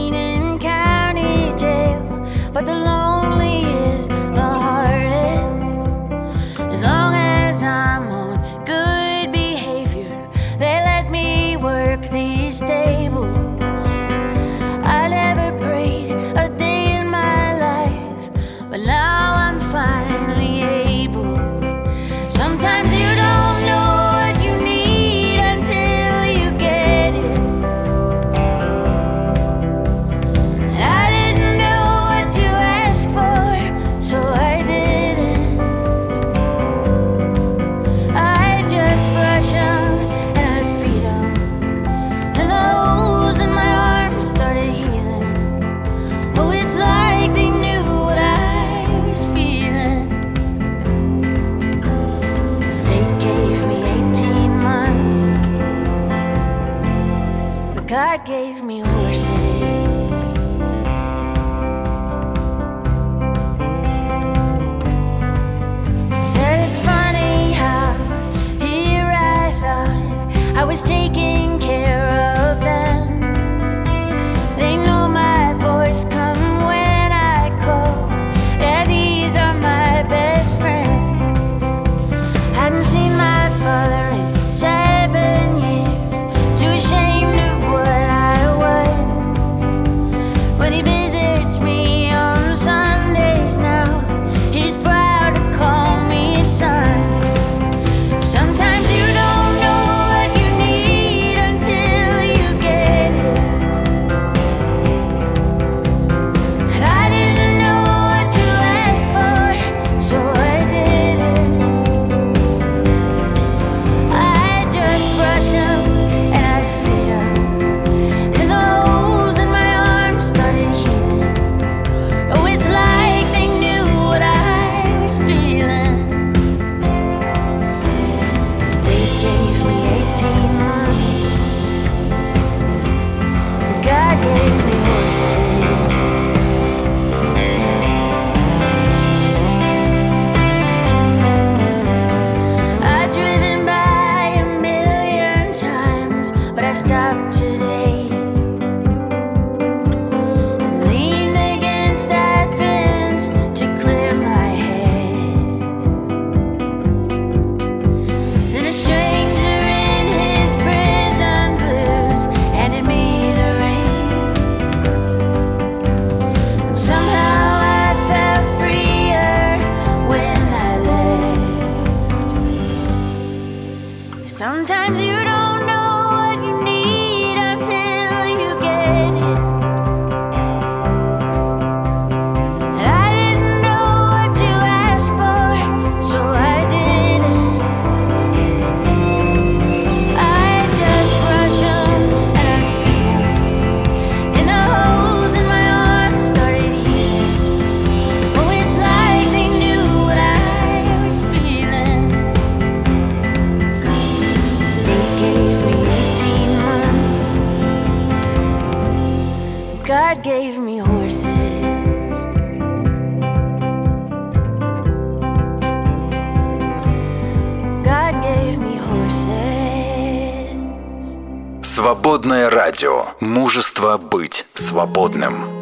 Свободное 222.26 222.50
радио. 222.50 223.06
Мужество 223.20 223.98
быть 223.98 224.48
свободным. 224.56 225.55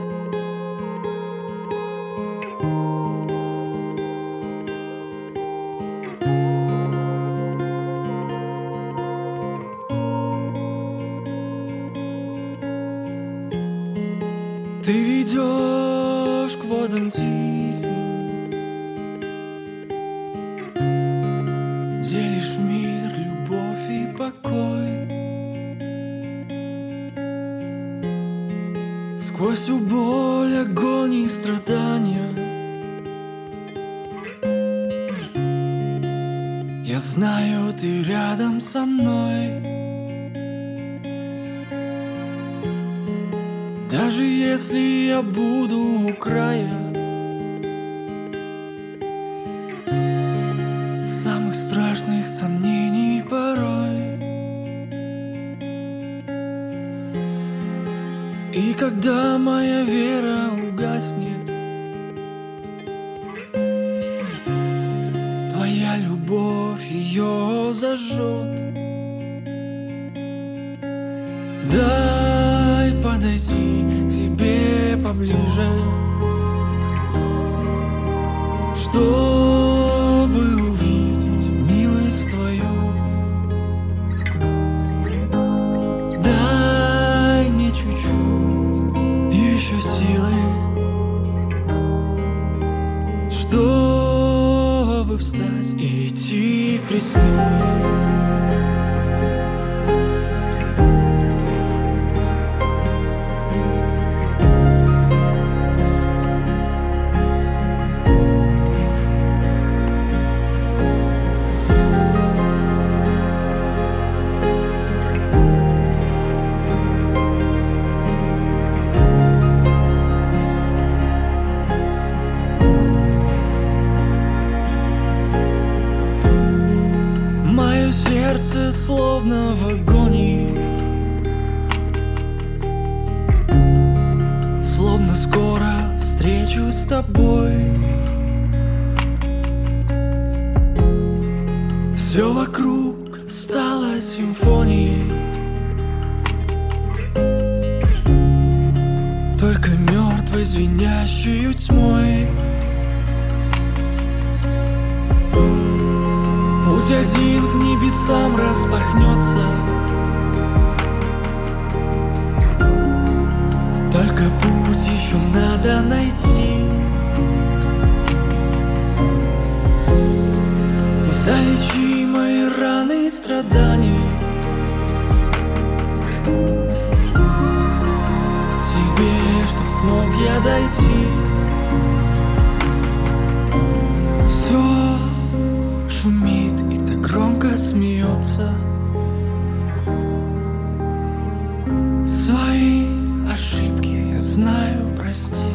знаю, 194.34 194.88
прости. 194.98 195.54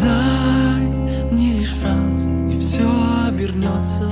Дай 0.00 0.86
мне 1.30 1.52
лишь 1.52 1.80
шанс, 1.80 2.26
и 2.26 2.58
все 2.58 2.88
обернется. 3.28 4.10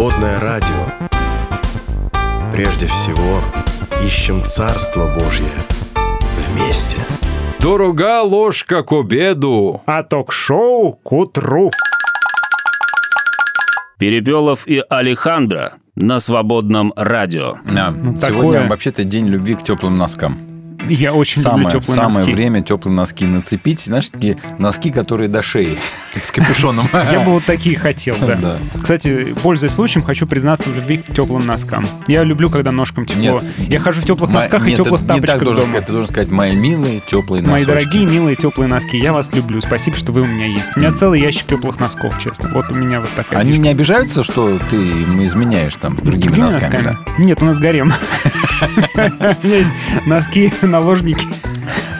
Свободное 0.00 0.40
радио. 0.40 1.10
Прежде 2.54 2.86
всего, 2.86 3.38
ищем 4.02 4.42
Царство 4.42 5.12
Божье 5.12 5.44
вместе. 6.48 6.96
Дорога 7.58 8.22
ложка 8.22 8.82
к 8.82 8.92
обеду, 8.92 9.82
а 9.84 10.02
ток-шоу 10.02 10.94
к 10.94 11.12
утру. 11.12 11.70
Перепелов 13.98 14.66
и 14.66 14.82
Алехандро 14.88 15.74
на 15.96 16.18
свободном 16.18 16.94
радио. 16.96 17.56
Да. 17.70 17.90
Ну, 17.90 18.16
Сегодня 18.16 18.52
такое... 18.52 18.68
вообще-то 18.70 19.04
день 19.04 19.26
любви 19.26 19.54
к 19.54 19.62
теплым 19.62 19.98
носкам. 19.98 20.49
Я 20.88 21.12
очень 21.12 21.40
самое, 21.40 21.64
люблю 21.64 21.80
теплые 21.80 21.96
самое 21.96 22.18
носки. 22.18 22.32
время 22.32 22.62
теплые 22.62 22.94
носки 22.94 23.26
нацепить. 23.26 23.80
Знаешь, 23.80 24.08
такие 24.08 24.36
носки, 24.58 24.90
которые 24.90 25.28
до 25.28 25.42
шеи 25.42 25.78
с 26.20 26.30
капюшоном. 26.32 26.88
Я 26.92 27.20
бы 27.20 27.32
вот 27.32 27.44
такие 27.44 27.76
хотел, 27.76 28.16
да. 28.20 28.58
Кстати, 28.80 29.34
пользуясь 29.42 29.72
случаем, 29.72 30.04
хочу 30.04 30.26
признаться 30.26 30.68
в 30.70 30.74
любви 30.74 30.98
к 30.98 31.14
теплым 31.14 31.46
носкам. 31.46 31.86
Я 32.06 32.24
люблю, 32.24 32.50
когда 32.50 32.72
ножкам 32.72 33.06
тепло. 33.06 33.40
Я 33.58 33.80
хожу 33.80 34.00
в 34.00 34.04
теплых 34.04 34.30
носках 34.30 34.66
и 34.66 34.74
теплых 34.74 35.04
тапочках 35.04 35.42
дома. 35.42 35.80
Ты 35.80 35.92
должен 35.92 36.12
сказать, 36.12 36.28
мои 36.30 36.54
милые 36.54 37.00
теплые 37.00 37.42
носки. 37.42 37.52
Мои 37.52 37.64
дорогие 37.64 38.04
милые 38.06 38.36
теплые 38.36 38.68
носки, 38.68 38.98
я 38.98 39.12
вас 39.12 39.32
люблю. 39.32 39.60
Спасибо, 39.60 39.96
что 39.96 40.12
вы 40.12 40.22
у 40.22 40.26
меня 40.26 40.46
есть. 40.46 40.76
У 40.76 40.80
меня 40.80 40.92
целый 40.92 41.20
ящик 41.20 41.46
теплых 41.46 41.78
носков, 41.80 42.18
честно. 42.22 42.50
Вот 42.52 42.70
у 42.70 42.74
меня 42.74 43.00
вот 43.00 43.10
такая. 43.14 43.38
Они 43.38 43.58
не 43.58 43.68
обижаются, 43.68 44.22
что 44.22 44.58
ты 44.68 44.76
им 44.76 45.22
изменяешь 45.24 45.74
там 45.76 45.96
другими 45.96 46.36
носками? 46.36 46.96
Нет, 47.18 47.42
у 47.42 47.44
нас 47.44 47.58
горем. 47.58 47.92
Есть 49.42 49.72
носки 50.06 50.52
наложники. 50.70 51.26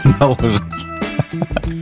Наложники. 0.21 1.80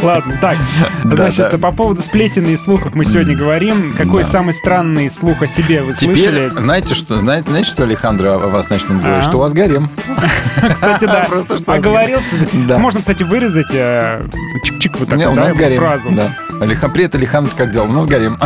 Ладно, 0.02 0.38
так. 0.40 0.56
Значит, 1.04 1.60
по 1.60 1.72
поводу 1.72 2.02
сплетен 2.02 2.46
и 2.46 2.56
слухов 2.56 2.94
мы 2.94 3.04
сегодня 3.04 3.36
говорим. 3.36 3.94
Какой 3.96 4.24
самый 4.24 4.52
странный 4.52 5.10
слух 5.10 5.42
о 5.42 5.46
себе 5.46 5.82
вы 5.82 5.92
Теперь, 5.94 6.30
слышали? 6.30 6.48
знаете 6.50 6.94
что, 6.94 7.18
знаете, 7.18 7.64
что 7.64 7.82
Александра 7.84 8.34
о 8.34 8.48
вас 8.48 8.68
начнут 8.70 9.00
говорить? 9.00 9.24
А? 9.24 9.28
Что 9.28 9.36
у 9.38 9.40
вас 9.40 9.52
гарем. 9.52 9.90
Кстати, 10.72 11.04
да. 11.04 11.24
Просто 11.28 11.58
что 11.58 11.74
Оговорился. 11.74 12.34
Можно, 12.78 13.00
кстати, 13.00 13.22
вырезать 13.22 13.70
э, 13.72 14.24
чик-чик 14.64 14.96
вот 14.98 15.08
так 15.08 15.18
у 15.18 15.34
нас 15.34 15.54
гарем. 15.54 15.78
фразу. 15.78 16.10
Да. 16.12 16.36
Алиха- 16.60 16.88
Привет, 16.90 17.14
Александр, 17.14 17.50
как 17.56 17.70
дела? 17.70 17.84
У 17.84 17.92
нас 17.92 18.06
гарем. 18.06 18.36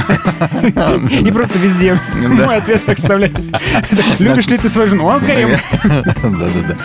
И 1.10 1.32
просто 1.32 1.58
везде 1.58 1.98
мой 2.16 2.56
ответ 2.56 2.84
так 2.84 2.98
вставлять. 2.98 3.32
Любишь 4.18 4.46
ли 4.48 4.58
ты 4.58 4.68
свою 4.68 4.86
жену? 4.88 5.06
У 5.06 5.10
нас 5.10 5.22
гарем. 5.22 5.50
Да-да-да. 6.22 6.76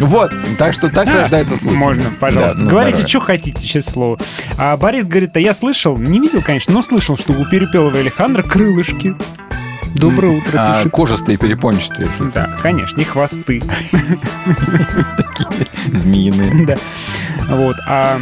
Вот, 0.00 0.32
так 0.58 0.72
что 0.72 0.88
так 0.88 1.08
А, 1.08 1.20
рождается 1.20 1.56
слух. 1.56 1.74
Можно, 1.74 2.04
пожалуйста. 2.18 2.58
На 2.58 2.70
Говорите, 2.70 3.06
что 3.06 3.20
хотите, 3.20 3.60
сейчас 3.60 3.86
слово. 3.86 4.13
А 4.58 4.76
Борис 4.76 5.06
говорит, 5.06 5.36
а 5.36 5.40
я 5.40 5.54
слышал, 5.54 5.96
не 5.96 6.20
видел, 6.20 6.42
конечно, 6.42 6.72
но 6.72 6.82
слышал, 6.82 7.16
что 7.16 7.32
у 7.32 7.44
Перепелова 7.48 7.98
Алехандра 7.98 8.42
крылышки. 8.42 9.14
Доброе 9.94 10.38
утро, 10.38 10.50
А, 10.58 10.74
пишет. 10.78 10.92
Кожистые, 10.92 11.38
перепончатые. 11.38 12.08
Да, 12.34 12.56
конечно, 12.60 13.00
и 13.00 13.04
хвосты. 13.04 13.62
Змеиные. 15.86 16.66
Да. 16.66 16.76
Вот. 17.48 17.76
А 17.86 18.16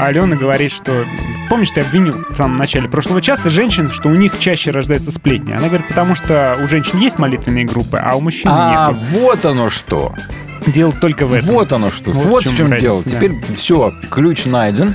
Алена 0.00 0.36
говорит, 0.36 0.72
что... 0.72 1.04
Помнишь, 1.48 1.70
ты 1.70 1.80
обвинил 1.80 2.24
в 2.28 2.36
самом 2.36 2.56
начале 2.58 2.88
прошлого 2.88 3.22
часа 3.22 3.48
женщин, 3.48 3.90
что 3.90 4.08
у 4.10 4.14
них 4.14 4.38
чаще 4.38 4.70
рождаются 4.70 5.10
сплетни. 5.10 5.52
Она 5.54 5.68
говорит, 5.68 5.88
потому 5.88 6.14
что 6.14 6.58
у 6.62 6.68
женщин 6.68 6.98
есть 6.98 7.18
молитвенные 7.18 7.64
группы, 7.64 7.96
а 7.96 8.14
у 8.16 8.20
мужчин 8.20 8.50
А, 8.52 8.90
нет. 8.92 9.00
вот 9.10 9.46
оно 9.46 9.70
что. 9.70 10.14
Дело 10.66 10.92
только 10.92 11.24
в 11.26 11.32
этом. 11.32 11.48
Вот 11.54 11.72
оно 11.72 11.90
что. 11.90 12.10
Вот 12.10 12.26
Вот, 12.26 12.44
в 12.44 12.52
в 12.52 12.56
чем 12.56 12.68
чем 12.70 12.78
дело. 12.78 13.02
да. 13.04 13.10
Теперь 13.10 13.32
все, 13.54 13.94
ключ 14.10 14.44
найден. 14.44 14.94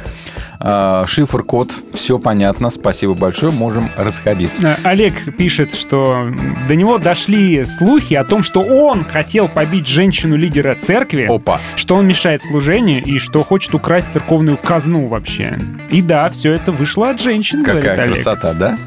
А, 0.65 1.05
Шифр, 1.05 1.43
код, 1.43 1.73
все 1.93 2.17
понятно. 2.19 2.69
Спасибо 2.69 3.13
большое, 3.13 3.51
можем 3.51 3.89
расходиться. 3.97 4.65
Э, 4.65 4.75
Олег 4.83 5.35
пишет, 5.35 5.75
что 5.75 6.29
до 6.69 6.75
него 6.75 6.97
дошли 6.97 7.65
слухи 7.65 8.13
о 8.13 8.23
том, 8.23 8.43
что 8.43 8.61
он 8.61 9.03
хотел 9.03 9.49
побить 9.49 9.87
женщину-лидера 9.87 10.73
церкви, 10.75 11.27
Опа. 11.29 11.59
что 11.75 11.95
он 11.95 12.07
мешает 12.07 12.41
служению 12.41 13.03
и 13.03 13.19
что 13.19 13.43
хочет 13.43 13.75
украсть 13.75 14.13
церковную 14.13 14.55
казну 14.57 15.07
вообще. 15.07 15.59
И 15.89 16.01
да, 16.01 16.29
все 16.29 16.53
это 16.53 16.71
вышло 16.71 17.09
от 17.09 17.19
женщин, 17.21 17.63
Какая 17.65 17.81
говорит 17.81 17.99
Олег. 17.99 18.13
красота, 18.15 18.53
да? 18.53 18.77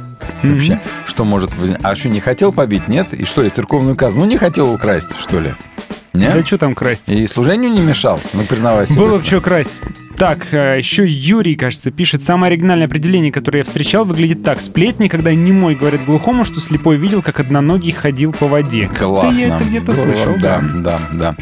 Вообще, 0.43 0.81
что 1.07 1.25
может 1.25 1.55
возникнуть? 1.57 1.85
А 1.85 1.95
что, 1.95 2.09
не 2.09 2.21
хотел 2.21 2.53
побить, 2.53 2.89
нет? 2.89 3.13
И 3.15 3.25
что, 3.25 3.43
я 3.43 3.51
церковную 3.51 3.97
казну 3.97 4.25
не 4.25 4.37
хотел 4.37 4.73
украсть, 4.73 5.19
что 5.19 5.41
ли? 5.41 5.55
Нет? 6.13 6.33
Да 6.33 6.45
что 6.45 6.59
там 6.59 6.75
красть? 6.75 7.11
И 7.11 7.27
служению 7.27 7.71
не 7.71 7.81
мешал? 7.81 8.19
Ну, 8.33 8.43
признавайся 8.45 8.99
Было 8.99 9.19
бы 9.19 9.23
что 9.23 9.41
красть. 9.41 9.81
Так, 10.17 10.55
э, 10.55 10.79
еще 10.79 11.07
Юрий, 11.07 11.57
кажется, 11.57 11.91
пишет. 11.91 12.23
Самое 12.23 12.51
оригинальное 12.51 12.87
определение, 12.87 13.31
которое 13.31 13.59
я 13.59 13.65
встречал, 13.65 14.07
выглядит 14.07 14.43
так. 14.43 14.63
Сплетни, 14.63 15.09
когда 15.09 15.35
немой 15.35 15.75
говорит 15.75 16.07
глухому, 16.07 16.45
что 16.45 16.59
слепой 16.59 16.97
видел, 16.97 17.21
как 17.21 17.39
одноногий 17.39 17.93
ходил 17.93 18.33
по 18.33 18.49
воде. 18.49 18.89
Классно. 18.89 19.41
Ты 19.41 19.47
это 19.47 19.65
где-то 19.65 19.95
слышал, 19.95 20.35
да, 20.41 20.63
да, 20.77 21.01
да. 21.13 21.37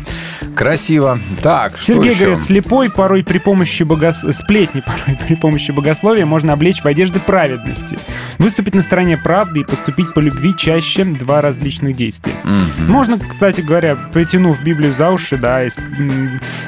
Красиво. 0.55 1.19
Так, 1.43 1.77
что 1.77 1.95
Сергей 1.95 2.11
еще? 2.11 2.25
говорит, 2.25 2.41
слепой 2.41 2.91
порой 2.91 3.25
при 3.25 3.39
помощи 3.39 3.83
богос... 3.83 4.25
сплетни 4.33 4.81
порой 4.81 5.19
при 5.27 5.35
помощи 5.35 5.71
богословия 5.71 6.27
можно 6.27 6.53
облечь 6.53 6.83
в 6.83 6.87
одежды 6.87 7.21
праведности. 7.21 7.99
Выступить 8.39 8.75
на 8.75 8.83
стороне 8.83 9.17
правды 9.17 9.61
и 9.61 9.65
поступить 9.65 10.13
по 10.15 10.21
любви 10.21 10.55
чаще 10.57 11.05
два 11.05 11.41
различных 11.41 11.97
действия. 11.97 12.33
Мгм. 12.45 12.91
Можно, 12.91 13.19
кстати 13.19 13.61
говоря, 13.61 13.97
притянув 13.97 14.63
Библию 14.63 14.95
за 14.95 15.11
уши, 15.11 15.37
да, 15.37 15.65
и 15.65 15.69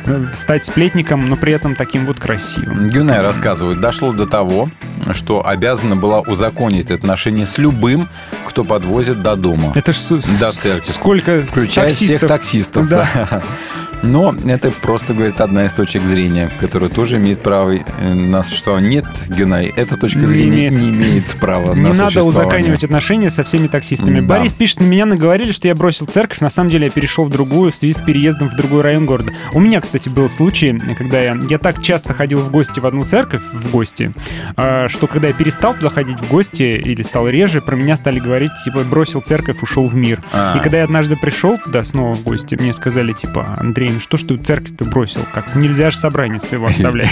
э, 0.07 0.27
стать 0.33 0.65
сплетником, 0.65 1.25
но 1.27 1.37
при 1.37 1.53
этом 1.53 1.75
таким 1.75 2.07
вот 2.07 2.21
красивым. 2.21 2.91
Гюнай 2.91 3.23
рассказывает, 3.23 3.81
дошло 3.81 4.13
до 4.13 4.27
того, 4.27 4.71
что 5.13 5.47
обязана 5.47 5.97
была 5.97 6.21
узаконить 6.21 6.91
отношения 6.91 7.47
с 7.47 7.59
любым, 7.59 8.09
кто 8.47 8.65
подвозит 8.65 9.23
до 9.23 9.37
дома. 9.37 9.73
Это 9.75 9.93
ж 9.93 9.97
До 10.41 10.53
церкви. 10.53 10.93
сколько 10.93 11.41
Включая 11.41 11.91
всех 11.91 12.21
таксистов. 12.27 12.89
Да. 12.89 13.09
да. 13.15 13.43
Но 14.03 14.35
это 14.47 14.71
просто, 14.71 15.15
говорит, 15.15 15.41
одна 15.41 15.67
из 15.67 15.73
точек 15.73 16.03
зрения, 16.03 16.51
которая 16.59 16.89
тоже 16.89 17.17
имеет 17.17 17.43
право 17.43 17.73
э, 17.73 18.15
на 18.15 18.43
существование. 18.43 18.91
Нет, 18.91 19.07
Гюнай, 19.29 19.73
эта 19.75 19.97
точка 19.97 20.21
Не 20.21 20.27
зрения 20.27 20.69
имеет. 20.69 20.73
не 20.73 20.91
имеет 20.91 21.37
права 21.37 21.75
Не 21.75 21.83
на 21.83 21.89
надо 21.89 22.05
существование. 22.11 22.43
узаканивать 22.47 22.85
отношения 22.85 23.31
со 23.31 23.45
всеми 23.45 23.67
таксистами. 23.69 24.21
Да. 24.21 24.27
Борис 24.37 24.55
пишет, 24.55 24.81
на 24.81 24.85
меня 24.85 25.07
наговорили, 25.07 25.53
что 25.53 25.69
я 25.69 25.75
бросил 25.75 26.07
церковь. 26.07 26.41
На 26.41 26.51
самом 26.51 26.71
деле 26.71 26.85
я 26.87 26.91
перешел 26.91 27.25
в 27.25 27.31
другую 27.31 27.73
в 27.73 27.77
связи 27.77 27.95
с 27.95 28.01
переездом 28.01 28.49
в 28.49 28.57
другой 28.57 28.83
район 28.83 29.07
города. 29.07 29.33
У 29.53 29.61
меня, 29.61 29.81
кстати, 29.81 30.09
был 30.09 30.29
случай, 30.29 30.73
когда 30.97 31.21
я, 31.21 31.37
я 31.49 31.59
так 31.59 31.83
часто 31.83 32.13
ходил 32.15 32.39
в 32.39 32.51
гости 32.51 32.81
в 32.81 32.87
одну 32.87 33.03
церковь, 33.05 33.43
в 33.53 33.71
гости, 33.71 34.13
а, 34.57 34.89
что 34.89 35.07
когда 35.07 35.29
я 35.29 35.35
перестал 35.35 35.75
туда 35.75 35.89
ходить 35.89 36.21
в 36.21 36.31
гости 36.31 36.63
или 36.63 37.03
стал 37.03 37.29
реже, 37.29 37.61
про 37.61 37.77
меня 37.77 37.97
стали 37.97 38.19
говорить, 38.19 38.51
типа, 38.65 38.81
бросил 38.81 39.21
церковь, 39.23 39.63
ушел 39.63 39.87
в 39.89 39.95
мир. 39.95 40.21
А. 40.33 40.57
И 40.57 40.63
когда 40.63 40.79
я 40.79 40.85
однажды 40.85 41.17
пришел 41.17 41.59
туда 41.59 41.83
снова 41.85 42.15
в 42.15 42.23
гости, 42.23 42.55
мне 42.55 42.73
сказали, 42.73 43.13
типа, 43.13 43.55
Андрей, 43.59 43.86
ну 43.91 44.01
что 44.01 44.17
ж 44.17 44.23
ты 44.23 44.37
церковь-то 44.37 44.85
бросил? 44.85 45.21
Как 45.33 45.55
нельзя 45.55 45.91
же 45.91 45.97
собрание 45.97 46.41
своего 46.41 46.67
оставлять. 46.67 47.09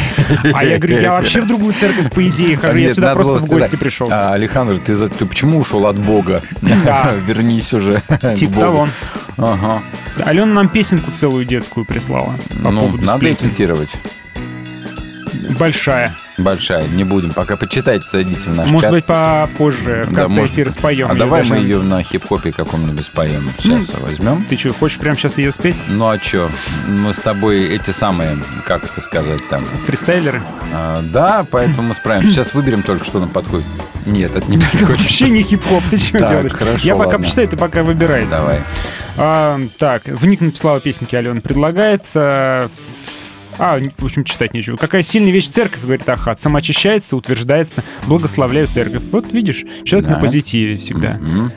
А 0.52 0.64
я 0.64 0.78
говорю, 0.78 1.00
я 1.00 1.12
вообще 1.12 1.40
в 1.40 1.46
другую 1.46 1.72
церковь, 1.74 2.10
по 2.10 2.26
идее, 2.28 2.56
хожу. 2.56 2.78
Я 2.78 2.94
сюда 2.94 3.14
просто 3.14 3.44
в 3.44 3.48
гости 3.48 3.76
пришел. 3.76 4.08
«А, 4.10 4.32
Александр, 4.32 4.78
ты, 4.78 5.26
почему 5.26 5.58
ушел 5.58 5.86
от 5.86 5.98
Бога? 5.98 6.42
Вернись 7.26 7.72
уже 7.74 8.02
Типа 8.36 8.60
того. 8.60 8.88
Ага. 9.36 9.82
Алена 10.24 10.46
нам 10.46 10.68
песенку 10.68 11.10
целую 11.10 11.44
детскую 11.44 11.84
прислала. 11.84 12.34
Ну, 12.60 12.96
надо 12.98 13.28
и 13.28 13.34
цитировать. 13.34 13.98
Большая. 15.58 16.16
Большая, 16.36 16.86
не 16.88 17.04
будем. 17.04 17.32
Пока 17.32 17.56
почитайте, 17.56 18.04
зайдите 18.10 18.50
в 18.50 18.56
наш 18.56 18.68
Может 18.68 18.82
чат. 18.82 18.90
быть, 18.90 19.04
попозже, 19.04 20.04
в 20.08 20.12
Да, 20.12 20.22
конце 20.22 20.38
может 20.40 20.54
эфира 20.54 20.70
споем. 20.70 21.08
А 21.10 21.14
давай 21.14 21.42
даже. 21.42 21.54
мы 21.54 21.60
ее 21.60 21.78
на 21.82 22.02
хип-хопе 22.02 22.50
каком-нибудь 22.52 23.04
споем. 23.04 23.50
Сейчас 23.58 23.92
возьмем. 24.00 24.44
Ты 24.44 24.56
что, 24.56 24.72
хочешь 24.74 24.98
прямо 24.98 25.16
сейчас 25.16 25.38
ее 25.38 25.52
спеть? 25.52 25.76
Ну 25.88 26.08
а 26.08 26.18
что? 26.18 26.50
Мы 26.88 27.14
с 27.14 27.18
тобой 27.20 27.64
эти 27.68 27.90
самые, 27.90 28.38
как 28.66 28.84
это 28.84 29.00
сказать 29.00 29.46
там? 29.48 29.64
Фристайлеры? 29.86 30.42
А, 30.72 31.00
да, 31.02 31.46
поэтому 31.48 31.88
мы 31.88 31.94
справимся. 31.94 32.30
Сейчас 32.32 32.54
выберем 32.54 32.82
только, 32.82 33.04
что 33.04 33.20
нам 33.20 33.28
подходит. 33.30 33.66
Нет, 34.06 34.34
это 34.34 34.50
не 34.50 34.58
подходит. 34.58 34.88
Вообще 34.88 35.30
не 35.30 35.42
хип-хоп, 35.42 35.82
ты 35.90 35.98
что 35.98 36.18
делаешь? 36.18 36.52
хорошо, 36.52 36.84
Я 36.86 36.96
пока 36.96 37.18
почитаю, 37.18 37.46
ты 37.48 37.56
пока 37.56 37.84
выбирай. 37.84 38.26
Давай. 38.26 38.62
А, 39.16 39.60
так, 39.78 40.02
вник 40.06 40.40
написала 40.40 40.80
песенки 40.80 41.14
Алена 41.14 41.40
предлагает. 41.40 42.02
а, 42.16 42.68
А, 43.58 43.78
в 43.98 44.04
общем, 44.04 44.24
читать 44.24 44.52
нечего. 44.54 44.76
Какая 44.76 45.02
сильная 45.02 45.30
вещь 45.32 45.48
церковь, 45.48 45.80
говорит 45.82 46.08
Ахат. 46.08 46.40
Самоочищается, 46.40 47.16
утверждается, 47.16 47.82
благословляю 48.06 48.66
церковь. 48.66 49.02
Вот 49.12 49.32
видишь, 49.32 49.64
человек 49.84 50.08
Да. 50.08 50.16
на 50.16 50.20
позитиве 50.20 50.76
всегда. 50.76 51.12
М. 51.12 51.52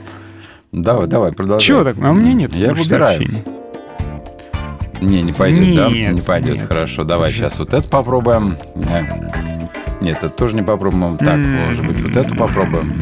Давай, 0.71 1.07
давай, 1.07 1.31
продолжай. 1.31 1.65
Чего 1.65 1.83
так? 1.83 1.95
А 2.01 2.11
у 2.11 2.13
меня 2.13 2.33
нет 2.33 2.53
Я 2.53 2.73
выбираю. 2.73 3.17
сообщений. 3.19 3.43
Не, 5.01 5.21
не 5.21 5.31
пойдет, 5.33 5.75
да? 5.75 5.89
Нет, 5.89 6.13
Не 6.15 6.21
пойдет. 6.21 6.55
нет. 6.57 6.67
Хорошо, 6.67 7.03
давай 7.03 7.31
сейчас 7.31 7.59
вот 7.59 7.73
это 7.73 7.87
попробуем. 7.87 8.57
Нет, 10.01 10.17
это 10.17 10.29
тоже 10.29 10.55
не 10.55 10.63
попробуем. 10.63 11.17
Так, 11.17 11.35
М. 11.37 11.65
может 11.67 11.85
быть, 11.85 11.99
вот 12.01 12.15
эту 12.15 12.35
попробуем. 12.35 12.93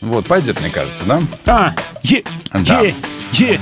Вот, 0.00 0.26
пойдет, 0.26 0.60
мне 0.60 0.70
кажется, 0.70 1.04
да? 1.06 1.20
А, 1.46 1.74
е, 2.02 2.22
Да. 2.52 2.80
е, 2.82 2.94
е. 3.32 3.60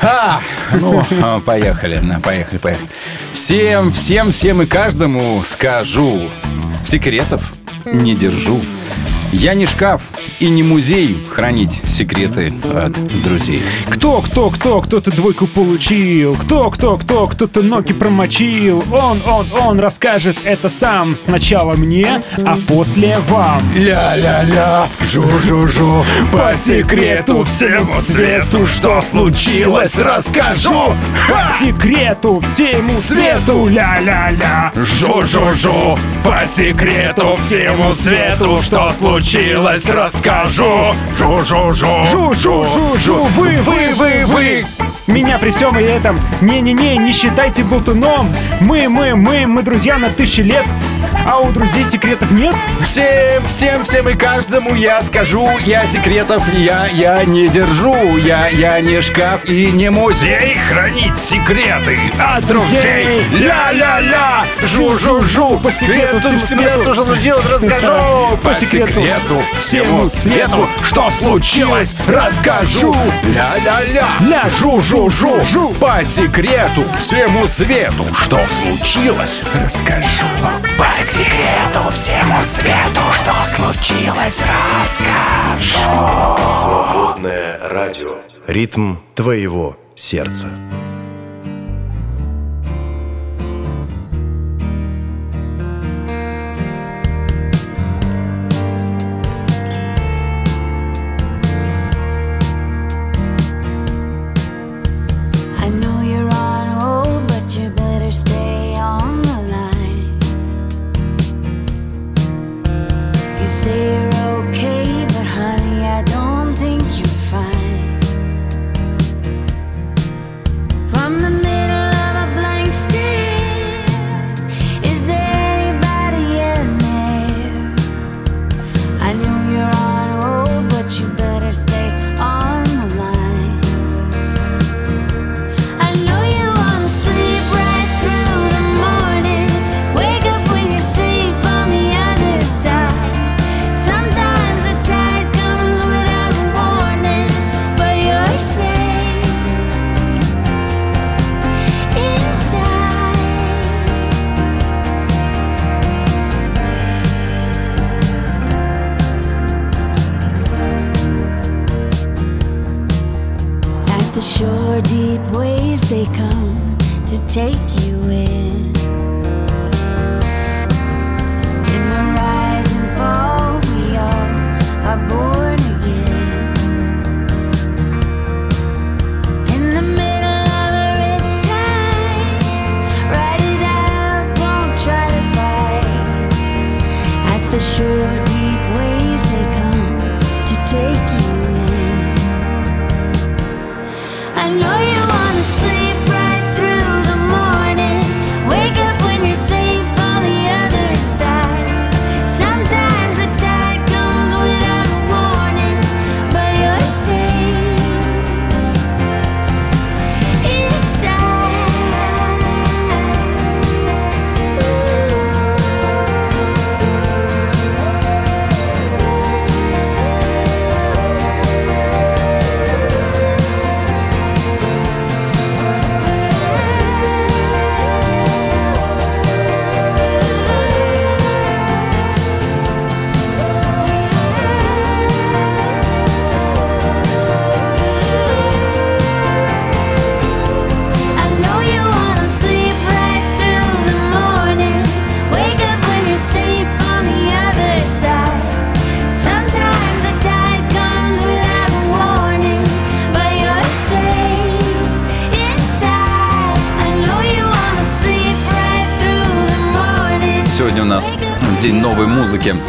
А, 0.00 0.40
ну, 0.80 1.02
а, 1.22 1.40
поехали, 1.40 2.00
поехали, 2.22 2.58
поехали. 2.58 2.88
Всем, 3.32 3.92
всем, 3.92 4.32
всем 4.32 4.62
и 4.62 4.66
каждому 4.66 5.42
скажу, 5.42 6.30
секретов 6.82 7.54
не 7.84 8.14
держу. 8.14 8.60
Я 9.36 9.54
не 9.54 9.66
шкаф 9.66 10.10
и 10.38 10.48
не 10.48 10.62
музей 10.62 11.18
хранить 11.28 11.82
секреты 11.88 12.52
от 12.72 12.92
друзей. 13.24 13.64
Кто, 13.90 14.22
кто, 14.22 14.48
кто, 14.48 14.80
кто-то 14.80 15.10
двойку 15.10 15.48
получил? 15.48 16.34
Кто, 16.34 16.70
кто, 16.70 16.96
кто, 16.96 17.26
кто-то 17.26 17.62
ноги 17.62 17.92
промочил? 17.92 18.82
Он, 18.92 19.20
он, 19.26 19.46
он 19.52 19.80
расскажет 19.80 20.36
это 20.44 20.68
сам. 20.68 21.16
Сначала 21.16 21.72
мне, 21.72 22.22
а 22.38 22.56
после 22.68 23.18
вам. 23.28 23.60
Ля-ля-ля, 23.74 24.86
жу-жу-жу, 25.00 26.06
по 26.32 26.54
секрету 26.54 27.42
всему 27.42 28.00
свету, 28.00 28.64
что 28.66 29.00
случилось, 29.00 29.98
расскажу. 29.98 30.94
По 31.28 31.58
секрету 31.58 32.38
всему 32.38 32.94
свету, 32.94 33.66
ля-ля-ля. 33.66 34.72
Жу-жу-жу, 34.76 35.98
по 36.22 36.46
секрету 36.46 37.34
всему 37.36 37.94
свету, 37.94 38.60
что 38.62 38.92
случилось, 38.92 39.23
расскажу. 39.88 40.94
Жу-жу-жу, 41.16 42.04
Жу-жу-жу-жу, 42.04 43.24
вы, 43.36 43.56
вы, 43.62 43.94
вы, 43.94 44.26
вы. 44.26 44.66
Меня 45.06 45.38
при 45.38 45.50
всем 45.50 45.78
и 45.78 45.82
этом. 45.82 46.18
Не-не-не, 46.40 46.96
не 46.96 47.12
считайте 47.12 47.62
болтуном. 47.62 48.34
Мы, 48.60 48.88
мы, 48.88 49.14
мы, 49.14 49.46
мы 49.46 49.62
друзья 49.62 49.98
на 49.98 50.08
тысячи 50.08 50.40
лет. 50.40 50.64
А 51.26 51.40
у 51.40 51.50
друзей 51.52 51.86
секретов 51.86 52.30
нет? 52.30 52.54
Всем, 52.80 53.44
всем, 53.46 53.84
всем 53.84 54.08
и 54.08 54.14
каждому 54.14 54.74
я 54.74 55.02
скажу, 55.02 55.48
я 55.64 55.86
секретов 55.86 56.46
я, 56.54 56.86
я 56.86 57.24
не 57.24 57.48
держу, 57.48 57.94
я, 58.18 58.48
я 58.48 58.80
не 58.80 59.00
шкаф 59.00 59.44
и 59.46 59.72
не 59.72 59.90
музей. 59.90 60.58
Хранить 60.68 61.16
секреты 61.16 61.98
от 62.18 62.46
друзей. 62.46 63.22
Ля-ля-ля, 63.30 64.44
жу-жу-жу, 64.64 65.60
По 65.60 65.72
секрету 65.72 66.20
всему 66.20 66.38
свету. 66.38 66.94
что 66.94 67.06
случилось, 67.06 67.46
расскажу. 67.46 68.38
По 68.42 68.54
секрету. 68.54 69.42
всему 69.56 70.06
свету, 70.08 70.68
что 70.82 71.10
случилось, 71.10 71.94
расскажу. 72.06 72.94
Ля-ля-ля, 73.22 74.08
Ля. 74.20 74.48
Жу-жу-жу, 74.94 75.74
по 75.80 76.04
секрету 76.04 76.84
всему 76.96 77.46
свету, 77.48 78.04
что 78.14 78.38
случилось, 78.46 79.42
расскажу. 79.54 80.26
По 80.78 80.88
секрету 81.02 81.90
всему 81.90 82.40
свету, 82.42 83.00
что 83.12 83.32
случилось, 83.44 84.42
расскажу. 84.42 85.78
Свободное 86.62 87.58
радио. 87.68 88.18
Ритм 88.46 88.96
твоего 89.14 89.76
сердца. 89.96 90.48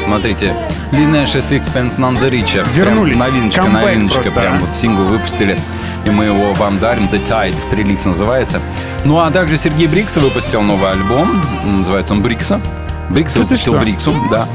Смотрите, 0.06 0.53
Lineage 0.91 1.39
Sixpence 1.39 1.97
None 1.97 2.20
the 2.22 2.30
Richer. 2.30 2.66
Вернулись. 2.76 3.16
Прям 3.16 3.28
новиночка, 3.28 3.62
Камбэк 3.64 3.86
новиночка. 3.86 4.22
просто, 4.22 4.39
Прям 4.39 4.56
а. 4.56 4.60
вот 4.60 4.76
сингл 4.76 5.03
выпустили. 5.03 5.60
И 6.06 6.10
мы 6.12 6.26
его 6.26 6.53
вам 6.53 6.78
дарим. 6.78 7.06
The 7.06 7.26
Tide. 7.26 7.56
Прилив 7.72 8.06
называется. 8.06 8.62
Ну 9.03 9.18
а 9.18 9.32
также 9.32 9.58
Сергей 9.58 9.88
Брикса 9.88 10.20
выпустил 10.20 10.62
новый 10.62 10.91
альбом. 10.91 11.41
Называется 11.66 12.14
он 12.14 12.22
Брикса. 12.22 12.62
Брикса 13.10 13.39
ты 13.39 13.43
выпустил 13.45 13.74
что? 13.74 13.82
Бриксу, 13.82 14.14
да. 14.30 14.47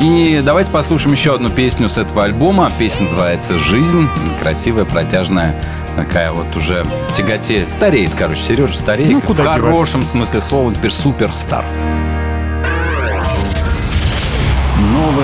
И 0.00 0.40
давайте 0.44 0.70
послушаем 0.70 1.12
еще 1.12 1.34
одну 1.34 1.50
песню 1.50 1.88
с 1.88 1.98
этого 1.98 2.24
альбома. 2.24 2.70
Песня 2.78 3.04
называется 3.04 3.58
«Жизнь». 3.58 4.08
Красивая, 4.40 4.84
протяжная, 4.84 5.56
такая 5.96 6.30
вот 6.30 6.54
уже 6.54 6.86
тяготеет. 7.14 7.72
Стареет, 7.72 8.12
короче, 8.16 8.40
Сережа 8.40 8.74
стареет. 8.74 9.10
Ну, 9.10 9.34
в 9.34 9.42
хорошем 9.44 10.04
смысле 10.04 10.40
слова, 10.40 10.68
он 10.68 10.74
теперь 10.74 10.92
суперстар. 10.92 11.64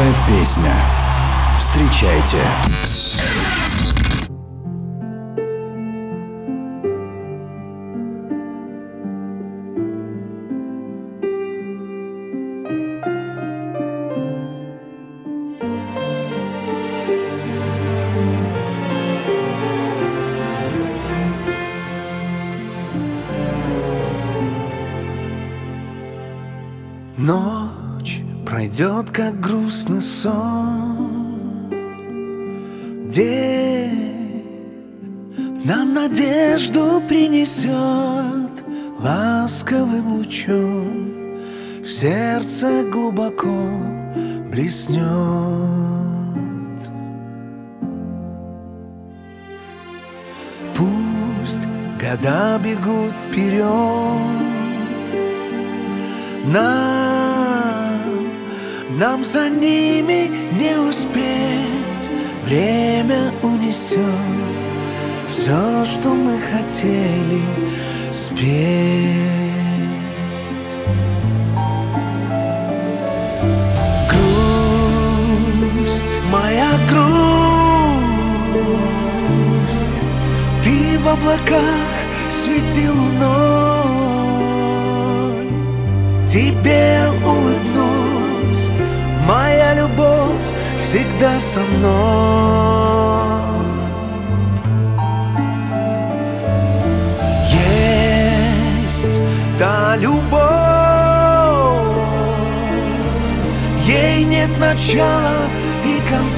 Новая 0.05 0.29
песня. 0.29 0.75
Встречайте. 1.57 2.37
Ночь 2.69 2.94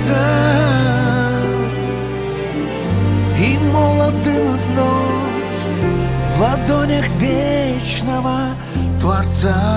конца 0.07 0.15
И 3.39 3.59
молодым 3.73 4.57
вновь 4.57 5.61
В 6.35 6.41
ладонях 6.41 7.09
вечного 7.19 8.51
Творца 9.01 9.76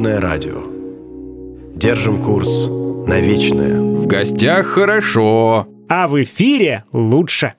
Свободное 0.00 0.20
радио. 0.30 0.62
Держим 1.74 2.22
курс 2.22 2.68
на 3.06 3.20
вечное. 3.20 3.78
В 3.82 4.06
гостях 4.06 4.66
хорошо. 4.68 5.68
А 5.90 6.08
в 6.08 6.22
эфире 6.22 6.84
лучше. 6.90 7.52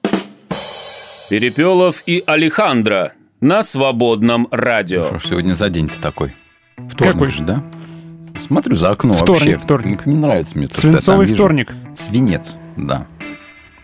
Перепелов 1.30 2.02
и 2.08 2.24
Алехандро 2.26 3.12
на 3.42 3.62
свободном 3.62 4.48
радио. 4.50 5.04
Что 5.04 5.20
ж 5.20 5.24
сегодня 5.28 5.54
за 5.54 5.70
день-то 5.70 6.02
такой? 6.02 6.34
Какой? 6.78 7.12
Вторник 7.14 7.30
же, 7.30 7.44
да? 7.44 7.64
Смотрю 8.36 8.76
за 8.76 8.90
окно 8.90 9.14
Вторник, 9.14 9.30
вообще. 9.44 9.58
вторник. 9.60 10.06
Не 10.08 10.16
нравится 10.16 10.58
мне. 10.58 10.66
то, 10.66 10.74
что 10.74 10.88
я 10.88 10.94
там 10.94 11.00
Свинцовый 11.00 11.26
вижу. 11.28 11.36
вторник. 11.36 11.72
Свинец, 11.94 12.58
да. 12.76 13.06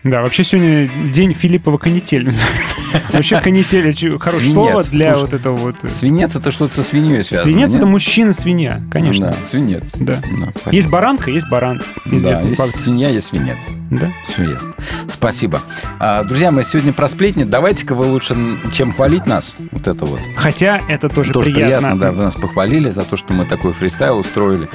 Да, 0.02 0.22
вообще 0.22 0.42
сегодня 0.42 0.90
день 1.12 1.32
Филиппова 1.32 1.78
канитель 1.78 2.24
называется. 2.26 2.74
Вообще 3.12 3.40
канитель 3.40 4.18
хорошее 4.18 4.52
слово 4.52 4.82
для 4.84 5.14
вот 5.14 5.32
этого 5.32 5.56
вот. 5.56 5.76
э, 5.82 5.88
Свинец 5.88 6.36
это 6.36 6.50
что-то 6.50 6.74
со 6.74 6.82
свиньей 6.82 7.22
связано. 7.22 7.50
Свинец 7.50 7.74
это 7.74 7.86
мужчина-свинья, 7.86 8.80
конечно. 8.90 9.36
Да, 9.38 9.46
свинец. 9.46 9.90
Да. 9.94 10.20
Ну. 10.30 10.48
Есть 10.70 10.88
баранка, 10.88 11.30
есть 11.30 11.48
баран. 11.48 11.82
Да, 12.04 12.30
есть 12.42 12.76
свинья, 12.76 13.08
есть 13.08 13.28
свинец. 13.28 13.58
Да. 13.90 14.12
Все 14.26 14.44
ясно. 14.44 14.72
Спасибо. 15.06 15.62
А, 15.98 16.22
друзья, 16.22 16.50
мы 16.50 16.62
сегодня 16.62 16.92
про 16.92 17.08
сплетни. 17.08 17.44
Давайте-ка 17.44 17.94
вы 17.94 18.06
лучше, 18.06 18.36
чем 18.72 18.92
хвалить 18.92 19.26
нас, 19.26 19.56
вот 19.70 19.86
это 19.86 20.04
вот. 20.04 20.20
Хотя 20.36 20.80
это 20.88 21.08
тоже, 21.08 21.32
Тоже 21.32 21.50
приятно. 21.50 21.88
приятно. 21.88 22.00
да, 22.00 22.12
вы 22.12 22.22
нас 22.24 22.34
похвалили 22.34 22.90
за 22.90 23.04
то, 23.04 23.16
что 23.16 23.32
мы 23.32 23.44
такой 23.46 23.72
фристайл 23.72 24.18
устроили. 24.18 24.68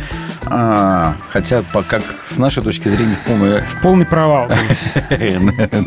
А, 0.46 1.16
хотя, 1.30 1.64
как 1.88 2.04
с 2.28 2.38
нашей 2.38 2.64
точки 2.64 2.90
зрения, 2.90 3.16
полная 3.26 3.64
Полный 3.82 4.06
провал. 4.06 4.50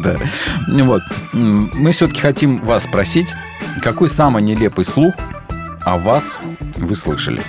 Да. 0.03 0.16
Вот. 0.85 1.03
Мы 1.32 1.93
все-таки 1.93 2.15
хотим 2.20 2.60
вас 2.62 2.84
спросить, 2.84 3.34
какой 3.82 4.09
самый 4.09 4.43
нелепый 4.43 4.84
слух 4.84 5.14
о 5.82 5.98
вас 5.98 6.38
вы 6.76 6.94
слышали? 6.94 7.40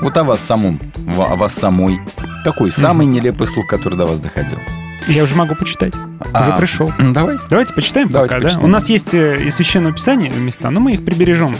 Вот 0.00 0.16
о 0.16 0.24
вас 0.24 0.40
самом, 0.40 0.80
о 1.16 1.36
вас 1.36 1.54
самой. 1.54 2.00
Какой 2.44 2.70
самый 2.70 3.06
нелепый 3.06 3.46
слух, 3.46 3.66
который 3.66 3.96
до 3.96 4.06
вас 4.06 4.20
доходил? 4.20 4.58
Я 5.08 5.22
уже 5.24 5.34
могу 5.36 5.54
почитать. 5.54 5.94
А, 6.32 6.42
Уже 6.48 6.58
пришел. 6.58 6.92
Давай. 7.12 7.36
Давайте 7.48 7.72
почитаем 7.72 8.08
Давайте 8.08 8.34
пока, 8.34 8.40
да? 8.40 8.48
почитаем. 8.48 8.68
У 8.68 8.72
нас 8.72 8.88
есть 8.88 9.14
э, 9.14 9.44
из 9.44 9.54
священного 9.54 9.94
писания 9.94 10.32
места, 10.32 10.70
но 10.70 10.80
мы 10.80 10.94
их 10.94 11.04
прибережем. 11.04 11.56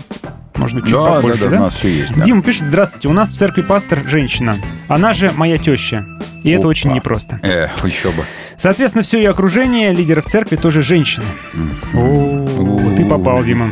Может 0.57 0.74
быть, 0.77 0.85
чуть 0.85 0.93
Да, 0.95 1.05
да, 1.05 1.15
побольше, 1.16 1.49
да, 1.51 1.57
у 1.57 1.61
нас 1.61 1.74
все 1.74 1.89
есть. 1.89 2.15
да. 2.16 2.24
Дима 2.24 2.43
пишет, 2.43 2.66
здравствуйте, 2.66 3.09
у 3.09 3.12
нас 3.12 3.31
в 3.31 3.37
церкви 3.37 3.62
пастор 3.62 4.03
женщина. 4.07 4.57
Она 4.89 5.12
же 5.12 5.31
моя 5.37 5.59
теща. 5.59 6.07
И 6.43 6.51
это 6.51 6.61
Опа. 6.61 6.69
очень 6.69 6.93
непросто. 6.93 7.41
Эх, 7.43 7.85
еще 7.85 8.11
бы. 8.11 8.24
Соответственно, 8.57 9.03
все 9.03 9.19
ее 9.19 9.31
окружение 9.31 9.93
лидеров 9.93 10.27
церкви 10.27 10.57
тоже 10.57 10.81
женщины. 10.83 11.24
О, 11.93 12.95
ты 12.97 13.05
попал, 13.05 13.43
Дима. 13.43 13.70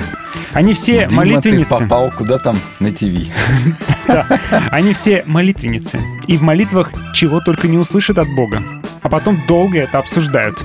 Они 0.53 0.75
все 0.75 1.07
Дима, 1.07 1.21
молитвенницы. 1.23 1.69
ты 1.79 1.85
попал 1.85 2.11
куда 2.17 2.39
там 2.39 2.59
на 2.81 2.91
ТВ. 2.91 3.07
Да. 4.07 4.27
Они 4.71 4.93
все 4.93 5.23
молитвенницы. 5.27 5.99
И 6.27 6.37
в 6.37 6.43
молитвах 6.43 6.91
чего 7.15 7.41
только 7.41 7.69
не 7.69 7.79
услышат 7.79 8.19
от 8.19 8.29
Бога. 8.29 8.63
А 9.01 9.09
потом 9.09 9.43
долго 9.49 9.79
это 9.79 9.99
обсуждают. 9.99 10.63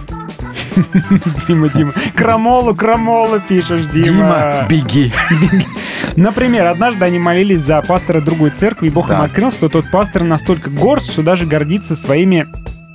Дима, 1.48 1.70
Дима. 1.70 1.94
Крамолу, 2.16 2.76
крамолу 2.76 3.40
пишешь, 3.40 3.86
Дима. 3.86 4.04
Дима, 4.04 4.66
беги. 4.70 5.12
Например, 6.16 6.68
однажды 6.68 7.06
они 7.06 7.20
молились 7.20 7.62
за 7.62 7.82
пастора 7.82 8.22
другой 8.22 8.50
церкви, 8.52 8.88
и 8.88 8.90
Бог 8.90 9.10
им 9.10 9.18
Так. 9.18 9.26
открыл, 9.26 9.52
что 9.52 9.70
тот 9.70 9.90
пастор 9.92 10.24
настолько 10.24 10.70
горд, 10.70 11.04
что 11.04 11.24
даже 11.24 11.46
гордится 11.46 11.96
своими 11.96 12.48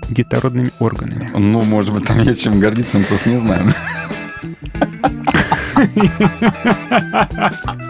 детородными 0.09 0.71
органами. 0.79 1.31
Ну, 1.35 1.63
может 1.63 1.93
быть, 1.95 2.07
там 2.07 2.21
есть 2.21 2.43
чем 2.43 2.61
гордиться, 2.61 2.99
мы 2.99 3.05
просто 3.05 3.31
не 3.31 3.37
знаем. 3.37 3.71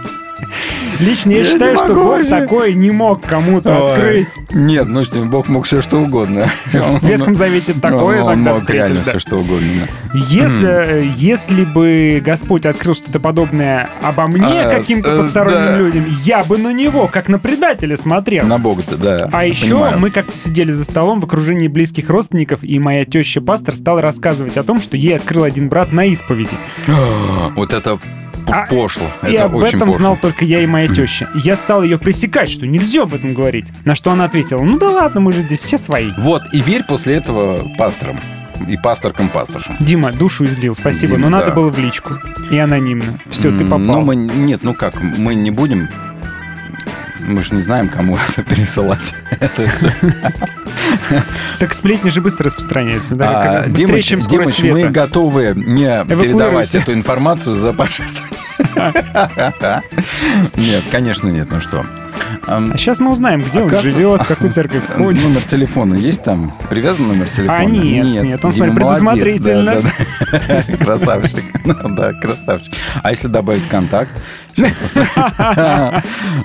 Лично 1.01 1.33
я 1.33 1.45
считаю, 1.45 1.77
что 1.77 1.95
Бог 1.95 2.27
такое 2.27 2.73
не 2.73 2.91
мог 2.91 3.23
кому-то 3.23 3.93
открыть. 3.93 4.29
Нет, 4.51 4.87
ну 4.87 5.05
что, 5.05 5.21
Бог 5.25 5.49
мог 5.49 5.65
все 5.65 5.81
что 5.81 5.99
угодно. 5.99 6.47
В 6.73 7.07
Ветхом 7.07 7.35
Завете 7.35 7.75
такое 7.75 8.23
Он 8.23 8.35
иногда 8.35 8.55
мог 8.55 8.71
реально 8.71 8.97
да. 8.97 9.03
все 9.03 9.19
что 9.19 9.37
угодно. 9.37 9.89
Если, 10.15 10.69
э, 10.69 11.11
если 11.17 11.65
бы 11.65 12.23
Господь 12.25 12.67
открыл 12.67 12.95
что-то 12.95 13.19
подобное 13.19 13.91
обо 14.03 14.27
мне, 14.27 14.63
А, 14.63 14.71
каким-то 14.71 15.15
э, 15.15 15.17
посторонним 15.17 15.67
да. 15.67 15.79
людям, 15.79 16.07
я 16.25 16.43
бы 16.45 16.59
на 16.59 16.73
него, 16.73 17.09
как 17.09 17.29
на 17.29 17.39
предателя, 17.39 17.97
смотрел. 17.97 18.47
На 18.47 18.59
Бога-то, 18.59 18.97
да. 18.97 19.29
А 19.33 19.45
еще 19.45 19.67
понимаю. 19.67 19.99
мы 19.99 20.11
как-то 20.11 20.37
сидели 20.37 20.73
за 20.73 20.85
столом 20.85 21.21
в 21.21 21.25
окружении 21.25 21.69
близких 21.69 22.09
родственников, 22.09 22.61
и 22.63 22.79
моя 22.79 23.05
теща 23.05 23.41
пастор 23.41 23.75
стала 23.75 24.01
рассказывать 24.01 24.57
о 24.57 24.63
том, 24.63 24.81
что 24.81 24.97
ей 24.97 25.17
открыл 25.17 25.45
один 25.45 25.69
брат 25.69 25.93
на 25.93 26.07
исповеди. 26.07 26.57
Вот 27.57 27.73
это 27.73 27.99
А, 28.49 28.67
пошло. 28.67 29.07
и 29.23 29.33
Это 29.33 29.45
об 29.45 29.55
очень 29.55 29.69
этом 29.77 29.81
пошло. 29.81 29.99
знал 29.99 30.17
только 30.21 30.45
я 30.45 30.61
и 30.61 30.67
моя 30.67 30.89
теща. 30.89 31.29
Я 31.35 31.57
стал 31.57 31.83
ее 31.83 31.99
пресекать, 31.99 32.51
что 32.51 32.67
нельзя 32.67 33.03
об 33.03 33.15
этом 33.15 33.35
говорить. 33.35 33.67
На 33.85 33.95
что 33.95 34.11
она 34.13 34.25
ответила, 34.25 34.63
ну 34.63 34.79
да 34.79 34.91
ладно, 34.91 35.21
мы 35.21 35.33
же 35.33 35.43
здесь 35.43 35.61
все 35.61 35.79
свои. 35.79 36.11
Вот, 36.19 36.43
и 36.53 36.61
верь 36.61 36.85
после 36.85 37.17
этого 37.17 37.69
пасторам. 37.79 38.19
И 38.69 38.77
пасторкам-пасторшам. 38.77 39.77
Дима, 39.81 40.13
душу 40.13 40.45
излил, 40.45 40.75
спасибо, 40.77 41.17
Дима, 41.17 41.29
но 41.29 41.39
надо 41.39 41.47
да. 41.47 41.53
было 41.55 41.71
в 41.71 41.79
личку. 41.79 42.15
И 42.51 42.57
анонимно. 42.57 43.19
Все, 43.29 43.51
ты 43.51 43.65
М, 43.65 43.71
попал. 43.71 43.81
Ну, 43.81 44.01
мы, 44.03 44.15
нет, 44.15 44.61
ну 44.63 44.75
как, 44.75 45.03
мы 45.03 45.35
не 45.35 45.51
будем... 45.51 45.89
Мы 47.27 47.43
же 47.43 47.55
не 47.55 47.63
знаем, 47.63 47.89
кому 47.89 48.17
это 48.29 48.43
пересылать. 48.43 49.15
Так 51.59 51.73
сплетни 51.75 52.11
же 52.11 52.21
быстро 52.21 52.47
распространяются. 52.47 53.15
Да, 53.15 53.63
А, 53.65 53.69
Димыч, 53.69 54.09
Димыч, 54.27 54.63
мы 54.63 54.91
готовы 54.91 55.55
не 55.57 56.05
передавать 56.05 56.75
эту 56.75 56.93
информацию 56.93 57.55
за 57.55 57.73
пожертвование. 57.73 58.35
Нет, 60.57 60.85
конечно 60.91 61.29
нет, 61.29 61.49
ну 61.51 61.61
что. 61.61 61.85
А 62.47 62.63
сейчас 62.77 63.01
мы 63.01 63.11
узнаем, 63.11 63.41
где 63.41 63.61
он 63.63 63.69
живет, 63.69 64.23
в 64.23 64.29
какую 64.29 64.53
церковь 64.53 64.83
ходит. 64.89 65.25
Номер 65.25 65.43
телефона 65.43 65.95
есть 65.95 66.23
там? 66.23 66.53
Привязан 66.71 67.09
номер 67.09 67.29
телефона? 67.29 67.59
А, 67.59 67.65
нет, 67.65 68.23
нет, 68.25 68.45
он, 68.45 68.53
Дима, 68.53 68.67
смотри, 68.67 68.85
молодец, 68.85 69.25
предусмотрительно. 69.25 70.77
Красавчик. 70.79 71.45
Ну 71.65 71.89
Да, 71.97 72.13
красавчик. 72.13 72.73
А 73.03 73.11
если 73.11 73.29
добавить 73.29 73.67
контакт? 73.67 74.13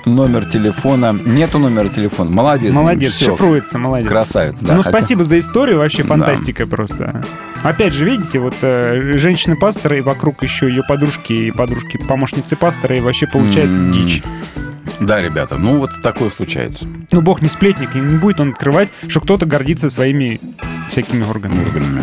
Номер 0.04 0.44
телефона. 0.46 1.12
Нету 1.24 1.58
номера 1.58 1.88
телефона. 1.88 2.30
Молодец. 2.30 2.74
Молодец, 2.74 3.18
шифруется, 3.18 3.78
молодец. 3.78 4.08
Красавец, 4.08 4.60
да. 4.60 4.74
ну, 4.74 4.82
спасибо 4.82 5.24
за 5.24 5.38
историю, 5.38 5.78
вообще 5.78 6.02
фантастика 6.02 6.66
просто. 6.66 7.22
Опять 7.62 7.92
же, 7.92 8.04
видите, 8.04 8.38
вот 8.38 8.54
э, 8.62 9.12
женщины-пастора 9.14 9.98
и 9.98 10.00
вокруг 10.00 10.42
еще 10.42 10.66
ее 10.68 10.82
подружки 10.82 11.32
и 11.32 11.50
подружки-помощницы 11.50 12.56
пастора, 12.56 12.96
и 12.96 13.00
вообще 13.00 13.26
получается 13.26 13.78
дичь. 13.92 14.22
Да, 15.00 15.20
ребята, 15.20 15.56
ну 15.56 15.78
вот 15.78 15.90
такое 16.02 16.30
случается. 16.30 16.86
Ну, 17.10 17.20
бог 17.22 17.42
не 17.42 17.48
сплетник, 17.48 17.96
и 17.96 17.98
не 17.98 18.16
будет 18.16 18.40
он 18.40 18.50
открывать, 18.50 18.90
что 19.08 19.20
кто-то 19.20 19.46
гордится 19.46 19.88
своими 19.88 20.40
всякими 20.88 21.22
органами. 21.22 21.64
Органами. 21.64 22.02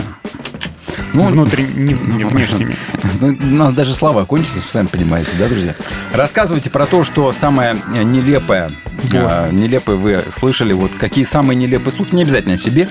Ну, 1.13 1.23
Внутренними, 1.27 1.93
не 2.17 2.23
ну, 2.25 2.29
внешними. 2.29 2.75
Ну, 3.21 3.27
у 3.39 3.55
нас 3.55 3.73
даже 3.73 3.95
слова 3.95 4.25
кончатся, 4.25 4.59
вы 4.59 4.65
сами 4.69 4.87
понимаете, 4.87 5.31
да, 5.39 5.47
друзья? 5.47 5.73
Рассказывайте 6.13 6.69
про 6.69 6.85
то, 6.85 7.03
что 7.03 7.31
самое 7.31 7.77
э, 7.95 8.03
нелепое, 8.03 8.69
э, 9.13 9.49
нелепое 9.51 9.95
вы 9.95 10.23
слышали, 10.29 10.73
вот 10.73 10.95
какие 10.95 11.23
самые 11.23 11.55
нелепые 11.55 11.91
слухи, 11.93 12.13
не 12.13 12.23
обязательно 12.23 12.55
о 12.55 12.57
себе, 12.57 12.89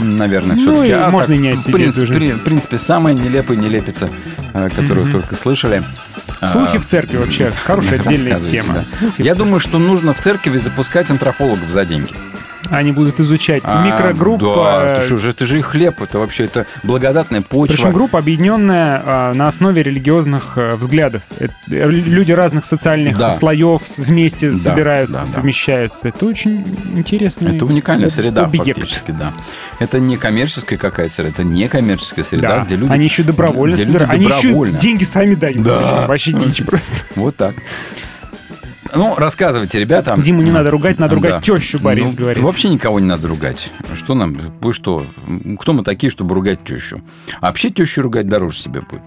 наверное, 0.00 0.56
Ну, 0.56 0.62
все-таки. 0.62 0.92
и 0.92 1.10
можно 1.10 1.32
не 1.34 1.50
о 1.50 1.52
в 1.52 1.58
себе 1.58 1.72
принципе, 1.74 2.06
тоже. 2.06 2.18
при- 2.18 2.32
в 2.32 2.44
принципе, 2.44 2.78
самые 2.78 3.14
нелепые 3.14 3.56
нелепица, 3.58 4.10
э, 4.54 4.68
которую 4.74 5.04
Мгм. 5.06 5.12
только 5.12 5.34
слышали. 5.34 5.82
Слухи 6.42 6.76
А, 6.76 6.80
в 6.80 6.84
церкви 6.84 7.18
вообще 7.18 7.52
хорошая 7.64 8.00
отдельная 8.00 8.40
тема. 8.40 8.74
да. 9.00 9.08
Я 9.18 9.34
думаю, 9.36 9.60
что 9.60 9.78
нужно 9.78 10.12
в 10.12 10.18
церкви 10.18 10.58
запускать 10.58 11.08
антропологов 11.10 11.70
за 11.70 11.84
деньги. 11.84 12.12
Они 12.72 12.90
будут 12.90 13.20
изучать 13.20 13.60
А, 13.64 13.84
микрогруппа. 13.86 14.54
Да, 14.54 14.84
это, 14.92 15.02
что 15.02 15.18
же, 15.18 15.30
это 15.30 15.44
же 15.46 15.58
и 15.58 15.62
хлеб, 15.62 16.00
это 16.00 16.18
вообще 16.18 16.44
это 16.46 16.66
благодатная 16.82 17.42
почва. 17.42 17.74
Причем 17.74 17.92
группа, 17.92 18.18
объединенная 18.18 19.02
а, 19.04 19.34
на 19.34 19.46
основе 19.48 19.82
религиозных 19.82 20.52
а, 20.56 20.76
взглядов. 20.76 21.22
Э, 21.38 21.48
люди 21.68 22.32
разных 22.32 22.64
социальных 22.64 23.18
Да. 23.18 23.30
слоев 23.30 23.82
вместе 23.98 24.50
Да, 24.50 24.56
собираются, 24.56 25.18
да, 25.18 25.24
да. 25.24 25.26
совмещаются. 25.26 26.08
Это 26.08 26.24
очень 26.24 26.64
интересно. 26.96 27.48
Это 27.48 27.66
уникальная 27.66 28.08
среда, 28.08 28.42
объект. 28.44 28.78
фактически, 28.78 29.10
да. 29.10 29.32
Это 29.78 29.98
не 30.00 30.16
коммерческая 30.16 30.78
какая-то 30.78 31.12
среда, 31.12 31.28
это 31.28 31.44
не 31.44 31.68
коммерческая 31.68 32.24
среда, 32.24 32.48
Да. 32.48 32.64
где 32.64 32.76
люди... 32.76 32.90
Они 32.90 33.04
еще 33.04 33.22
добровольно 33.22 33.74
где 33.74 33.84
люди 33.84 33.98
собирают. 33.98 34.14
Они 34.14 34.24
еще 34.26 34.78
деньги 34.78 35.04
сами 35.04 35.34
дают. 35.34 35.62
Да. 35.62 36.06
Вообще 36.08 36.32
дичь 36.32 36.64
просто. 36.66 37.04
Вот 37.16 37.36
так. 37.36 37.54
Ну, 38.94 39.14
рассказывайте, 39.16 39.78
ребята. 39.80 40.16
Диму 40.18 40.42
не 40.42 40.50
надо 40.50 40.70
ругать, 40.70 40.98
надо 40.98 41.14
ругать 41.14 41.30
Да. 41.32 41.40
тещу, 41.40 41.78
Борис 41.80 42.12
Ну, 42.12 42.16
говорит. 42.18 42.42
Вообще 42.42 42.68
никого 42.68 43.00
не 43.00 43.06
надо 43.06 43.28
ругать. 43.28 43.70
Что 43.94 44.14
нам, 44.14 44.36
вы 44.60 44.72
что, 44.72 45.06
кто 45.60 45.72
мы 45.72 45.82
такие, 45.82 46.10
чтобы 46.10 46.34
ругать 46.34 46.64
тещу? 46.64 47.02
А 47.40 47.46
вообще 47.46 47.70
тещу 47.70 48.02
ругать 48.02 48.26
дороже 48.26 48.58
себе 48.58 48.80
будет, 48.82 49.02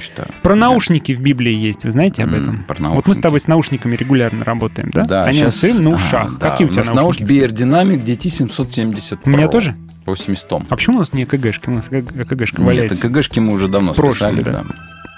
считаю. 0.00 0.28
Про 0.42 0.54
наушники 0.54 1.12
в 1.12 1.20
Библии 1.20 1.52
есть, 1.54 1.84
вы 1.84 1.90
знаете 1.90 2.24
об 2.24 2.32
этом? 2.34 2.64
про 2.64 2.76
Вот 2.90 3.06
мы 3.06 3.14
с 3.14 3.18
тобой 3.18 3.40
с 3.40 3.46
наушниками 3.46 3.94
регулярно 3.94 4.44
работаем, 4.44 4.90
да? 4.92 5.02
Да, 5.04 5.24
Они 5.24 5.38
сейчас... 5.38 5.78
на 5.80 5.90
а, 5.90 5.94
ушах. 5.94 6.38
да, 6.38 6.50
Какие 6.50 6.66
у 6.66 6.70
тебя 6.70 6.78
нас 6.80 6.92
наушники? 6.94 7.30
наушники 7.30 7.62
BR 7.64 7.98
Dynamic 7.98 8.04
DT770 8.04 9.18
У 9.24 9.30
меня 9.30 9.46
Pro. 9.46 9.50
тоже? 9.52 9.76
80 10.06 10.48
том. 10.48 10.66
А 10.70 10.76
почему 10.76 10.96
у 10.96 11.00
нас 11.00 11.12
не 11.12 11.24
КГшки? 11.26 11.68
У 11.68 11.72
нас 11.72 11.86
КГшка 11.86 12.60
Нет, 12.62 12.66
валяется. 12.66 13.08
КГшки 13.08 13.40
мы 13.40 13.52
уже 13.52 13.66
давно 13.68 13.92
прошлом, 13.92 14.36
списали, 14.36 14.42
да. 14.42 14.62
да. 14.62 14.64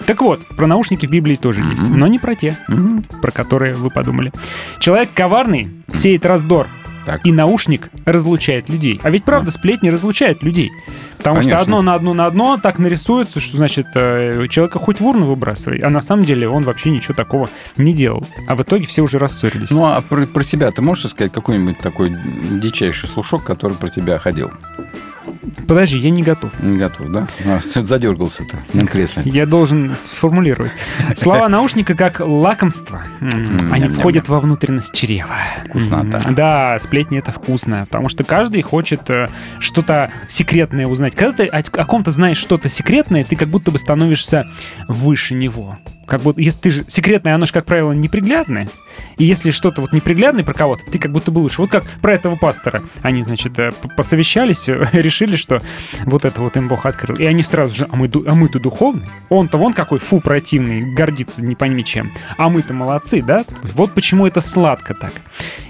Так 0.05 0.21
вот, 0.21 0.45
про 0.47 0.67
наушники 0.67 1.05
в 1.05 1.09
Библии 1.09 1.35
тоже 1.35 1.61
есть, 1.63 1.87
но 1.87 2.07
не 2.07 2.19
про 2.19 2.35
те, 2.35 2.57
про 3.21 3.31
которые 3.31 3.73
вы 3.73 3.89
подумали. 3.89 4.31
Человек 4.79 5.09
коварный 5.13 5.69
сеет 5.93 6.25
раздор, 6.25 6.67
и 7.23 7.31
наушник 7.31 7.89
разлучает 8.05 8.69
людей. 8.69 8.99
А 9.03 9.09
ведь 9.09 9.23
правда 9.23 9.51
сплетни 9.51 9.89
разлучают 9.89 10.43
людей. 10.43 10.71
Потому 11.17 11.41
что 11.41 11.51
Конечно. 11.51 11.61
одно 11.61 11.81
на 11.81 11.93
одно 11.95 12.13
на 12.13 12.25
одно 12.25 12.57
так 12.57 12.79
нарисуется, 12.79 13.39
что 13.39 13.57
значит 13.57 13.87
э, 13.93 14.47
человека 14.49 14.79
хоть 14.79 15.01
в 15.01 15.05
урну 15.05 15.25
выбрасывай, 15.25 15.79
а 15.79 15.89
на 15.89 16.01
самом 16.01 16.23
деле 16.23 16.47
он 16.47 16.63
вообще 16.63 16.91
ничего 16.91 17.13
такого 17.13 17.49
не 17.77 17.93
делал. 17.93 18.25
А 18.47 18.55
в 18.55 18.61
итоге 18.61 18.85
все 18.85 19.01
уже 19.01 19.17
рассорились. 19.17 19.69
Ну, 19.69 19.85
а 19.85 20.01
про, 20.01 20.25
про 20.27 20.43
себя 20.43 20.71
ты 20.71 20.81
можешь 20.81 21.09
сказать 21.09 21.33
какой-нибудь 21.33 21.79
такой 21.79 22.15
дичайший 22.51 23.09
слушок, 23.09 23.43
который 23.43 23.75
про 23.75 23.89
тебя 23.89 24.17
ходил? 24.17 24.51
Подожди, 25.67 25.97
я 25.97 26.09
не 26.09 26.23
готов. 26.23 26.51
Не 26.61 26.77
готов, 26.77 27.11
да? 27.11 27.27
А, 27.45 27.59
задергался-то 27.81 28.59
на 28.73 28.85
кресле. 28.85 29.23
Я 29.25 29.45
должен 29.45 29.95
сформулировать. 29.95 30.71
Слова 31.15 31.49
наушника 31.49 31.95
как 31.95 32.19
лакомство. 32.19 33.03
Они 33.71 33.87
входят 33.87 34.27
во 34.27 34.39
внутренность 34.39 34.93
чрева. 34.93 35.35
Вкуснота. 35.67 36.21
Да, 36.31 36.77
сплетни 36.79 37.19
это 37.19 37.31
вкусно, 37.31 37.85
потому 37.85 38.09
что 38.09 38.23
каждый 38.23 38.61
хочет 38.61 39.09
э, 39.09 39.27
что-то 39.59 40.11
секретное 40.27 40.87
узнать. 40.87 41.15
Когда 41.15 41.45
ты 41.45 41.45
о 41.47 41.85
ком-то 41.85 42.11
знаешь 42.11 42.37
что-то 42.37 42.69
секретное, 42.69 43.23
ты 43.23 43.35
как 43.35 43.49
будто 43.49 43.71
бы 43.71 43.79
становишься 43.79 44.47
выше 44.87 45.33
него. 45.33 45.77
Как 46.05 46.21
будто, 46.21 46.41
если 46.41 46.59
ты 46.59 46.71
же 46.71 46.85
секретное, 46.87 47.35
оно 47.35 47.45
же, 47.45 47.53
как 47.53 47.65
правило, 47.65 47.91
неприглядное. 47.91 48.69
И 49.17 49.25
если 49.25 49.51
что-то 49.51 49.81
вот 49.81 49.93
неприглядное 49.93 50.43
про 50.43 50.53
кого-то, 50.53 50.85
ты 50.85 50.99
как 50.99 51.11
будто 51.11 51.31
бы 51.31 51.41
выше. 51.41 51.61
Вот 51.61 51.69
как 51.69 51.85
про 52.01 52.13
этого 52.13 52.35
пастора. 52.35 52.83
Они, 53.01 53.23
значит, 53.23 53.57
э, 53.59 53.71
посовещались, 53.95 54.69
э, 54.69 54.85
решили, 54.93 55.35
что 55.35 55.61
вот 56.05 56.25
это 56.25 56.41
вот 56.41 56.57
им 56.57 56.67
Бог 56.67 56.85
открыл. 56.85 57.17
И 57.17 57.25
они 57.25 57.43
сразу 57.43 57.75
же, 57.75 57.87
а, 57.89 57.95
мы, 57.95 58.09
а 58.25 58.35
мы-то 58.35 58.59
духовный. 58.59 59.05
Он-то 59.29 59.57
вон 59.57 59.73
какой 59.73 59.99
фу 59.99 60.19
противный, 60.21 60.93
гордится 60.93 61.41
не 61.41 61.55
пойми 61.55 61.83
чем. 61.83 62.13
А 62.37 62.49
мы-то 62.49 62.73
молодцы, 62.73 63.21
да? 63.21 63.43
Вот 63.75 63.93
почему 63.93 64.27
это 64.27 64.41
сладко 64.41 64.93
так. 64.93 65.13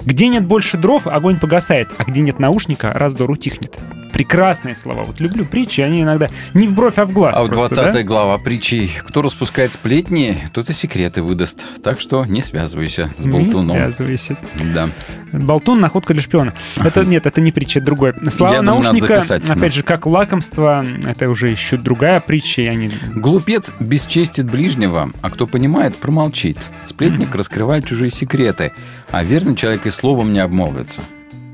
Где 0.05 0.27
нет 0.27 0.45
больше 0.45 0.77
дров, 0.77 1.07
огонь 1.07 1.39
погасает, 1.39 1.89
а 1.97 2.03
где 2.03 2.21
нет 2.21 2.39
наушника, 2.39 2.91
раздор 2.93 3.29
утихнет. 3.31 3.77
Прекрасные 4.13 4.75
слова. 4.75 5.03
Вот 5.03 5.19
люблю 5.19 5.45
притчи, 5.45 5.81
они 5.81 6.01
иногда 6.01 6.29
не 6.53 6.67
в 6.67 6.73
бровь, 6.73 6.97
а 6.97 7.05
в 7.05 7.11
глаз. 7.13 7.35
А 7.37 7.41
вот 7.41 7.51
просто, 7.51 7.83
20 7.83 7.93
да? 7.93 8.03
глава 8.03 8.37
притчи. 8.37 8.89
Кто 9.03 9.21
распускает 9.21 9.71
сплетни, 9.71 10.37
тот 10.51 10.69
и 10.69 10.73
секреты 10.73 11.21
выдаст. 11.21 11.63
Так 11.83 11.99
что 11.99 12.25
не 12.25 12.41
связывайся 12.41 13.08
с 13.17 13.25
Не 13.25 13.31
болтуном. 13.31 13.75
связывайся. 13.77 14.37
Да. 14.73 14.89
Болтун, 15.31 15.79
находка 15.79 16.13
для 16.13 16.23
шпиона. 16.23 16.53
Это 16.77 17.03
нет, 17.05 17.25
это 17.25 17.41
не 17.41 17.51
притча, 17.51 17.79
это 17.79 17.85
другое. 17.85 18.15
Слова 18.31 18.53
Я 18.53 18.61
думаю, 18.61 18.83
наушника, 18.83 19.21
да. 19.27 19.53
опять 19.53 19.73
же, 19.73 19.83
как 19.83 20.05
лакомство, 20.05 20.83
это 21.05 21.29
уже 21.29 21.49
еще 21.49 21.77
другая 21.77 22.19
притча, 22.19 22.63
и 22.63 22.67
они 22.67 22.91
Глупец 23.15 23.73
бесчестит 23.79 24.49
ближнего, 24.49 25.11
а 25.21 25.29
кто 25.29 25.47
понимает, 25.47 25.95
промолчит. 25.95 26.57
Сплетник 26.85 27.33
раскрывает 27.35 27.85
чужие 27.85 28.11
секреты, 28.11 28.71
а 29.11 29.23
верный 29.23 29.55
человек 29.55 29.85
и 29.85 29.89
словом 29.89 30.33
не 30.33 30.39
обмолвится. 30.39 31.01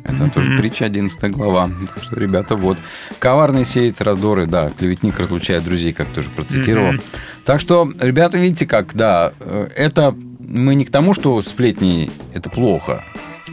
Это 0.07 0.29
тоже 0.29 0.55
притча, 0.55 0.85
11 0.85 1.31
глава. 1.31 1.69
Так 1.95 2.03
что, 2.03 2.19
ребята, 2.19 2.55
вот. 2.55 2.77
Коварный 3.17 3.65
сеет 3.65 4.01
раздоры, 4.01 4.45
да, 4.45 4.69
клеветник 4.69 5.19
разлучает 5.19 5.63
друзей, 5.63 5.93
как 5.93 6.07
тоже 6.09 6.29
процитировал. 6.29 6.93
Мгм. 6.93 7.01
Так 7.43 7.59
что, 7.59 7.89
ребята, 7.99 8.37
видите 8.37 8.67
как, 8.67 8.93
да, 8.93 9.33
э, 9.39 9.67
это 9.75 10.15
мы 10.47 10.75
не 10.75 10.85
к 10.85 10.91
тому, 10.91 11.13
что 11.13 11.41
сплетни– 11.41 12.11
это 12.33 12.49
плохо. 12.49 13.03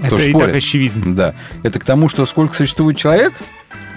Это 0.01 0.11
Тоже 0.11 0.31
и 0.31 0.33
так 0.33 0.41
спорят. 0.43 0.57
очевидно. 0.57 1.15
Да. 1.15 1.35
Это 1.63 1.79
к 1.79 1.85
тому, 1.85 2.09
что 2.09 2.25
сколько 2.27 2.55
существует 2.55 2.97
человек, 2.97 3.35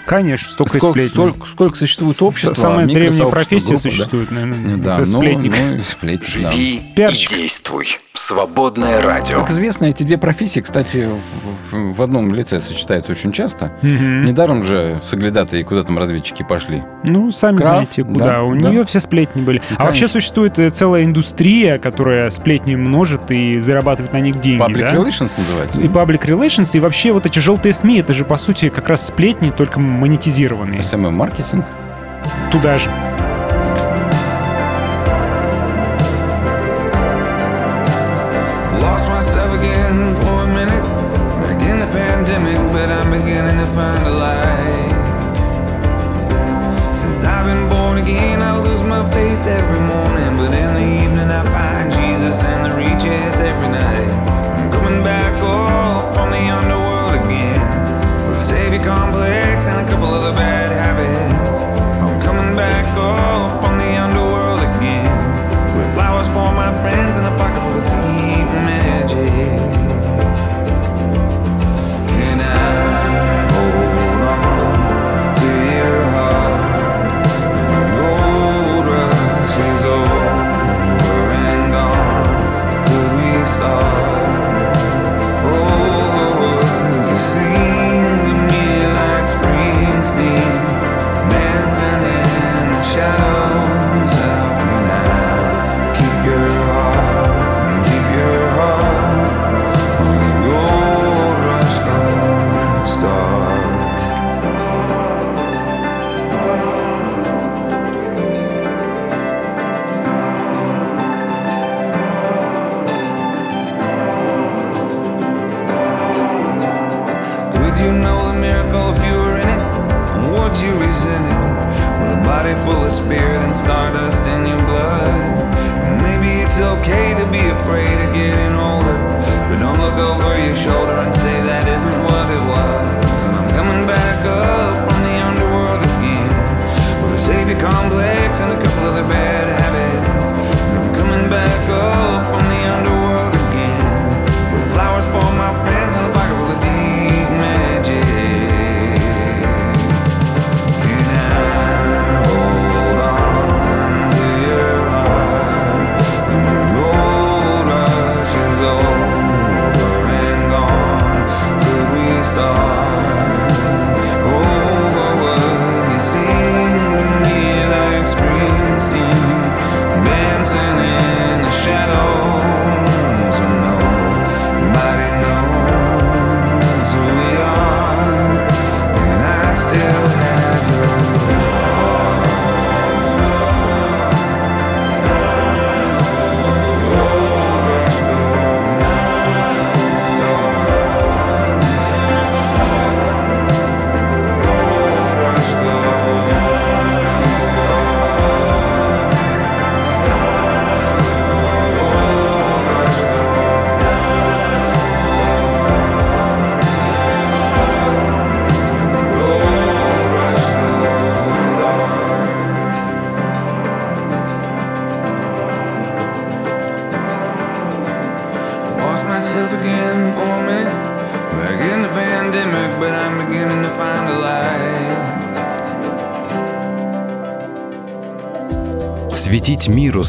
Конечно, 0.06 0.52
столько 0.52 0.78
сколько, 0.78 1.00
сплетен. 1.00 1.10
сколько, 1.16 1.48
сколько 1.48 1.76
существует 1.78 2.22
общество, 2.22 2.54
Самая 2.54 2.86
древняя 2.86 3.28
профессия 3.28 3.70
группа, 3.70 3.84
да. 3.84 3.90
существует, 3.90 4.32
наверное. 4.32 4.78
Да, 4.78 5.00
это 5.00 5.12
ну, 5.12 5.18
сплетник. 5.18 5.54
ну 5.58 5.76
и 5.78 5.82
сплетни, 5.82 6.44
да. 6.44 6.52
Живи 6.52 6.82
Пиарщик. 6.96 7.32
и 7.32 7.36
действуй. 7.38 7.86
Свободное 8.16 9.02
радио. 9.02 9.42
Как 9.42 9.50
известно, 9.50 9.86
эти 9.86 10.04
две 10.04 10.18
профессии, 10.18 10.62
кстати, 10.62 11.10
в, 11.70 11.94
в 11.94 12.02
одном 12.02 12.34
лице 12.34 12.62
сочетаются 12.62 13.12
очень 13.12 13.34
часто. 13.34 13.74
Угу. 13.84 13.90
Недаром 14.26 14.64
же 14.64 15.02
соглядатые 15.04 15.66
куда 15.66 15.84
там 15.84 15.98
разведчики 15.98 16.42
пошли. 16.42 16.82
Ну, 17.04 17.32
сами 17.32 17.58
Краф, 17.58 17.68
знаете, 17.68 18.04
куда. 18.06 18.26
Да, 18.26 18.44
У 18.44 18.56
да. 18.56 18.70
нее 18.70 18.86
все 18.86 19.02
сплетни 19.02 19.42
были. 19.42 19.58
Конечно. 19.60 19.78
А 19.80 19.86
вообще 19.86 20.08
существует 20.08 20.58
э, 20.60 20.70
целая 20.70 21.04
индустрия, 21.04 21.78
которая 21.78 22.30
сплетни 22.30 22.76
множит 22.76 23.30
и 23.32 23.60
зарабатывает 23.60 24.14
на 24.14 24.22
них 24.22 24.40
деньги. 24.40 24.64
Public 24.64 24.80
да? 24.80 24.94
Relations 24.94 25.34
называется. 25.38 25.82
И 25.82 25.88
Public 25.88 26.22
Relations, 26.26 26.70
и 26.72 26.80
вообще 26.80 27.12
вот 27.12 27.26
эти 27.26 27.40
желтые 27.40 27.74
СМИ, 27.74 28.00
это 28.00 28.14
же, 28.14 28.24
по 28.24 28.38
сути, 28.38 28.70
как 28.70 28.88
раз 28.88 29.06
сплетни, 29.06 29.52
только 29.52 29.82
монетизированные. 29.82 30.80
А 30.80 30.82
SMM-маркетинг? 30.82 31.66
Туда 32.50 32.80
же. 32.80 32.90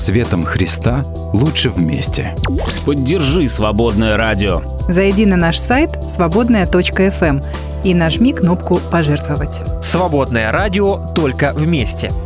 светом 0.07 0.45
Христа 0.45 1.05
лучше 1.33 1.69
вместе. 1.69 2.33
Поддержи 2.85 3.49
«Свободное 3.49 4.17
радио». 4.17 4.63
Зайди 4.89 5.27
на 5.27 5.35
наш 5.35 5.59
сайт 5.59 5.91
свободная.фм 6.09 7.25
эм 7.25 7.43
и 7.83 7.93
нажми 7.93 8.33
кнопку 8.33 8.79
«Пожертвовать». 8.93 9.63
«Свободное 9.83 10.53
радио» 10.53 10.99
только 11.13 11.53
вместе– 11.57 12.13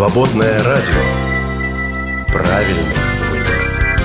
Свободное 0.00 0.56
радио. 0.62 0.94
Правильный 2.28 2.96
выбор. 3.30 4.00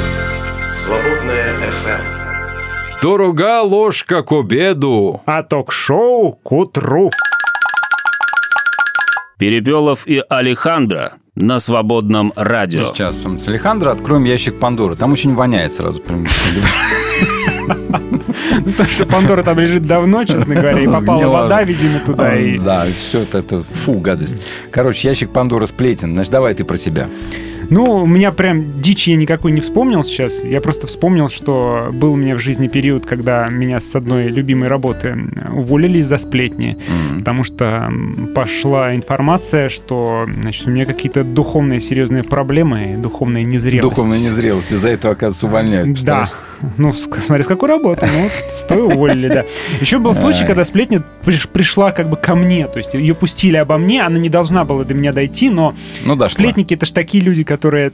Свободное 0.74 1.58
FM. 1.62 3.00
Дорога 3.02 3.62
ложка 3.62 4.22
к 4.22 4.34
обеду. 4.34 5.22
А 5.26 5.42
ток-шоу 5.42 6.34
к 6.34 6.52
утру. 6.52 7.12
Перепелов 9.40 10.06
и 10.06 10.22
Алехандро 10.28 11.14
на 11.36 11.60
свободном 11.60 12.34
радио. 12.36 12.82
Мы 12.82 12.88
сейчас 12.88 13.26
с 13.26 13.48
Алехандро 13.48 13.92
откроем 13.92 14.26
ящик 14.26 14.60
Пандоры. 14.60 14.98
Там 14.98 15.14
очень 15.14 15.34
воняет 15.34 15.72
сразу. 15.72 16.04
прям. 18.62 18.74
Так 18.74 18.90
что 18.90 19.06
Пандора 19.06 19.44
там 19.44 19.60
лежит 19.60 19.86
давно, 19.86 20.24
честно 20.24 20.56
говоря, 20.56 20.80
и 20.80 20.86
попала 20.86 21.28
вода, 21.28 21.64
видимо, 21.64 22.00
туда. 22.00 22.36
И... 22.36 22.58
Да, 22.58 22.86
все 22.96 23.22
это, 23.22 23.40
это, 23.40 23.62
фу, 23.62 23.94
гадость. 23.96 24.38
Короче, 24.72 25.08
ящик 25.08 25.32
Пандоры 25.32 25.68
сплетен. 25.68 26.14
Значит, 26.14 26.32
давай 26.32 26.54
ты 26.54 26.64
про 26.64 26.78
себя. 26.78 27.08
Ну, 27.70 27.84
у 28.04 28.06
меня 28.06 28.32
прям 28.32 28.82
дичи 28.82 29.10
я 29.10 29.16
никакой 29.16 29.52
не 29.52 29.62
вспомнил 29.62 30.04
сейчас. 30.04 30.44
Я 30.44 30.62
просто 30.62 30.88
вспомнил, 30.88 31.30
что 31.30 31.90
был 31.92 32.14
у 32.14 32.16
меня 32.16 32.36
в 32.36 32.40
жизни 32.40 32.68
период, 32.68 33.06
когда 33.06 33.48
меня 33.50 33.80
с 33.80 33.96
одной 33.96 34.28
любимой 34.28 34.68
работы 34.68 35.18
уволили 35.52 36.00
из-за 36.00 36.18
сплетни. 36.18 36.78
Потому 37.18 37.44
что 37.44 37.92
пошла 38.36 38.94
информация, 38.94 39.70
что 39.70 40.28
значит, 40.32 40.68
у 40.68 40.70
меня 40.70 40.86
какие-то 40.86 41.24
духовные 41.24 41.82
серьезные 41.82 42.24
проблемы, 42.24 42.98
духовная 43.00 43.44
незрелость. 43.44 43.96
Духовная 43.96 44.20
незрелость. 44.20 44.72
Из-за 44.72 44.90
этого, 44.90 45.14
оказывается, 45.14 45.48
увольняют. 45.48 46.04
Да. 46.04 46.26
Ну, 46.78 46.94
смотри, 46.94 47.44
с 47.44 47.48
какой 47.48 47.70
работы. 47.70 48.06
Ну, 48.06 48.30
с 48.52 48.64
той 48.64 48.82
уволили, 48.84 49.28
да. 49.28 49.46
Еще 49.82 50.00
был 50.00 50.14
случай, 50.14 50.42
Ай. 50.42 50.48
когда 50.48 50.64
сплетня 50.66 51.02
приш- 51.24 51.48
пришла 51.48 51.92
как 51.92 52.10
бы 52.10 52.18
ко 52.18 52.36
мне. 52.36 52.68
То 52.68 52.78
есть 52.78 52.94
ее 52.94 53.14
пустили 53.16 53.58
обо 53.58 53.78
мне, 53.78 54.02
она 54.04 54.18
не 54.18 54.30
должна 54.30 54.64
была 54.66 54.84
до 54.84 54.94
меня 54.94 55.14
дойти, 55.14 55.50
но 55.50 55.74
Ну, 56.06 56.20
сплетники 56.28 56.74
это 56.74 56.86
ж 56.86 56.92
такие 56.92 57.24
люди, 57.24 57.44
которые 57.44 57.92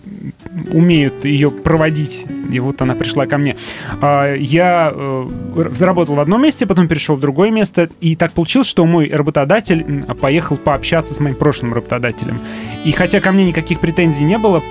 умеют 0.71 1.25
ее 1.25 1.51
проводить. 1.51 2.25
И 2.51 2.59
вот 2.59 2.81
она 2.81 2.95
пришла 2.95 3.25
ко 3.27 3.37
мне. 3.37 3.55
А, 4.01 4.33
Я 4.35 4.91
э, 4.93 5.29
заработал 5.73 6.15
в 6.15 6.19
одном 6.19 6.41
месте, 6.43 6.65
потом 6.65 6.87
перешел 6.87 7.15
в 7.15 7.19
другое 7.19 7.51
место. 7.51 7.89
И 8.01 8.15
так 8.15 8.31
получилось, 8.33 8.67
что 8.67 8.85
мой 8.85 9.07
работодатель 9.09 10.03
поехал 10.19 10.57
пообщаться 10.57 11.13
с 11.13 11.19
моим 11.19 11.35
прошлым 11.35 11.73
работодателем. 11.73 12.39
И 12.85 12.91
хотя 12.91 13.19
ко 13.19 13.31
мне 13.31 13.45
никаких 13.45 13.79
претензий 13.79 14.23
не 14.23 14.37
было, 14.37 14.61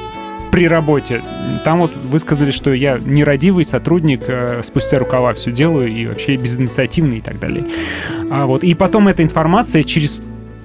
при 0.50 0.66
работе. 0.68 1.22
Там 1.64 1.80
вот 1.80 1.92
высказали, 1.96 2.50
что 2.50 2.72
я 2.72 2.98
нерадивый 2.98 3.64
сотрудник, 3.64 4.22
э, 4.26 4.62
спустя 4.64 4.98
рукава 4.98 5.32
все 5.32 5.52
делаю 5.52 5.88
и 5.88 6.06
вообще 6.06 6.36
безинициативный 6.36 7.18
и 7.18 7.20
так 7.20 7.38
далее. 7.38 7.64
А 8.30 8.46
вот, 8.46 8.64
и 8.64 8.74
потом 8.74 9.08
эта 9.08 9.22
информация 9.22 9.82
через 9.82 10.22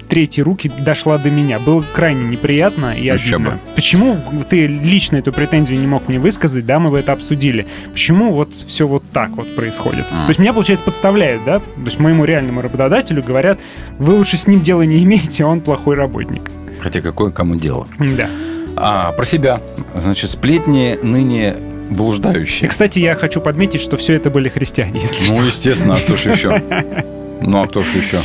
третьи 0.08 0.40
руки 0.40 0.70
дошла 0.78 1.18
до 1.18 1.30
меня. 1.30 1.58
Было 1.58 1.84
крайне 1.94 2.24
неприятно 2.24 2.94
и 2.96 3.08
обидно. 3.08 3.38
бы. 3.38 3.58
Почему 3.74 4.18
ты 4.48 4.66
лично 4.66 5.16
эту 5.16 5.32
претензию 5.32 5.78
не 5.78 5.86
мог 5.86 6.08
мне 6.08 6.18
высказать, 6.18 6.64
да, 6.64 6.78
мы 6.78 6.90
бы 6.90 6.98
это 6.98 7.12
обсудили. 7.12 7.66
Почему 7.92 8.32
вот 8.32 8.54
все 8.54 8.86
вот 8.86 9.04
так 9.12 9.30
вот 9.30 9.54
происходит? 9.54 10.08
То 10.08 10.28
есть 10.28 10.38
меня, 10.38 10.52
получается, 10.52 10.84
подставляют, 10.84 11.44
да? 11.44 11.58
То 11.58 11.64
есть 11.84 11.98
моему 11.98 12.24
реальному 12.24 12.62
работодателю 12.62 13.22
говорят, 13.22 13.58
вы 13.98 14.14
лучше 14.14 14.36
с 14.36 14.46
ним 14.46 14.62
дела 14.62 14.82
не 14.82 15.02
имеете, 15.02 15.44
он 15.44 15.60
плохой 15.60 15.96
работник. 15.96 16.42
Хотя 16.80 17.00
какое 17.00 17.30
кому 17.30 17.56
дело? 17.56 17.86
Да. 18.16 18.28
А, 18.76 19.12
про 19.12 19.24
себя. 19.24 19.60
Значит, 19.94 20.30
сплетни 20.30 20.98
ныне 21.02 21.50
И, 21.50 21.94
блуждающие. 21.94 22.68
кстати, 22.68 22.98
я 22.98 23.14
хочу 23.14 23.40
подметить, 23.40 23.80
что 23.80 23.96
все 23.96 24.14
это 24.14 24.28
были 24.30 24.48
христиане, 24.48 25.00
если 25.02 25.28
Ну, 25.30 25.36
что. 25.36 25.44
естественно, 25.46 25.94
а 25.94 25.96
кто 25.96 26.14
ж 26.16 26.26
еще? 26.26 26.62
Ну, 27.42 27.62
а 27.62 27.66
кто 27.66 27.82
ж 27.82 27.86
еще? 27.94 28.22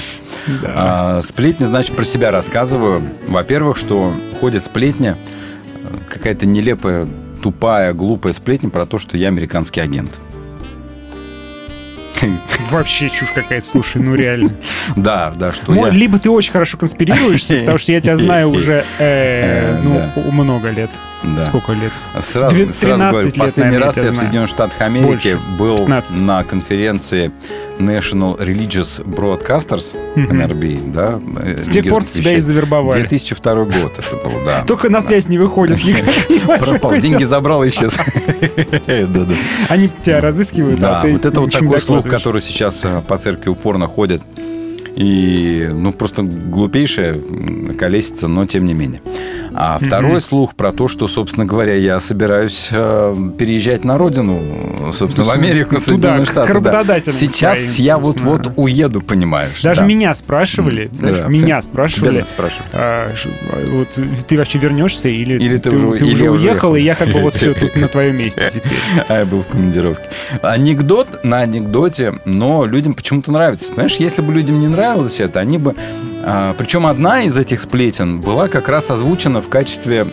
Да. 0.62 0.72
А, 1.18 1.22
сплетни, 1.22 1.66
значит, 1.66 1.94
про 1.96 2.06
себя 2.06 2.32
рассказываю. 2.32 3.04
Во-первых, 3.28 3.76
что 3.76 4.14
ходит 4.40 4.64
сплетня, 4.64 5.18
э, 5.84 5.98
какая-то 6.08 6.48
нелепая, 6.48 7.06
тупая, 7.44 7.92
глупая 7.92 8.32
сплетня 8.32 8.70
про 8.70 8.86
то, 8.86 9.00
что 9.00 9.18
я 9.18 9.28
американский 9.28 9.82
агент. 9.82 10.18
Вообще 12.70 13.10
чушь 13.10 13.32
какая-то, 13.32 13.66
слушай, 13.66 14.02
ну 14.02 14.16
реально. 14.16 14.54
Да, 14.96 15.32
да, 15.36 15.52
что 15.52 15.74
я... 15.74 15.90
Либо 15.90 16.20
ты 16.20 16.30
очень 16.30 16.52
хорошо 16.52 16.78
конспирируешься, 16.78 17.58
потому 17.60 17.78
что 17.78 17.92
я 17.92 18.02
тебя 18.02 18.18
знаю 18.18 18.50
уже 18.52 18.86
э, 19.00 19.80
ну, 19.84 20.32
много 20.32 20.70
лет. 20.70 20.90
Да. 21.24 21.46
Сколько 21.46 21.74
лет? 21.74 21.92
Сразу, 22.20 22.56
Две- 22.56 22.72
сразу 22.74 22.96
13 22.98 23.12
говорю, 23.12 23.26
лет, 23.28 23.38
последний 23.38 23.64
наверное, 23.74 23.86
раз 23.86 23.98
я 24.04 24.12
в. 24.12 24.16
Соединенных 24.16 24.50
Штатах 24.50 24.82
Америки 24.82 25.06
Больше. 25.06 25.40
был 25.60 25.78
15. 25.80 26.22
на 26.22 26.44
конференции 26.44 27.32
National 27.78 28.38
Religious 28.40 29.04
Broadcasters, 29.06 29.96
Мгм. 30.16 30.42
NRB, 30.42 30.92
да. 30.92 31.20
С 31.64 31.68
тех 31.70 31.88
пор 31.90 32.04
тебя 32.06 32.34
и 32.38 32.40
завербовали. 32.40 33.02
2002 33.02 33.66
год 33.66 34.00
это 34.00 34.16
был, 34.18 34.44
да. 34.46 34.64
Только 34.68 34.90
на 34.90 35.02
связь 35.02 35.28
не 35.28 35.38
выходит. 35.38 35.80
Пропал, 36.60 36.96
деньги 36.98 37.24
забрал 37.24 37.64
и 37.64 37.70
исчез. 37.70 37.98
Они 39.70 39.90
тебя 40.04 40.22
разыскивают, 40.22 40.80
а 40.84 41.02
Да, 41.04 41.08
вот 41.08 41.26
это 41.26 41.40
вот 41.42 41.52
такой 41.52 41.80
слух, 41.80 42.08
который 42.08 42.42
сейчас 42.42 42.84
э, 42.86 43.02
по 43.08 43.18
церкви 43.18 43.50
упорно 43.50 43.88
ходит. 43.88 44.22
И, 44.96 45.70
ну, 45.72 45.92
просто 45.94 46.24
глупейшая 46.24 47.16
колесица, 47.78 48.28
но 48.28 48.46
тем 48.46 48.66
не 48.66 48.74
менее. 48.74 49.02
А 49.54 49.78
второй 49.80 50.22
слух 50.22 50.56
про 50.56 50.72
то, 50.72 50.88
что, 50.88 51.08
собственно 51.08 51.46
говоря, 51.46 51.76
я 51.76 52.00
собираюсь 52.00 52.70
э, 52.72 53.16
переезжать 53.38 53.84
на 53.84 53.98
родину, 53.98 54.92
собственно, 54.94 55.28
в 55.28 55.32
Америку, 55.32 55.76
к 55.76 55.80
Соединенные 55.82 56.26
Штаты. 56.26 56.54
да. 56.62 56.72
Сейчас 57.12 57.60
своим, 57.60 57.86
я 57.86 57.98
вот-вот 57.98 58.54
уеду, 58.56 59.02
понимаешь. 59.02 59.62
Даже 59.62 59.82
да. 59.82 59.86
меня 59.88 60.14
спрашивали, 60.14 60.90
знаешь, 60.94 61.18
да, 61.18 61.28
меня 61.28 61.62
спрашивали, 61.62 62.22
спрашивали. 62.22 62.70
а, 62.74 63.14
вот 63.72 64.00
ты 64.28 64.38
вообще 64.38 64.58
вернешься 64.58 65.10
или, 65.10 65.36
Или 65.36 65.58
ты 65.58 65.70
уже- 65.72 66.00
ты 66.00 66.06
или 66.06 66.14
уже 66.28 66.32
уехал, 66.32 66.72
уехал. 66.72 66.76
и 66.76 66.82
я 66.82 66.96
как 66.96 67.10
бы 67.10 67.20
вот 67.20 67.36
все 67.36 67.54
тут 67.54 67.76
на 67.76 67.88
твоем 67.90 68.18
месте 68.18 68.50
теперь. 68.54 68.72
А 69.10 69.20
я 69.20 69.26
был 69.26 69.42
в 69.42 69.48
командировке. 69.48 70.04
Анекдот 70.42 71.24
на 71.24 71.40
анекдоте, 71.40 72.14
но 72.26 72.66
людям 72.66 72.94
почему-то 72.94 73.32
нравится. 73.32 73.72
Понимаешь, 73.72 73.98
если 73.98 74.22
бы 74.22 74.34
людям 74.34 74.60
не 74.60 74.68
нравилось 74.68 75.20
это, 75.20 75.40
они 75.40 75.58
бы... 75.58 75.76
а, 76.24 76.54
причем 76.58 76.86
одна 76.86 77.24
из 77.24 77.38
этих 77.38 77.60
сплетен 77.60 78.22
была 78.22 78.48
как 78.48 78.70
раз 78.70 78.90
озвучена 78.92 79.42
в 79.42 79.50
качестве 79.50 80.08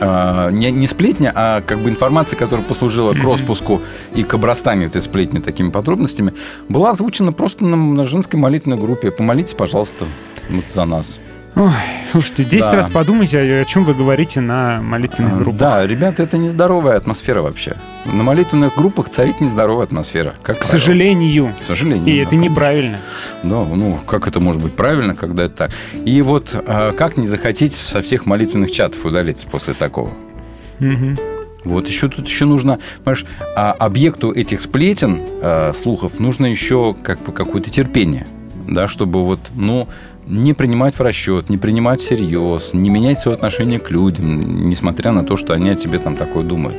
а, 0.00 0.50
не, 0.50 0.70
не 0.70 0.86
сплетня, 0.86 1.32
а 1.34 1.60
как 1.60 1.78
бы 1.78 1.88
информация, 1.88 2.36
которая 2.36 2.66
послужила 2.66 3.12
к 3.12 3.22
распуску 3.22 3.82
и 4.14 4.24
к 4.24 4.34
обрастанию 4.34 4.88
этой 4.88 5.00
сплетни 5.00 5.38
такими 5.38 5.70
подробностями, 5.70 6.34
была 6.68 6.90
озвучена 6.90 7.32
просто 7.32 7.64
на, 7.64 7.76
на 7.76 8.04
женской 8.04 8.38
молитвенной 8.38 8.78
группе. 8.78 9.10
Помолитесь, 9.10 9.54
пожалуйста, 9.54 10.06
вот 10.50 10.68
за 10.68 10.84
нас. 10.84 11.20
Ой, 11.54 11.70
слушайте, 12.10 12.44
10 12.44 12.70
Да. 12.70 12.76
раз 12.78 12.88
подумайте, 12.90 13.38
о, 13.38 13.64
чем 13.66 13.84
вы 13.84 13.92
говорите 13.92 14.40
на 14.40 14.80
молитвенных 14.80 15.34
группах. 15.36 15.56
Да, 15.60 15.86
ребята, 15.86 16.22
это 16.22 16.38
нездоровая 16.38 16.96
атмосфера 16.96 17.42
вообще. 17.42 17.76
На 18.06 18.22
молитвенных 18.22 18.74
группах 18.74 19.10
царит 19.10 19.40
нездоровая 19.42 19.84
атмосфера. 19.84 20.32
Как 20.42 20.56
К 20.56 20.60
правило. 20.60 20.64
сожалению. 20.80 21.54
К 21.60 21.64
сожалению. 21.66 22.06
И 22.08 22.16
да, 22.16 22.22
это 22.22 22.30
конечно. 22.30 22.50
неправильно. 22.52 23.00
Да, 23.42 23.64
ну 23.64 23.98
как 24.06 24.26
это 24.26 24.40
может 24.40 24.62
быть 24.62 24.72
правильно, 24.72 25.14
когда 25.14 25.42
это 25.44 25.54
так? 25.54 25.70
И 26.06 26.22
вот 26.22 26.54
а, 26.66 26.92
как 26.92 27.18
не 27.18 27.26
захотеть 27.26 27.72
со 27.74 28.00
всех 28.00 28.24
молитвенных 28.24 28.72
чатов 28.72 29.04
удалиться 29.04 29.46
после 29.46 29.74
такого? 29.74 30.10
Мгм. 30.78 31.16
Вот 31.64 31.86
еще 31.86 32.08
тут 32.08 32.26
еще 32.26 32.46
нужно, 32.46 32.78
понимаешь, 33.04 33.26
а, 33.54 33.72
объекту 33.72 34.32
этих 34.32 34.62
сплетен, 34.62 35.20
а, 35.42 35.72
слухов, 35.74 36.18
нужно 36.18 36.46
еще 36.46 36.96
как 37.04 37.20
бы 37.20 37.30
какое-то 37.32 37.70
терпение, 37.70 38.26
да, 38.66 38.88
чтобы 38.88 39.22
вот, 39.24 39.38
ну, 39.54 39.86
не 40.26 40.54
принимать 40.54 40.94
в 40.94 41.00
расчет, 41.00 41.48
не 41.50 41.58
принимать 41.58 42.00
всерьез, 42.00 42.74
не 42.74 42.90
менять 42.90 43.20
свое 43.20 43.36
отношение 43.36 43.78
к 43.80 43.90
людям, 43.90 44.66
несмотря 44.66 45.12
на 45.12 45.22
то, 45.22 45.36
что 45.36 45.52
они 45.52 45.70
о 45.70 45.74
тебе 45.74 45.98
там 45.98 46.16
такое 46.16 46.44
думают. 46.44 46.76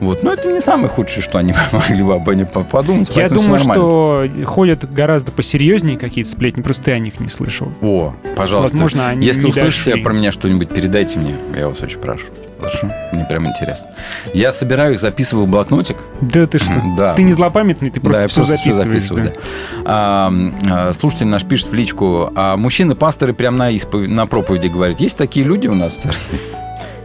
Вот, 0.00 0.22
но 0.22 0.32
это 0.32 0.50
не 0.50 0.60
самое 0.60 0.88
худшее, 0.88 1.22
что 1.22 1.38
они 1.38 1.52
могли 1.72 2.02
бы 2.02 2.14
об 2.14 2.28
этом 2.28 2.64
подумать. 2.64 3.14
Я 3.14 3.28
думаю, 3.28 3.58
что 3.60 4.26
ходят 4.46 4.90
гораздо 4.92 5.30
посерьезнее 5.30 5.98
какие-то 5.98 6.30
сплетни, 6.30 6.62
просто 6.62 6.84
ты 6.84 6.92
о 6.92 6.98
них 6.98 7.20
не 7.20 7.28
слышал. 7.28 7.70
О, 7.82 8.14
пожалуйста. 8.36 8.76
Возможно, 8.76 9.08
они 9.08 9.26
Если 9.26 9.46
услышите 9.46 9.90
дошли. 9.90 10.02
про 10.02 10.12
меня 10.14 10.32
что-нибудь, 10.32 10.70
передайте 10.70 11.18
мне. 11.18 11.36
Я 11.54 11.68
вас 11.68 11.80
очень 11.82 11.98
прошу. 11.98 12.24
Хорошо? 12.60 12.90
Мне 13.12 13.24
прям 13.24 13.46
интересно. 13.46 13.90
Я 14.34 14.52
собираюсь, 14.52 15.00
записываю 15.00 15.46
блокнотик. 15.46 15.96
Да 16.20 16.46
ты 16.46 16.58
что? 16.58 16.72
Да. 16.96 17.14
Ты 17.14 17.22
не 17.22 17.32
злопамятный, 17.32 17.90
ты 17.90 18.00
просто 18.00 18.22
да, 18.22 18.28
все 18.28 18.34
просто 18.36 18.56
записываешь. 18.56 18.88
записываю, 18.88 19.24
да. 19.24 19.30
да. 19.30 19.82
А, 19.84 20.92
слушатель 20.92 21.26
наш 21.26 21.44
пишет 21.44 21.68
в 21.68 21.74
личку, 21.74 22.30
а 22.34 22.56
мужчины-пасторы 22.56 23.32
прям 23.32 23.56
на, 23.56 23.74
испов- 23.74 24.06
на 24.06 24.26
проповеди 24.26 24.68
говорят, 24.68 25.00
есть 25.00 25.16
такие 25.16 25.44
люди 25.44 25.68
у 25.68 25.74
нас 25.74 25.94
в 25.96 26.00
церкви? 26.00 26.38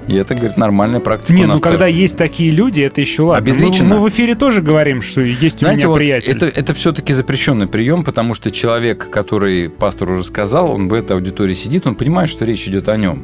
И 0.07 0.15
это, 0.15 0.35
говорит, 0.35 0.57
нормальная 0.57 0.99
практика 0.99 1.33
Не, 1.33 1.45
у 1.45 1.47
ну 1.47 1.59
когда 1.59 1.87
есть 1.87 2.17
такие 2.17 2.51
люди, 2.51 2.81
это 2.81 3.01
еще 3.01 3.23
ладно. 3.23 3.39
Обезличенно. 3.39 3.89
Мы, 3.89 3.95
мы 3.95 4.05
в 4.05 4.09
эфире 4.09 4.35
тоже 4.35 4.61
говорим, 4.61 5.01
что 5.01 5.21
есть 5.21 5.57
у 5.57 5.59
Знаете, 5.59 5.81
меня 5.81 5.87
вот 5.89 5.97
приятель. 5.97 6.31
это, 6.35 6.45
это 6.45 6.73
все-таки 6.75 7.13
запрещенный 7.13 7.65
прием, 7.65 8.03
потому 8.03 8.35
что 8.35 8.51
человек, 8.51 9.09
который 9.09 9.69
пастору 9.69 10.17
рассказал, 10.19 10.71
он 10.71 10.89
в 10.89 10.93
этой 10.93 11.13
аудитории 11.13 11.53
сидит, 11.53 11.87
он 11.87 11.95
понимает, 11.95 12.29
что 12.29 12.45
речь 12.45 12.67
идет 12.67 12.87
о 12.87 12.97
нем. 12.97 13.23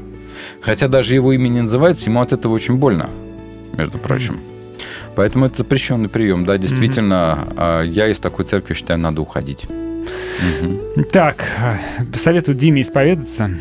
Хотя 0.62 0.88
даже 0.88 1.16
его 1.16 1.34
имя 1.34 1.50
не 1.50 1.62
называется, 1.62 2.10
ему 2.10 2.22
от 2.22 2.34
этого 2.34 2.54
очень 2.54 2.76
больно, 2.76 3.10
между 3.78 3.98
прочим. 3.98 4.40
Поэтому 5.16 5.46
это 5.46 5.58
запрещенный 5.58 6.10
прием. 6.10 6.46
Да, 6.46 6.58
действительно, 6.58 7.48
а, 7.58 7.82
я 7.82 8.08
из 8.08 8.20
такой 8.20 8.46
церкви 8.46 8.74
считаю, 8.74 9.00
надо 9.00 9.22
уходить. 9.22 9.68
Мгм. 9.70 11.06
Так, 11.12 11.46
советую 12.16 12.56
Диме 12.56 12.82
исповедаться, 12.82 13.52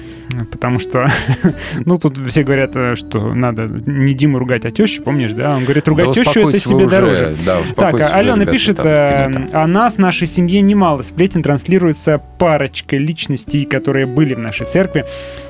потому 0.51 0.79
что, 0.79 1.07
ну, 1.85 1.97
тут 1.97 2.19
все 2.29 2.43
говорят, 2.43 2.73
э, 2.75 2.95
что 2.95 3.35
надо 3.35 3.67
не 3.67 4.15
Диму 4.15 4.39
ругать, 4.39 4.65
а 4.65 4.71
тещу, 4.71 5.03
помнишь, 5.03 5.33
да? 5.33 5.57
Он 5.57 5.65
говорит, 5.65 5.87
ругать 5.89 6.07
Да 6.07 6.13
тещу 6.13 6.49
это 6.49 6.59
себе 6.59 6.85
уже, 6.85 6.89
дороже. 6.89 7.37
да, 7.45 7.59
так, 7.75 7.95
а 7.95 7.97
уже, 7.97 8.05
Алена 8.05 8.37
ребята, 8.37 8.53
пишет, 8.53 8.77
там, 8.77 8.87
э, 8.87 9.31
о 9.53 9.67
нас, 9.67 9.99
нашей 9.99 10.27
семье 10.27 10.61
немало 10.61 11.03
сплетен 11.03 11.43
транслируется 11.43 12.21
парочкой 12.39 12.99
личностей, 12.99 13.65
которые 13.65 14.07
были 14.07 14.35
в 14.35 14.39
нашей 14.39 14.67
церкви. 14.67 15.05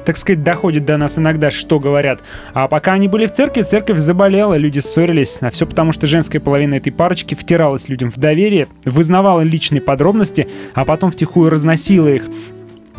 Так 0.05 0.17
сказать, 0.17 0.43
доходит 0.43 0.85
до 0.85 0.97
нас 0.97 1.19
иногда, 1.19 1.51
что 1.51 1.79
говорят. 1.79 2.21
А 2.55 2.69
пока 2.69 2.93
они 2.93 3.09
были 3.09 3.27
в 3.27 3.33
церкви, 3.33 3.63
церковь 3.63 3.99
заболела, 3.99 4.55
люди 4.55 4.81
ссорились. 4.81 5.39
А 5.41 5.51
все 5.51 5.67
потому, 5.67 5.93
что 5.93 6.07
женская 6.07 6.41
половина 6.41 6.75
этой 6.75 6.91
парочки 6.91 7.35
втиралась 7.35 7.89
людям 7.89 8.11
в 8.11 8.17
доверие, 8.17 8.67
вызнавала 8.85 9.43
личные 9.43 9.81
подробности, 9.81 10.49
а 10.75 10.85
потом 10.85 11.11
втихую 11.11 11.51
разносила 11.51 12.09
их. 12.09 12.23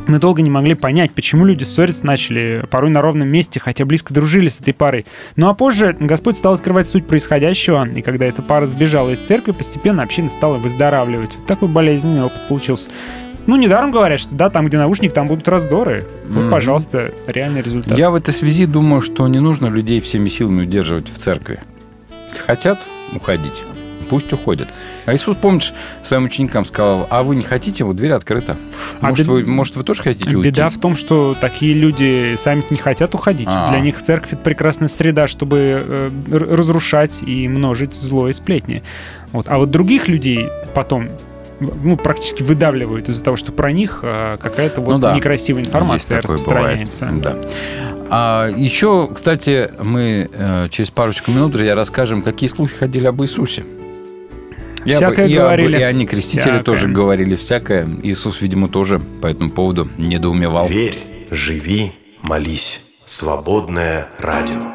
Мы 0.08 0.20
долго 0.20 0.42
не 0.42 0.50
могли 0.50 0.74
понять, 0.74 1.12
почему 1.12 1.46
люди 1.46 1.64
ссориться 1.64 2.06
начали, 2.06 2.66
порой 2.72 2.90
на 2.90 3.02
ровном 3.02 3.30
месте, 3.30 3.60
хотя 3.60 3.86
близко 3.86 4.14
дружили 4.14 4.50
с 4.50 4.60
этой 4.60 4.74
парой. 4.74 5.06
Ну 5.36 5.48
а 5.48 5.54
позже 5.54 5.96
Господь 6.00 6.38
стал 6.38 6.56
открывать 6.56 6.88
суть 6.88 7.06
происходящего, 7.08 7.88
и 7.88 8.02
когда 8.02 8.26
эта 8.26 8.42
пара 8.42 8.66
сбежала 8.66 9.12
из 9.12 9.20
церкви, 9.20 9.52
постепенно 9.52 10.02
община 10.04 10.30
стала 10.30 10.58
выздоравливать. 10.58 11.32
Такой 11.48 11.68
болезненный 11.70 12.24
опыт 12.24 12.40
получился. 12.48 12.90
Ну, 13.48 13.56
недаром 13.56 13.92
говорят, 13.92 14.20
что 14.20 14.34
да, 14.36 14.50
там, 14.50 14.68
где 14.68 14.78
наушник, 14.78 15.14
там 15.14 15.28
будут 15.28 15.48
раздоры. 15.48 16.06
Вот, 16.28 16.44
Мгм. 16.44 16.52
пожалуйста, 16.52 17.12
реальный 17.28 17.62
результат. 17.62 17.98
Я 17.98 18.12
в 18.12 18.16
этой 18.16 18.34
связи 18.34 18.66
думаю, 18.68 19.02
что 19.02 19.28
не 19.28 19.40
нужно 19.40 19.68
людей 19.68 20.00
всеми 20.00 20.30
силами 20.30 20.62
удерживать 20.64 21.10
в 21.10 21.18
церкви. 21.18 21.60
Если 22.30 22.44
хотят 22.44 22.80
уходить, 23.16 23.64
пусть 24.12 24.34
уходят. 24.34 24.68
А 25.06 25.16
Иисус, 25.16 25.38
помнишь, 25.38 25.74
своим 26.02 26.26
ученикам 26.26 26.66
сказал, 26.66 27.08
а 27.10 27.24
вы 27.24 27.38
не 27.38 27.44
хотите, 27.44 27.86
вот 27.86 27.96
дверь 27.96 28.12
открыта. 28.12 28.58
А 29.00 29.08
Может, 29.08 29.26
бед- 29.26 29.46
вы, 29.46 29.46
может 29.46 29.78
вы 29.78 29.86
тоже 29.86 30.04
хотите 30.04 30.36
уйти? 30.36 30.50
Беда 30.50 30.70
в 30.70 30.78
том, 30.78 30.98
что 30.98 31.34
такие 31.40 31.74
люди 31.74 32.36
сами 32.38 32.62
не 32.70 32.76
хотят 32.76 33.16
уходить. 33.16 33.48
А. 33.50 33.70
Для 33.70 33.80
них 33.80 34.02
церковь 34.02 34.34
это 34.34 34.42
прекрасная 34.42 34.90
среда, 34.90 35.28
чтобы 35.28 35.58
э, 35.88 36.12
разрушать 36.30 37.24
и 37.24 37.48
множить 37.48 37.94
зло 37.94 38.28
и 38.28 38.34
сплетни. 38.34 38.84
Вот. 39.32 39.48
А 39.48 39.58
вот 39.58 39.72
других 39.72 40.10
людей 40.10 40.50
потом 40.74 41.08
ну, 41.62 41.96
практически 41.96 42.44
выдавливают 42.44 43.08
из-за 43.08 43.24
того, 43.24 43.38
что 43.38 43.54
про 43.54 43.72
них 43.72 44.00
э, 44.04 44.36
какая-то 44.42 44.82
вот 44.82 44.92
Ну 44.92 45.00
да. 45.00 45.14
некрасивая 45.16 45.62
информация 45.62 46.18
Есть 46.18 46.26
распространяется. 46.26 47.06
бывает, 47.06 47.22
Да. 47.24 47.38
А 48.14 48.50
еще, 48.58 49.08
кстати, 49.08 49.72
мы 49.82 50.30
э, 50.34 50.68
через 50.70 50.92
парочку 50.92 51.32
минут, 51.32 51.54
друзья, 51.54 51.76
расскажем, 51.76 52.22
какие 52.22 52.50
слухи 52.50 52.76
ходили 52.76 53.08
об 53.08 53.22
Иисусе. 53.22 53.64
И, 54.86 54.92
об- 54.92 54.98
Всякое 54.98 55.26
об- 55.28 55.32
говорили. 55.34 55.78
и 55.80 55.82
они, 55.84 56.06
крестители, 56.08 56.42
Всякое. 56.42 56.64
тоже 56.64 56.88
говорили 56.88 57.36
всякое. 57.36 57.88
Иисус, 58.04 58.42
видимо, 58.42 58.68
тоже 58.68 59.00
по 59.22 59.28
этому 59.28 59.52
поводу 59.52 59.88
недоумевал. 59.98 60.68
Верь, 60.68 61.28
живи, 61.30 61.92
молись. 62.24 62.82
Свободное 63.06 64.08
радио. 64.20 64.72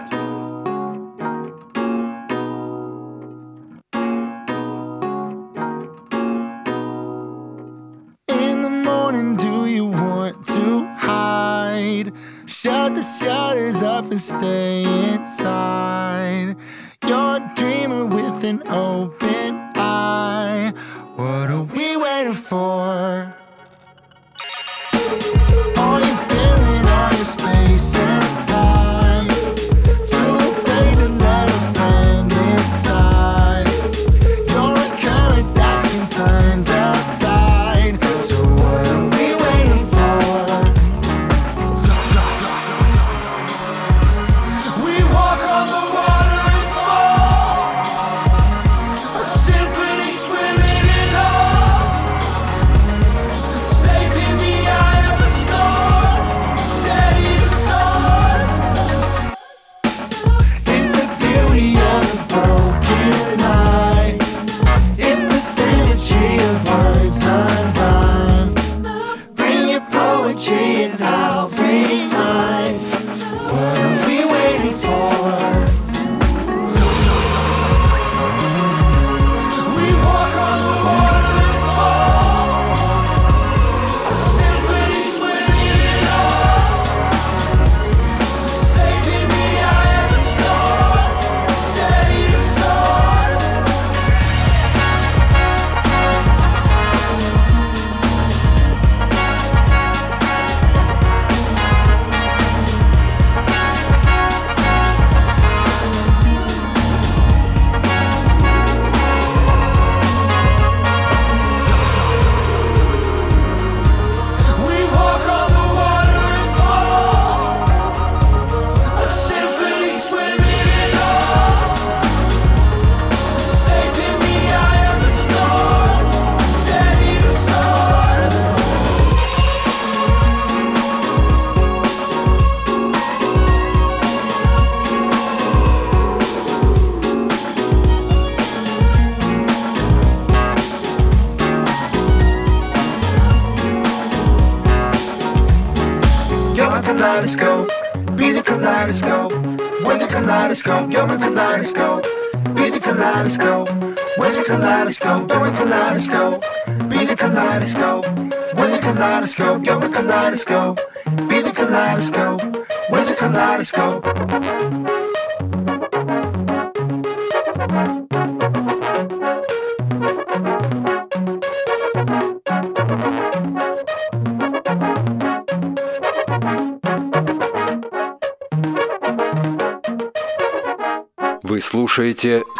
In 8.29 8.63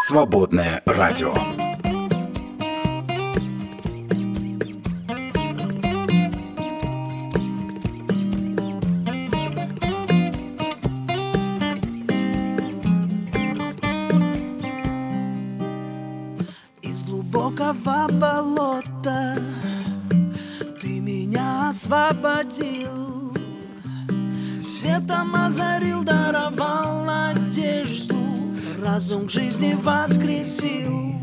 «Свободное 0.07 0.81
радио». 0.85 1.33
Из 16.81 17.03
глубокого 17.03 18.07
болота 18.09 19.35
Ты 20.79 21.01
меня 21.01 21.67
освободил 21.67 23.33
Светом 24.61 25.35
озарил, 25.35 26.03
надежду 26.03 26.26
Разум 28.97 29.27
к 29.27 29.29
жизни 29.29 29.77
воскресил. 29.79 31.13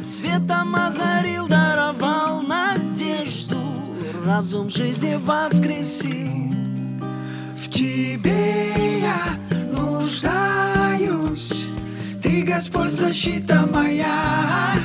Светом 0.00 0.72
озарил, 0.76 1.48
даровал 1.48 2.42
надежду. 2.42 3.58
Разум 4.24 4.68
к 4.68 4.70
жизни 4.70 5.18
воскресил. 5.20 6.54
В 7.56 7.68
тебе 7.68 9.00
я 9.00 9.20
нуждаюсь. 9.72 11.66
Ты, 12.22 12.42
Господь, 12.42 12.92
защита 12.92 13.66
моя 13.72 14.77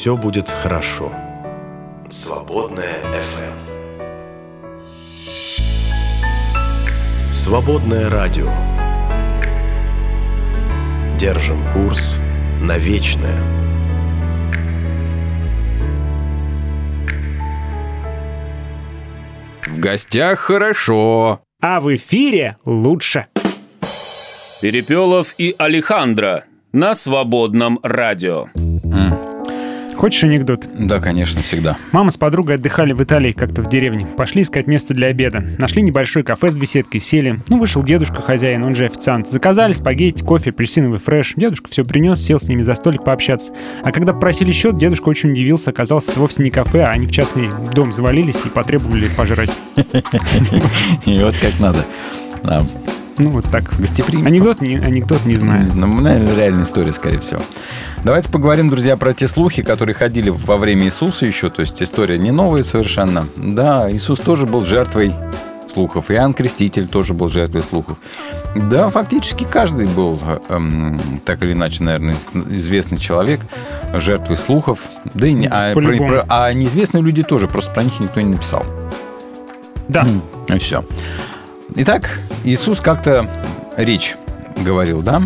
все 0.00 0.16
будет 0.16 0.48
хорошо. 0.48 1.12
Свободная 2.08 3.02
FM. 3.12 3.54
Свободное 7.30 8.08
радио. 8.08 8.48
Держим 11.18 11.58
курс 11.74 12.18
на 12.62 12.78
вечное. 12.78 13.42
В 19.66 19.78
гостях 19.78 20.38
хорошо. 20.38 21.42
А 21.60 21.78
в 21.80 21.94
эфире 21.94 22.56
лучше. 22.64 23.26
Перепелов 24.62 25.34
и 25.36 25.54
Алехандро 25.58 26.44
на 26.72 26.94
свободном 26.94 27.78
радио. 27.82 28.46
Хочешь 30.00 30.24
анекдот? 30.24 30.66
Да, 30.78 30.98
конечно, 30.98 31.42
всегда. 31.42 31.76
Мама 31.92 32.10
с 32.10 32.16
подругой 32.16 32.54
отдыхали 32.54 32.94
в 32.94 33.02
Италии 33.02 33.32
как-то 33.32 33.60
в 33.60 33.68
деревне. 33.68 34.06
Пошли 34.06 34.40
искать 34.40 34.66
место 34.66 34.94
для 34.94 35.08
обеда. 35.08 35.44
Нашли 35.58 35.82
небольшое 35.82 36.24
кафе 36.24 36.50
с 36.50 36.56
беседкой, 36.56 37.02
сели. 37.02 37.42
Ну, 37.50 37.58
вышел 37.58 37.82
дедушка 37.82 38.22
хозяин, 38.22 38.62
он 38.62 38.72
же 38.74 38.86
официант. 38.86 39.28
Заказали 39.28 39.74
спагетти, 39.74 40.22
кофе, 40.22 40.50
апельсиновый 40.50 41.00
фреш. 41.00 41.34
Дедушка 41.36 41.68
все 41.68 41.84
принес, 41.84 42.18
сел 42.18 42.40
с 42.40 42.44
ними 42.44 42.62
за 42.62 42.76
столик 42.76 43.04
пообщаться. 43.04 43.52
А 43.82 43.92
когда 43.92 44.14
попросили 44.14 44.52
счет, 44.52 44.78
дедушка 44.78 45.10
очень 45.10 45.32
удивился. 45.32 45.68
Оказалось, 45.68 46.08
это 46.08 46.18
вовсе 46.18 46.44
не 46.44 46.50
кафе, 46.50 46.84
а 46.84 46.92
они 46.92 47.06
в 47.06 47.10
частный 47.10 47.50
дом 47.74 47.92
завалились 47.92 48.42
и 48.46 48.48
потребовали 48.48 49.06
пожрать. 49.14 49.50
И 51.04 51.22
вот 51.22 51.34
как 51.36 51.60
надо. 51.60 51.84
Ну, 53.20 53.30
вот 53.30 53.44
так. 53.50 53.64
Гостеприимство. 53.78 54.28
Анекдот 54.34 54.60
не, 54.62 54.76
анекдот 54.76 55.24
не 55.26 55.36
знаю. 55.36 55.64
Не 55.64 55.70
знаю, 55.70 55.92
наверное, 55.94 56.34
реальная 56.34 56.62
история, 56.64 56.92
скорее 56.92 57.20
всего. 57.20 57.42
Давайте 58.02 58.30
поговорим, 58.30 58.70
друзья, 58.70 58.96
про 58.96 59.12
те 59.12 59.28
слухи, 59.28 59.62
которые 59.62 59.94
ходили 59.94 60.30
во 60.30 60.56
время 60.56 60.84
Иисуса 60.84 61.26
еще. 61.26 61.50
То 61.50 61.60
есть 61.60 61.82
история 61.82 62.16
не 62.16 62.30
новая 62.30 62.62
совершенно. 62.62 63.28
Да, 63.36 63.90
Иисус 63.92 64.20
тоже 64.20 64.46
был 64.46 64.64
жертвой 64.64 65.12
слухов. 65.66 66.10
Иоанн 66.10 66.32
Креститель 66.32 66.88
тоже 66.88 67.12
был 67.12 67.28
жертвой 67.28 67.62
слухов. 67.62 67.98
Да, 68.56 68.88
фактически 68.88 69.44
каждый 69.44 69.86
был, 69.86 70.18
эм, 70.48 70.98
так 71.24 71.42
или 71.42 71.52
иначе, 71.52 71.84
наверное, 71.84 72.16
известный 72.48 72.98
человек 72.98 73.40
жертвой 73.94 74.36
слухов. 74.38 74.80
Да 75.12 75.26
и 75.26 75.32
не, 75.34 75.46
а, 75.46 75.74
про- 75.74 75.96
про- 75.98 76.24
а 76.28 76.52
неизвестные 76.54 77.02
люди 77.02 77.22
тоже, 77.22 77.46
просто 77.48 77.70
про 77.72 77.84
них 77.84 78.00
никто 78.00 78.20
не 78.20 78.30
написал. 78.30 78.64
Да. 79.88 80.06
И 80.48 80.58
все. 80.58 80.84
Итак, 81.76 82.20
Иисус 82.44 82.80
как-то 82.80 83.28
речь 83.76 84.16
говорил, 84.58 85.02
да? 85.02 85.22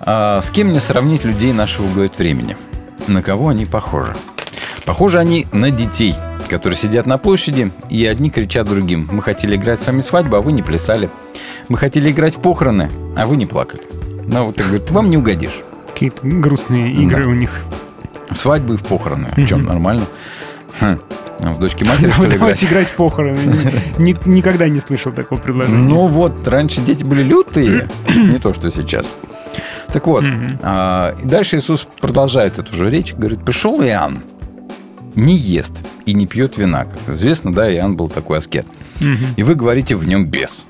А, 0.00 0.40
с 0.40 0.50
кем 0.50 0.68
мне 0.68 0.80
сравнить 0.80 1.24
людей 1.24 1.52
нашего, 1.52 1.86
говорит, 1.88 2.18
времени? 2.18 2.56
На 3.06 3.22
кого 3.22 3.48
они 3.48 3.66
похожи? 3.66 4.16
Похожи 4.86 5.18
они 5.18 5.46
на 5.52 5.70
детей, 5.70 6.14
которые 6.48 6.78
сидят 6.78 7.06
на 7.06 7.18
площади, 7.18 7.70
и 7.90 8.06
одни 8.06 8.30
кричат 8.30 8.68
другим. 8.68 9.08
Мы 9.12 9.22
хотели 9.22 9.56
играть 9.56 9.80
с 9.80 9.86
вами 9.86 10.00
свадьбу, 10.00 10.36
а 10.36 10.40
вы 10.40 10.52
не 10.52 10.62
плясали. 10.62 11.10
Мы 11.68 11.76
хотели 11.76 12.10
играть 12.10 12.36
в 12.36 12.40
похороны, 12.40 12.90
а 13.16 13.26
вы 13.26 13.36
не 13.36 13.46
плакали. 13.46 13.82
Ну, 14.26 14.46
вот, 14.46 14.56
так 14.56 14.66
говорит, 14.66 14.90
вам 14.90 15.10
не 15.10 15.18
угодишь. 15.18 15.62
Какие-то 15.92 16.20
грустные 16.22 16.92
игры 16.92 17.26
у 17.26 17.34
них. 17.34 17.64
Свадьбы 18.32 18.74
и 18.74 18.76
в 18.76 18.82
похороны. 18.82 19.28
В 19.36 19.46
чем, 19.46 19.64
нормально? 19.64 20.06
Хм. 20.78 21.00
А 21.42 21.52
В 21.54 21.58
дочке 21.58 21.84
матери, 21.86 22.10
что 22.10 22.26
ли, 22.26 22.36
играть? 22.36 22.62
играть 22.64 22.86
в 22.88 22.96
похороны. 22.96 23.38
Ни- 23.98 24.28
Никогда 24.28 24.68
не 24.68 24.78
слышал 24.80 25.10
такого 25.12 25.40
предложения. 25.40 25.78
Ну 25.88 26.06
вот, 26.06 26.46
раньше 26.46 26.82
дети 26.82 27.02
были 27.02 27.22
лютые, 27.22 27.88
не 28.14 28.38
то, 28.38 28.52
что 28.52 28.70
сейчас. 28.70 29.14
Так 29.92 30.06
вот, 30.06 30.24
а, 30.62 31.16
дальше 31.24 31.56
Иисус 31.58 31.86
продолжает 32.00 32.58
эту 32.58 32.74
же 32.76 32.88
речь, 32.90 33.14
говорит, 33.14 33.42
пришел 33.44 33.82
Иоанн, 33.82 34.20
не 35.14 35.34
ест 35.34 35.82
и 36.06 36.12
не 36.12 36.26
пьет 36.26 36.56
вина. 36.58 36.84
Как 36.84 37.14
известно, 37.14 37.52
да, 37.52 37.72
Иоанн 37.74 37.96
был 37.96 38.08
такой 38.08 38.38
аскет. 38.38 38.66
И 39.36 39.42
вы 39.42 39.54
говорите, 39.54 39.96
в 39.96 40.06
нем 40.06 40.26
бес. 40.26 40.66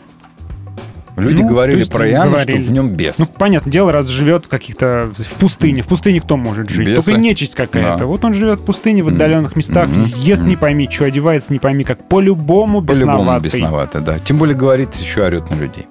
Люди 1.20 1.42
Ну, 1.42 1.48
говорили 1.48 1.84
про 1.84 2.08
Иоанна, 2.08 2.32
говорили. 2.32 2.60
что 2.60 2.68
в 2.70 2.72
нем 2.72 2.90
бес. 2.90 3.18
Ну, 3.18 3.26
понятное 3.38 3.70
дело, 3.72 3.92
раз 3.92 4.06
живет 4.08 4.46
в 4.46 4.48
каких-то... 4.48 5.12
В 5.16 5.34
пустыне. 5.38 5.82
В 5.82 5.86
пустыне 5.86 6.20
кто 6.20 6.36
может 6.36 6.68
жить? 6.70 6.86
Бесы. 6.86 7.06
Только 7.10 7.20
нечисть 7.20 7.54
какая-то. 7.54 7.98
Да. 7.98 8.06
Вот 8.06 8.24
он 8.24 8.34
живет 8.34 8.60
в 8.60 8.64
пустыне, 8.64 9.02
в 9.02 9.08
отдаленных 9.08 9.56
местах, 9.56 9.88
Мгм. 9.88 10.04
ест 10.16 10.42
не 10.42 10.56
пойми, 10.56 10.88
что 10.90 11.04
одевается 11.04 11.52
не 11.52 11.58
пойми 11.58 11.84
как. 11.84 12.08
По-любому 12.08 12.82
По-любому 12.82 13.38
бесноватый. 13.40 14.00
да. 14.00 14.18
Тем 14.18 14.38
более 14.38 14.56
говорит, 14.56 14.94
еще 14.94 15.22
орет 15.24 15.50
на 15.50 15.54
людей. 15.56 15.86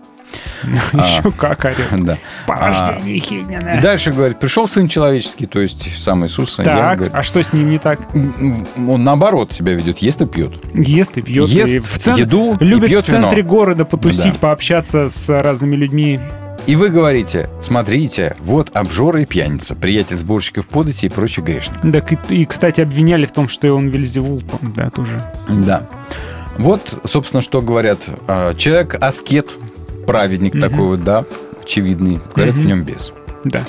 Еще 0.94 1.32
как 1.32 1.66
орет. 1.66 1.78
Да. 2.00 2.18
А, 2.48 2.98
И 3.06 3.80
дальше 3.82 4.12
говорит, 4.12 4.40
пришел 4.40 4.68
Сын 4.68 4.88
Человеческий, 4.88 5.46
то 5.46 5.60
есть 5.60 5.96
сам 6.02 6.26
Иисус. 6.26 6.56
Так, 6.56 7.02
а 7.14 7.24
что 7.24 7.44
с 7.44 7.54
ним 7.54 7.70
не 7.70 7.80
так? 7.80 8.00
Он 8.14 9.04
наоборот 9.04 9.54
себя 9.54 9.74
ведет, 9.74 10.00
ест 10.00 10.22
и 10.22 10.26
пьет. 10.26 10.54
Ест 10.74 11.18
и 11.18 11.22
пьет. 11.22 11.50
Ест 11.50 11.86
в 11.86 12.18
еду 12.18 12.58
Любит 12.60 13.04
в 13.04 13.06
центре 13.06 13.44
города 13.44 13.86
потусить, 13.86 14.38
пообщаться 14.38 15.10
с 15.10 15.30
разными 15.30 15.76
людьми. 15.76 16.20
И 16.68 16.76
вы 16.76 16.90
говорите, 16.90 17.50
смотрите, 17.62 18.36
вот 18.42 18.76
обжора 18.76 19.22
и 19.22 19.26
пьяница, 19.26 19.76
приятель 19.76 20.18
сборщиков 20.18 20.68
подати 20.68 21.08
и 21.08 21.10
прочих 21.10 21.46
грешников. 21.46 21.92
Так 21.92 22.12
и, 22.12 22.18
и, 22.30 22.46
кстати, 22.46 22.82
обвиняли 22.82 23.26
в 23.26 23.32
том, 23.32 23.50
что 23.50 23.74
он 23.74 23.88
Вельзевул, 23.88 24.44
да, 24.62 24.90
тоже. 24.90 25.24
Да. 25.48 25.88
Вот, 26.58 27.00
собственно, 27.06 27.42
что 27.42 27.62
говорят. 27.62 28.00
А, 28.28 28.54
Человек 28.54 28.98
аскет, 29.02 29.56
праведник 30.12 30.54
Мгм. 30.56 30.62
такой 30.62 30.86
вот, 30.88 31.04
да, 31.04 31.26
очевидный. 31.62 32.20
Говорят, 32.36 32.56
Мгм. 32.56 32.64
в 32.64 32.66
нем 32.68 32.84
без. 32.84 33.14
Да. 33.44 33.62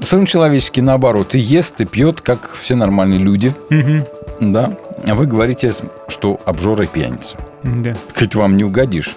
Сын 0.00 0.24
человеческий, 0.26 0.80
наоборот, 0.82 1.34
и 1.34 1.38
ест, 1.38 1.80
и 1.80 1.84
пьет, 1.84 2.20
как 2.20 2.50
все 2.60 2.74
нормальные 2.74 3.18
люди. 3.18 3.54
Мгм. 3.70 4.04
Да. 4.40 4.76
А 5.06 5.14
вы 5.14 5.26
говорите, 5.26 5.72
что 6.08 6.40
обжора 6.44 6.84
и 6.84 6.86
пьяница. 6.86 7.36
Да. 7.62 7.94
Хоть 8.16 8.34
вам 8.34 8.56
не 8.56 8.64
угодишь. 8.64 9.16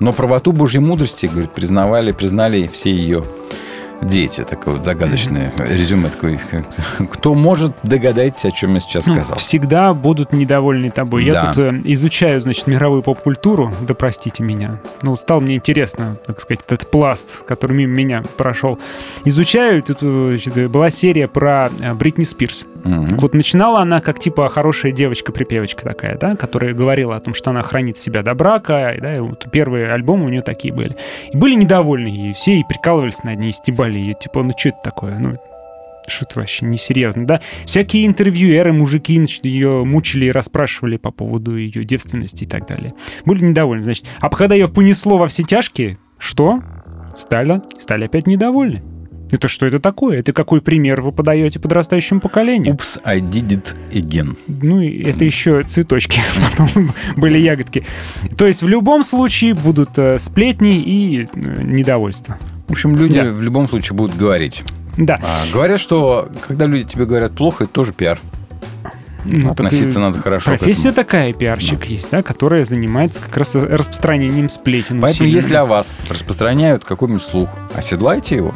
Но 0.00 0.12
правоту 0.12 0.52
Божьей 0.52 0.80
мудрости, 0.80 1.26
говорит, 1.26 1.52
признавали, 1.52 2.12
признали 2.12 2.68
все 2.72 2.90
ее 2.90 3.24
дети. 4.02 4.42
Такое 4.44 4.74
вот 4.74 4.84
загадочное 4.84 5.52
резюме. 5.58 6.08
Такое, 6.10 6.38
кто 7.10 7.34
может 7.34 7.72
догадаться, 7.82 8.48
о 8.48 8.50
чем 8.50 8.74
я 8.74 8.80
сейчас 8.80 9.06
Ну, 9.06 9.14
сказал? 9.14 9.38
всегда 9.38 9.94
будут 9.94 10.32
недовольны 10.32 10.90
тобой. 10.90 11.24
Я 11.24 11.32
Да. 11.32 11.46
тут 11.54 11.58
э, 11.58 11.80
изучаю, 11.84 12.40
значит, 12.40 12.66
мировую 12.66 13.02
поп-культуру, 13.02 13.72
да 13.82 13.94
простите 13.94 14.42
меня. 14.42 14.78
Ну, 15.02 15.16
стало 15.16 15.40
мне 15.40 15.54
интересно, 15.56 16.16
так 16.26 16.40
сказать, 16.40 16.60
этот 16.68 16.90
пласт, 16.90 17.44
который 17.44 17.76
мимо 17.76 17.92
меня 17.94 18.22
прошел. 18.36 18.78
Изучаю, 19.24 19.82
тут 19.82 19.98
э, 20.02 20.36
значит, 20.38 20.70
была 20.70 20.90
серия 20.90 21.28
про 21.28 21.70
э, 21.80 21.94
Бритни 21.94 22.24
Спирс. 22.24 22.64
Так 22.84 23.22
вот, 23.22 23.34
начинала 23.34 23.80
она 23.80 24.00
как 24.00 24.18
типа 24.18 24.48
хорошая 24.48 24.92
девочка-припевочка 24.92 25.84
такая, 25.84 26.18
да, 26.18 26.36
которая 26.36 26.74
говорила 26.74 27.16
о 27.16 27.20
том, 27.20 27.32
что 27.32 27.50
она 27.50 27.62
хранит 27.62 27.96
себя 27.96 28.22
до 28.22 28.34
брака, 28.34 28.94
да, 29.00 29.14
и 29.14 29.20
вот 29.20 29.46
первые 29.50 29.92
альбомы 29.92 30.26
у 30.26 30.28
нее 30.28 30.42
такие 30.42 30.72
были. 30.72 30.96
И 31.32 31.36
были 31.36 31.54
недовольны 31.54 32.08
ей, 32.08 32.34
все 32.34 32.60
и 32.60 32.64
прикалывались 32.64 33.24
над 33.24 33.38
ней, 33.38 33.52
стебали 33.52 33.98
ее, 33.98 34.14
типа, 34.14 34.42
ну 34.42 34.52
что 34.56 34.68
это 34.68 34.78
такое, 34.84 35.18
ну 35.18 35.36
что 36.06 36.26
это 36.26 36.40
вообще 36.40 36.66
несерьезно, 36.66 37.26
да? 37.26 37.40
Всякие 37.64 38.06
интервьюеры, 38.06 38.74
мужики, 38.74 39.16
значит, 39.16 39.46
ее 39.46 39.84
мучили 39.84 40.26
и 40.26 40.30
расспрашивали 40.30 40.98
по 40.98 41.10
поводу 41.10 41.56
ее 41.56 41.84
девственности 41.84 42.44
и 42.44 42.46
так 42.46 42.66
далее. 42.66 42.92
Были 43.24 43.42
недовольны, 43.42 43.84
значит. 43.84 44.06
А 44.20 44.28
когда 44.28 44.54
ее 44.54 44.68
понесло 44.68 45.16
во 45.16 45.26
все 45.28 45.42
тяжкие, 45.44 45.98
что? 46.18 46.60
Стали, 47.16 47.62
стали 47.78 48.04
опять 48.04 48.26
недовольны. 48.26 48.82
Это 49.34 49.48
что 49.48 49.66
это 49.66 49.80
такое? 49.80 50.20
Это 50.20 50.32
какой 50.32 50.60
пример 50.62 51.00
вы 51.00 51.10
подаете 51.10 51.58
подрастающему 51.58 52.20
поколению? 52.20 52.72
Упс, 52.74 53.00
I 53.04 53.18
did 53.20 53.48
it 53.48 53.74
again. 53.90 54.38
Ну, 54.46 54.80
это 54.80 55.24
еще 55.24 55.60
цветочки, 55.62 56.20
потом 56.50 56.92
были 57.16 57.38
ягодки. 57.38 57.84
То 58.36 58.46
есть 58.46 58.62
в 58.62 58.68
любом 58.68 59.02
случае 59.02 59.54
будут 59.54 59.98
э, 59.98 60.20
сплетни 60.20 60.76
и 60.80 61.24
э, 61.24 61.62
недовольство. 61.62 62.38
В 62.68 62.72
общем, 62.72 62.94
люди 62.96 63.20
Да. 63.20 63.30
в 63.32 63.42
любом 63.42 63.68
случае 63.68 63.96
будут 63.96 64.16
говорить. 64.16 64.62
Да. 64.96 65.18
А, 65.20 65.52
говорят, 65.52 65.80
что 65.80 66.30
когда 66.46 66.66
люди 66.66 66.84
тебе 66.84 67.04
говорят 67.04 67.32
плохо, 67.32 67.64
это 67.64 67.72
тоже 67.72 67.92
пиар. 67.92 68.20
Ну, 69.24 69.50
Относиться 69.50 69.98
надо 70.00 70.20
хорошо 70.20 70.50
Профессия 70.50 70.92
такая, 70.92 71.32
пиарщик 71.32 71.86
есть, 71.86 72.08
да, 72.10 72.22
которая 72.22 72.64
занимается 72.66 73.20
как 73.20 73.36
раз 73.38 73.54
распространением 73.56 74.48
сплетен. 74.48 75.00
Поэтому, 75.00 75.24
усиленно. 75.26 75.34
если 75.34 75.54
о 75.54 75.64
вас 75.64 75.96
распространяют 76.08 76.84
какой-нибудь 76.84 77.22
слух, 77.22 77.48
оседлайте 77.74 78.36
его. 78.36 78.54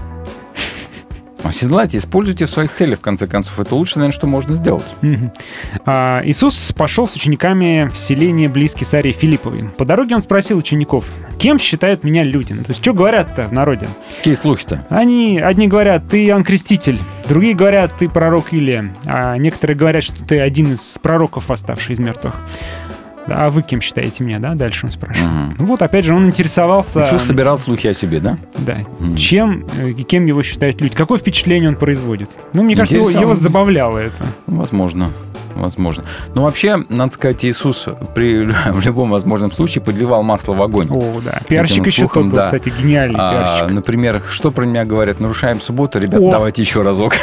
Оседлайте, 1.45 1.99
используйте 1.99 2.47
в 2.47 2.51
своих 2.51 2.73
целях, 2.73 2.99
в 2.99 3.03
конце 3.03 3.27
концов. 3.27 3.61
Это 3.61 3.75
лучшее, 3.75 4.01
наверное, 4.01 4.15
что 4.15 4.27
можно 4.27 4.57
сделать. 4.57 4.85
Мгм. 5.03 5.33
А, 5.87 6.21
Иисус 6.25 6.73
пошел 6.77 7.07
с 7.07 7.15
учениками 7.15 7.89
в 7.93 7.97
селение 7.97 8.49
близ 8.49 8.75
Кесарии 8.75 9.13
Филипповой. 9.13 9.63
По 9.77 9.85
дороге 9.85 10.17
он 10.17 10.23
спросил 10.23 10.59
учеников, 10.59 11.07
кем 11.39 11.59
считают 11.59 12.05
меня 12.05 12.25
люди? 12.25 12.53
Ну, 12.53 12.65
То 12.65 12.71
есть, 12.71 12.83
что 12.83 12.93
говорят-то 12.93 13.49
в 13.49 13.53
народе? 13.53 13.87
Какие 14.17 14.35
слухи-то? 14.35 14.85
Они, 14.91 15.39
одни 15.39 15.69
говорят, 15.69 16.09
ты 16.09 16.27
Иоанн 16.27 16.45
Креститель, 16.45 17.01
другие 17.29 17.55
говорят, 17.55 17.97
ты 17.99 18.09
пророк 18.09 18.53
Илия, 18.53 18.93
а 19.07 19.37
некоторые 19.37 19.77
говорят, 19.77 20.03
что 20.03 20.25
ты 20.25 20.41
один 20.41 20.75
из 20.75 20.99
пророков, 21.01 21.49
восставший 21.49 21.95
из 21.95 22.01
мертвых. 22.01 22.35
Да, 23.29 23.47
А 23.47 23.51
вы 23.51 23.63
кем 23.63 23.81
считаете 23.81 24.25
меня, 24.25 24.39
да? 24.39 24.55
Дальше 24.55 24.87
он 24.87 24.91
спрашивает. 24.91 25.59
Ну 25.59 25.67
вот, 25.67 25.83
опять 25.83 26.05
же, 26.05 26.15
он 26.15 26.27
интересовался... 26.27 27.01
Иисус 27.01 27.23
собирал 27.23 27.59
слухи 27.59 27.87
о 27.87 27.93
себе, 27.93 28.21
да? 28.21 28.39
Да. 28.59 28.79
Чем 29.17 29.67
э, 29.77 29.91
и 29.91 30.03
кем 30.03 30.25
его 30.25 30.43
считают 30.43 30.81
люди? 30.81 30.95
Какое 30.95 31.19
впечатление 31.19 31.69
он 31.69 31.77
производит? 31.77 32.31
Ну, 32.53 32.63
мне 32.63 32.75
кажется, 32.75 32.97
его, 32.97 33.11
его 33.11 33.35
забавляло 33.35 33.99
это. 33.99 34.25
Возможно. 34.47 35.13
Возможно. 35.59 36.05
Но 36.35 36.45
вообще, 36.45 36.79
надо 36.89 37.13
сказать, 37.13 37.45
Иисус 37.45 37.87
при 38.15 38.45
в 38.73 38.81
любом 38.85 39.11
возможном 39.11 39.51
случае 39.53 39.83
подливал 39.83 40.23
масло 40.23 40.55
в 40.55 40.63
огонь. 40.63 40.89
О, 40.91 41.21
да. 41.25 41.41
Пиарщик 41.49 41.79
Этим 41.79 41.85
еще 41.85 42.03
тот 42.03 42.13
слухам, 42.13 42.31
был, 42.31 42.37
да. 42.37 42.45
кстати, 42.47 42.73
гениальный 42.81 43.19
А, 43.19 43.33
пиарщик. 43.59 43.75
например, 43.75 44.23
что 44.31 44.51
про 44.51 44.65
меня 44.65 44.85
говорят? 44.85 45.21
Нарушаем 45.21 45.61
субботу, 45.61 45.99
ребят, 45.99 46.21
О. 46.21 46.31
давайте 46.31 46.63
еще 46.63 46.83
разок. 46.83 47.15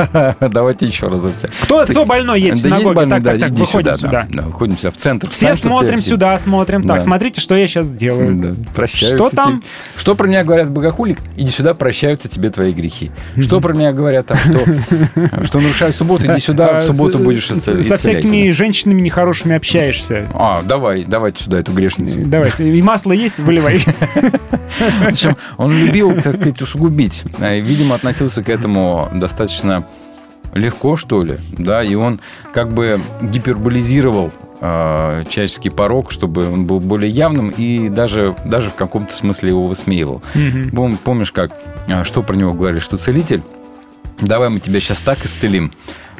давайте 0.40 0.86
еще 0.86 1.06
разок. 1.08 1.32
Кто, 1.62 1.84
кто 1.84 2.04
больной 2.04 2.40
есть 2.40 2.58
в 2.58 2.62
Да 2.62 2.68
есть 2.68 2.80
синагоге? 2.80 2.94
больной, 2.94 3.20
да, 3.20 3.36
иди 3.36 3.64
сюда. 3.64 3.94
сюда. 3.96 4.10
Да, 4.10 4.26
да, 4.30 4.42
выходим 4.42 4.76
сюда 4.76 4.90
в 4.90 4.96
центр. 4.96 5.28
Все 5.30 5.54
смотрим 5.54 6.00
сюда, 6.00 6.38
смотрим. 6.38 6.86
Так, 6.86 7.02
смотрите, 7.02 7.40
что 7.40 7.54
я 7.56 7.66
сейчас 7.66 7.86
сделаю. 7.88 8.36
Да, 8.36 8.54
прощаются 8.74 9.16
Что 9.28 9.36
там? 9.36 9.62
Что 9.96 10.14
про 10.14 10.26
меня 10.26 10.44
говорят 10.44 10.70
богохулик? 10.70 11.18
Иди 11.36 11.50
сюда, 11.50 11.74
прощаются 11.74 12.28
тебе 12.28 12.50
твои 12.50 12.72
грехи. 12.72 13.10
Что 13.38 13.60
про 13.60 13.72
меня 13.74 13.92
говорят 13.92 14.24
что, 14.44 14.64
что 15.44 15.60
нарушаю 15.60 15.92
субботу, 15.92 16.24
иди 16.32 16.40
сюда, 16.40 16.78
А, 16.78 16.80
в 16.80 16.84
субботу 16.84 17.18
с- 17.18 17.22
будешь 17.22 17.46
с- 17.48 17.52
исцел- 17.52 17.78
Со 17.88 17.96
всякими 17.96 18.50
женщинами 18.50 19.00
нехорошими 19.02 19.56
общаешься. 19.56 20.28
А, 20.34 20.62
давай, 20.62 21.04
давайте 21.04 21.44
сюда 21.44 21.58
эту 21.60 21.72
грешницу. 21.72 22.18
Давайте. 22.24 22.68
И 22.68 22.82
масло 22.82 23.12
есть, 23.12 23.38
выливай. 23.38 23.84
Причем 25.06 25.36
он 25.56 25.72
любил, 25.76 26.14
так 26.20 26.34
сказать, 26.34 26.60
усугубить. 26.62 27.24
А, 27.40 27.54
Видимо, 27.58 27.94
относился 27.94 28.42
к 28.42 28.48
этому 28.48 29.08
достаточно 29.14 29.86
легко, 30.54 30.96
что 30.96 31.22
ли. 31.24 31.36
Да, 31.58 31.82
и 31.82 31.94
он 31.94 32.20
как 32.52 32.72
бы 32.72 33.00
гиперболизировал 33.22 34.30
э, 34.60 35.24
человеческий 35.28 35.70
порог, 35.70 36.10
чтобы 36.12 36.48
он 36.50 36.64
был 36.66 36.80
более 36.80 37.10
явным 37.10 37.48
и 37.50 37.88
даже, 37.88 38.34
даже 38.44 38.70
в 38.70 38.74
каком-то 38.74 39.12
смысле 39.12 39.50
его 39.50 39.66
высмеивал. 39.66 40.22
Пом- 40.34 40.96
Помнишь, 41.02 41.32
как, 41.32 41.52
а, 41.88 42.04
что 42.04 42.22
про 42.22 42.36
него 42.36 42.52
говорили, 42.52 42.78
что 42.80 42.96
целитель, 42.96 43.42
давай 44.20 44.48
мы 44.48 44.60
тебя 44.60 44.78
сейчас 44.80 45.00
так 45.00 45.24
исцелим, 45.24 45.72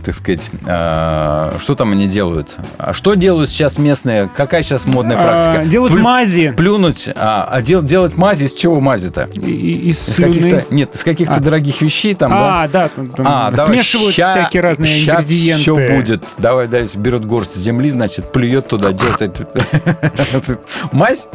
так 0.05 0.15
сказать, 0.15 0.51
а, 0.67 1.55
что 1.59 1.75
там 1.75 1.93
они 1.93 2.07
делают? 2.07 2.57
А 2.79 2.93
что 2.93 3.15
делают 3.15 3.49
сейчас 3.51 3.79
местные? 3.79 4.29
Какая 4.35 4.63
сейчас 4.63 4.87
модная 4.87 5.17
А, 5.19 5.23
практика? 5.23 5.65
делают 5.65 5.93
Плю- 5.93 6.03
мази. 6.03 6.53
Плюнуть, 6.57 7.09
а, 7.17 7.49
а 7.51 7.63
дел- 7.63 7.83
делать 7.83 8.17
мази 8.17 8.45
из 8.45 8.55
чего 8.55 8.81
мази-то? 8.81 9.25
Из 9.35 10.09
Из 10.09 10.17
каких-то, 10.17 10.65
нет, 10.71 10.95
из 10.95 11.05
каких-то 11.05 11.35
А. 11.37 11.41
дорогих 11.41 11.81
вещей 11.81 12.15
там, 12.15 12.31
да? 12.31 12.63
А, 12.65 12.69
да, 12.69 12.89
там, 12.89 13.07
там 13.09 13.27
А, 13.29 13.51
давай, 13.51 13.79
смешивают 13.79 14.15
ща- 14.15 14.31
всякие 14.31 14.63
разные 14.63 14.89
ща 14.95 15.13
ингредиенты. 15.21 15.63
все 15.63 15.75
будет. 15.75 16.25
Давай, 16.39 16.69
давай, 16.69 16.89
берет 16.97 17.25
горсть 17.25 17.57
земли, 17.57 17.89
значит, 17.91 18.31
плюет 18.33 18.69
туда, 18.69 18.93
делает. 18.93 19.41
Мазь? 20.93 21.29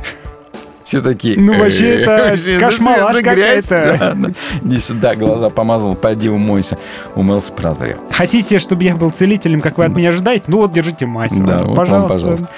Все 0.90 1.02
такие... 1.02 1.40
Ну, 1.40 1.56
вообще, 1.56 2.02
это 2.02 2.10
вообще, 2.32 2.58
да 2.58 3.12
это 3.12 3.22
грязь. 3.22 3.68
какая-то. 3.68 3.98
Да, 4.00 4.14
да. 4.16 4.32
Иди 4.64 4.80
сюда, 4.80 5.14
глаза 5.14 5.52
помазал, 5.52 5.94
пойди 5.94 6.30
умойся. 6.30 6.80
Умылся, 7.14 7.54
прозрел. 7.54 7.98
Хотите, 8.10 8.58
чтобы 8.58 8.84
я 8.86 8.96
был 8.96 9.12
целителем, 9.12 9.62
как 9.62 9.78
вы 9.78 9.86
от 9.86 9.96
меня 9.96 10.10
ожидаете? 10.10 10.46
Ну 10.48 10.58
вот, 10.58 10.74
держите 10.74 11.06
мазь. 11.06 11.34
Да, 11.34 11.60
Вот, 11.60 11.78
пожалуйста. 11.78 12.14
пожалуйста. 12.16 12.50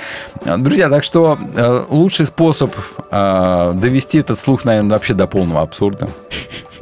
А, 0.45 0.55
Друзья, 0.55 0.87
так 0.89 1.03
что 1.03 1.37
э, 1.57 1.81
лучший 1.89 2.25
способ 2.25 2.73
э, 3.11 3.71
довести 3.75 4.19
этот 4.19 4.39
слух, 4.39 4.63
наверное, 4.63 4.91
вообще 4.91 5.13
до 5.13 5.27
полного 5.27 5.61
абсурда. 5.61 6.07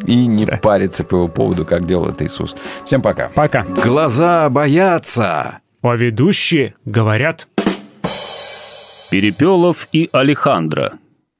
И 0.05 0.27
не 0.27 0.45
париться 0.45 1.03
по 1.03 1.15
его 1.15 1.27
поводу, 1.29 1.65
как 1.65 1.83
делал 1.87 2.09
это 2.09 2.27
Иисус. 2.27 2.55
Всем 2.85 3.01
пока. 3.01 3.29
Пока. 3.33 3.63
Глаза 3.83 4.47
боятся. 4.51 5.61
А 5.81 5.95
ведущие 5.95 6.75
говорят. 6.85 7.47
Перепелов 9.09 9.87
и 9.91 10.09
Алехандро 10.11 10.91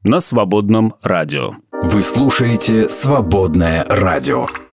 на 0.04 0.20
свободном 0.20 0.94
радио. 1.02 1.56
Вы 1.72 2.02
слушаете 2.02 2.88
«Свободное 2.88 3.86
радио». 3.86 4.46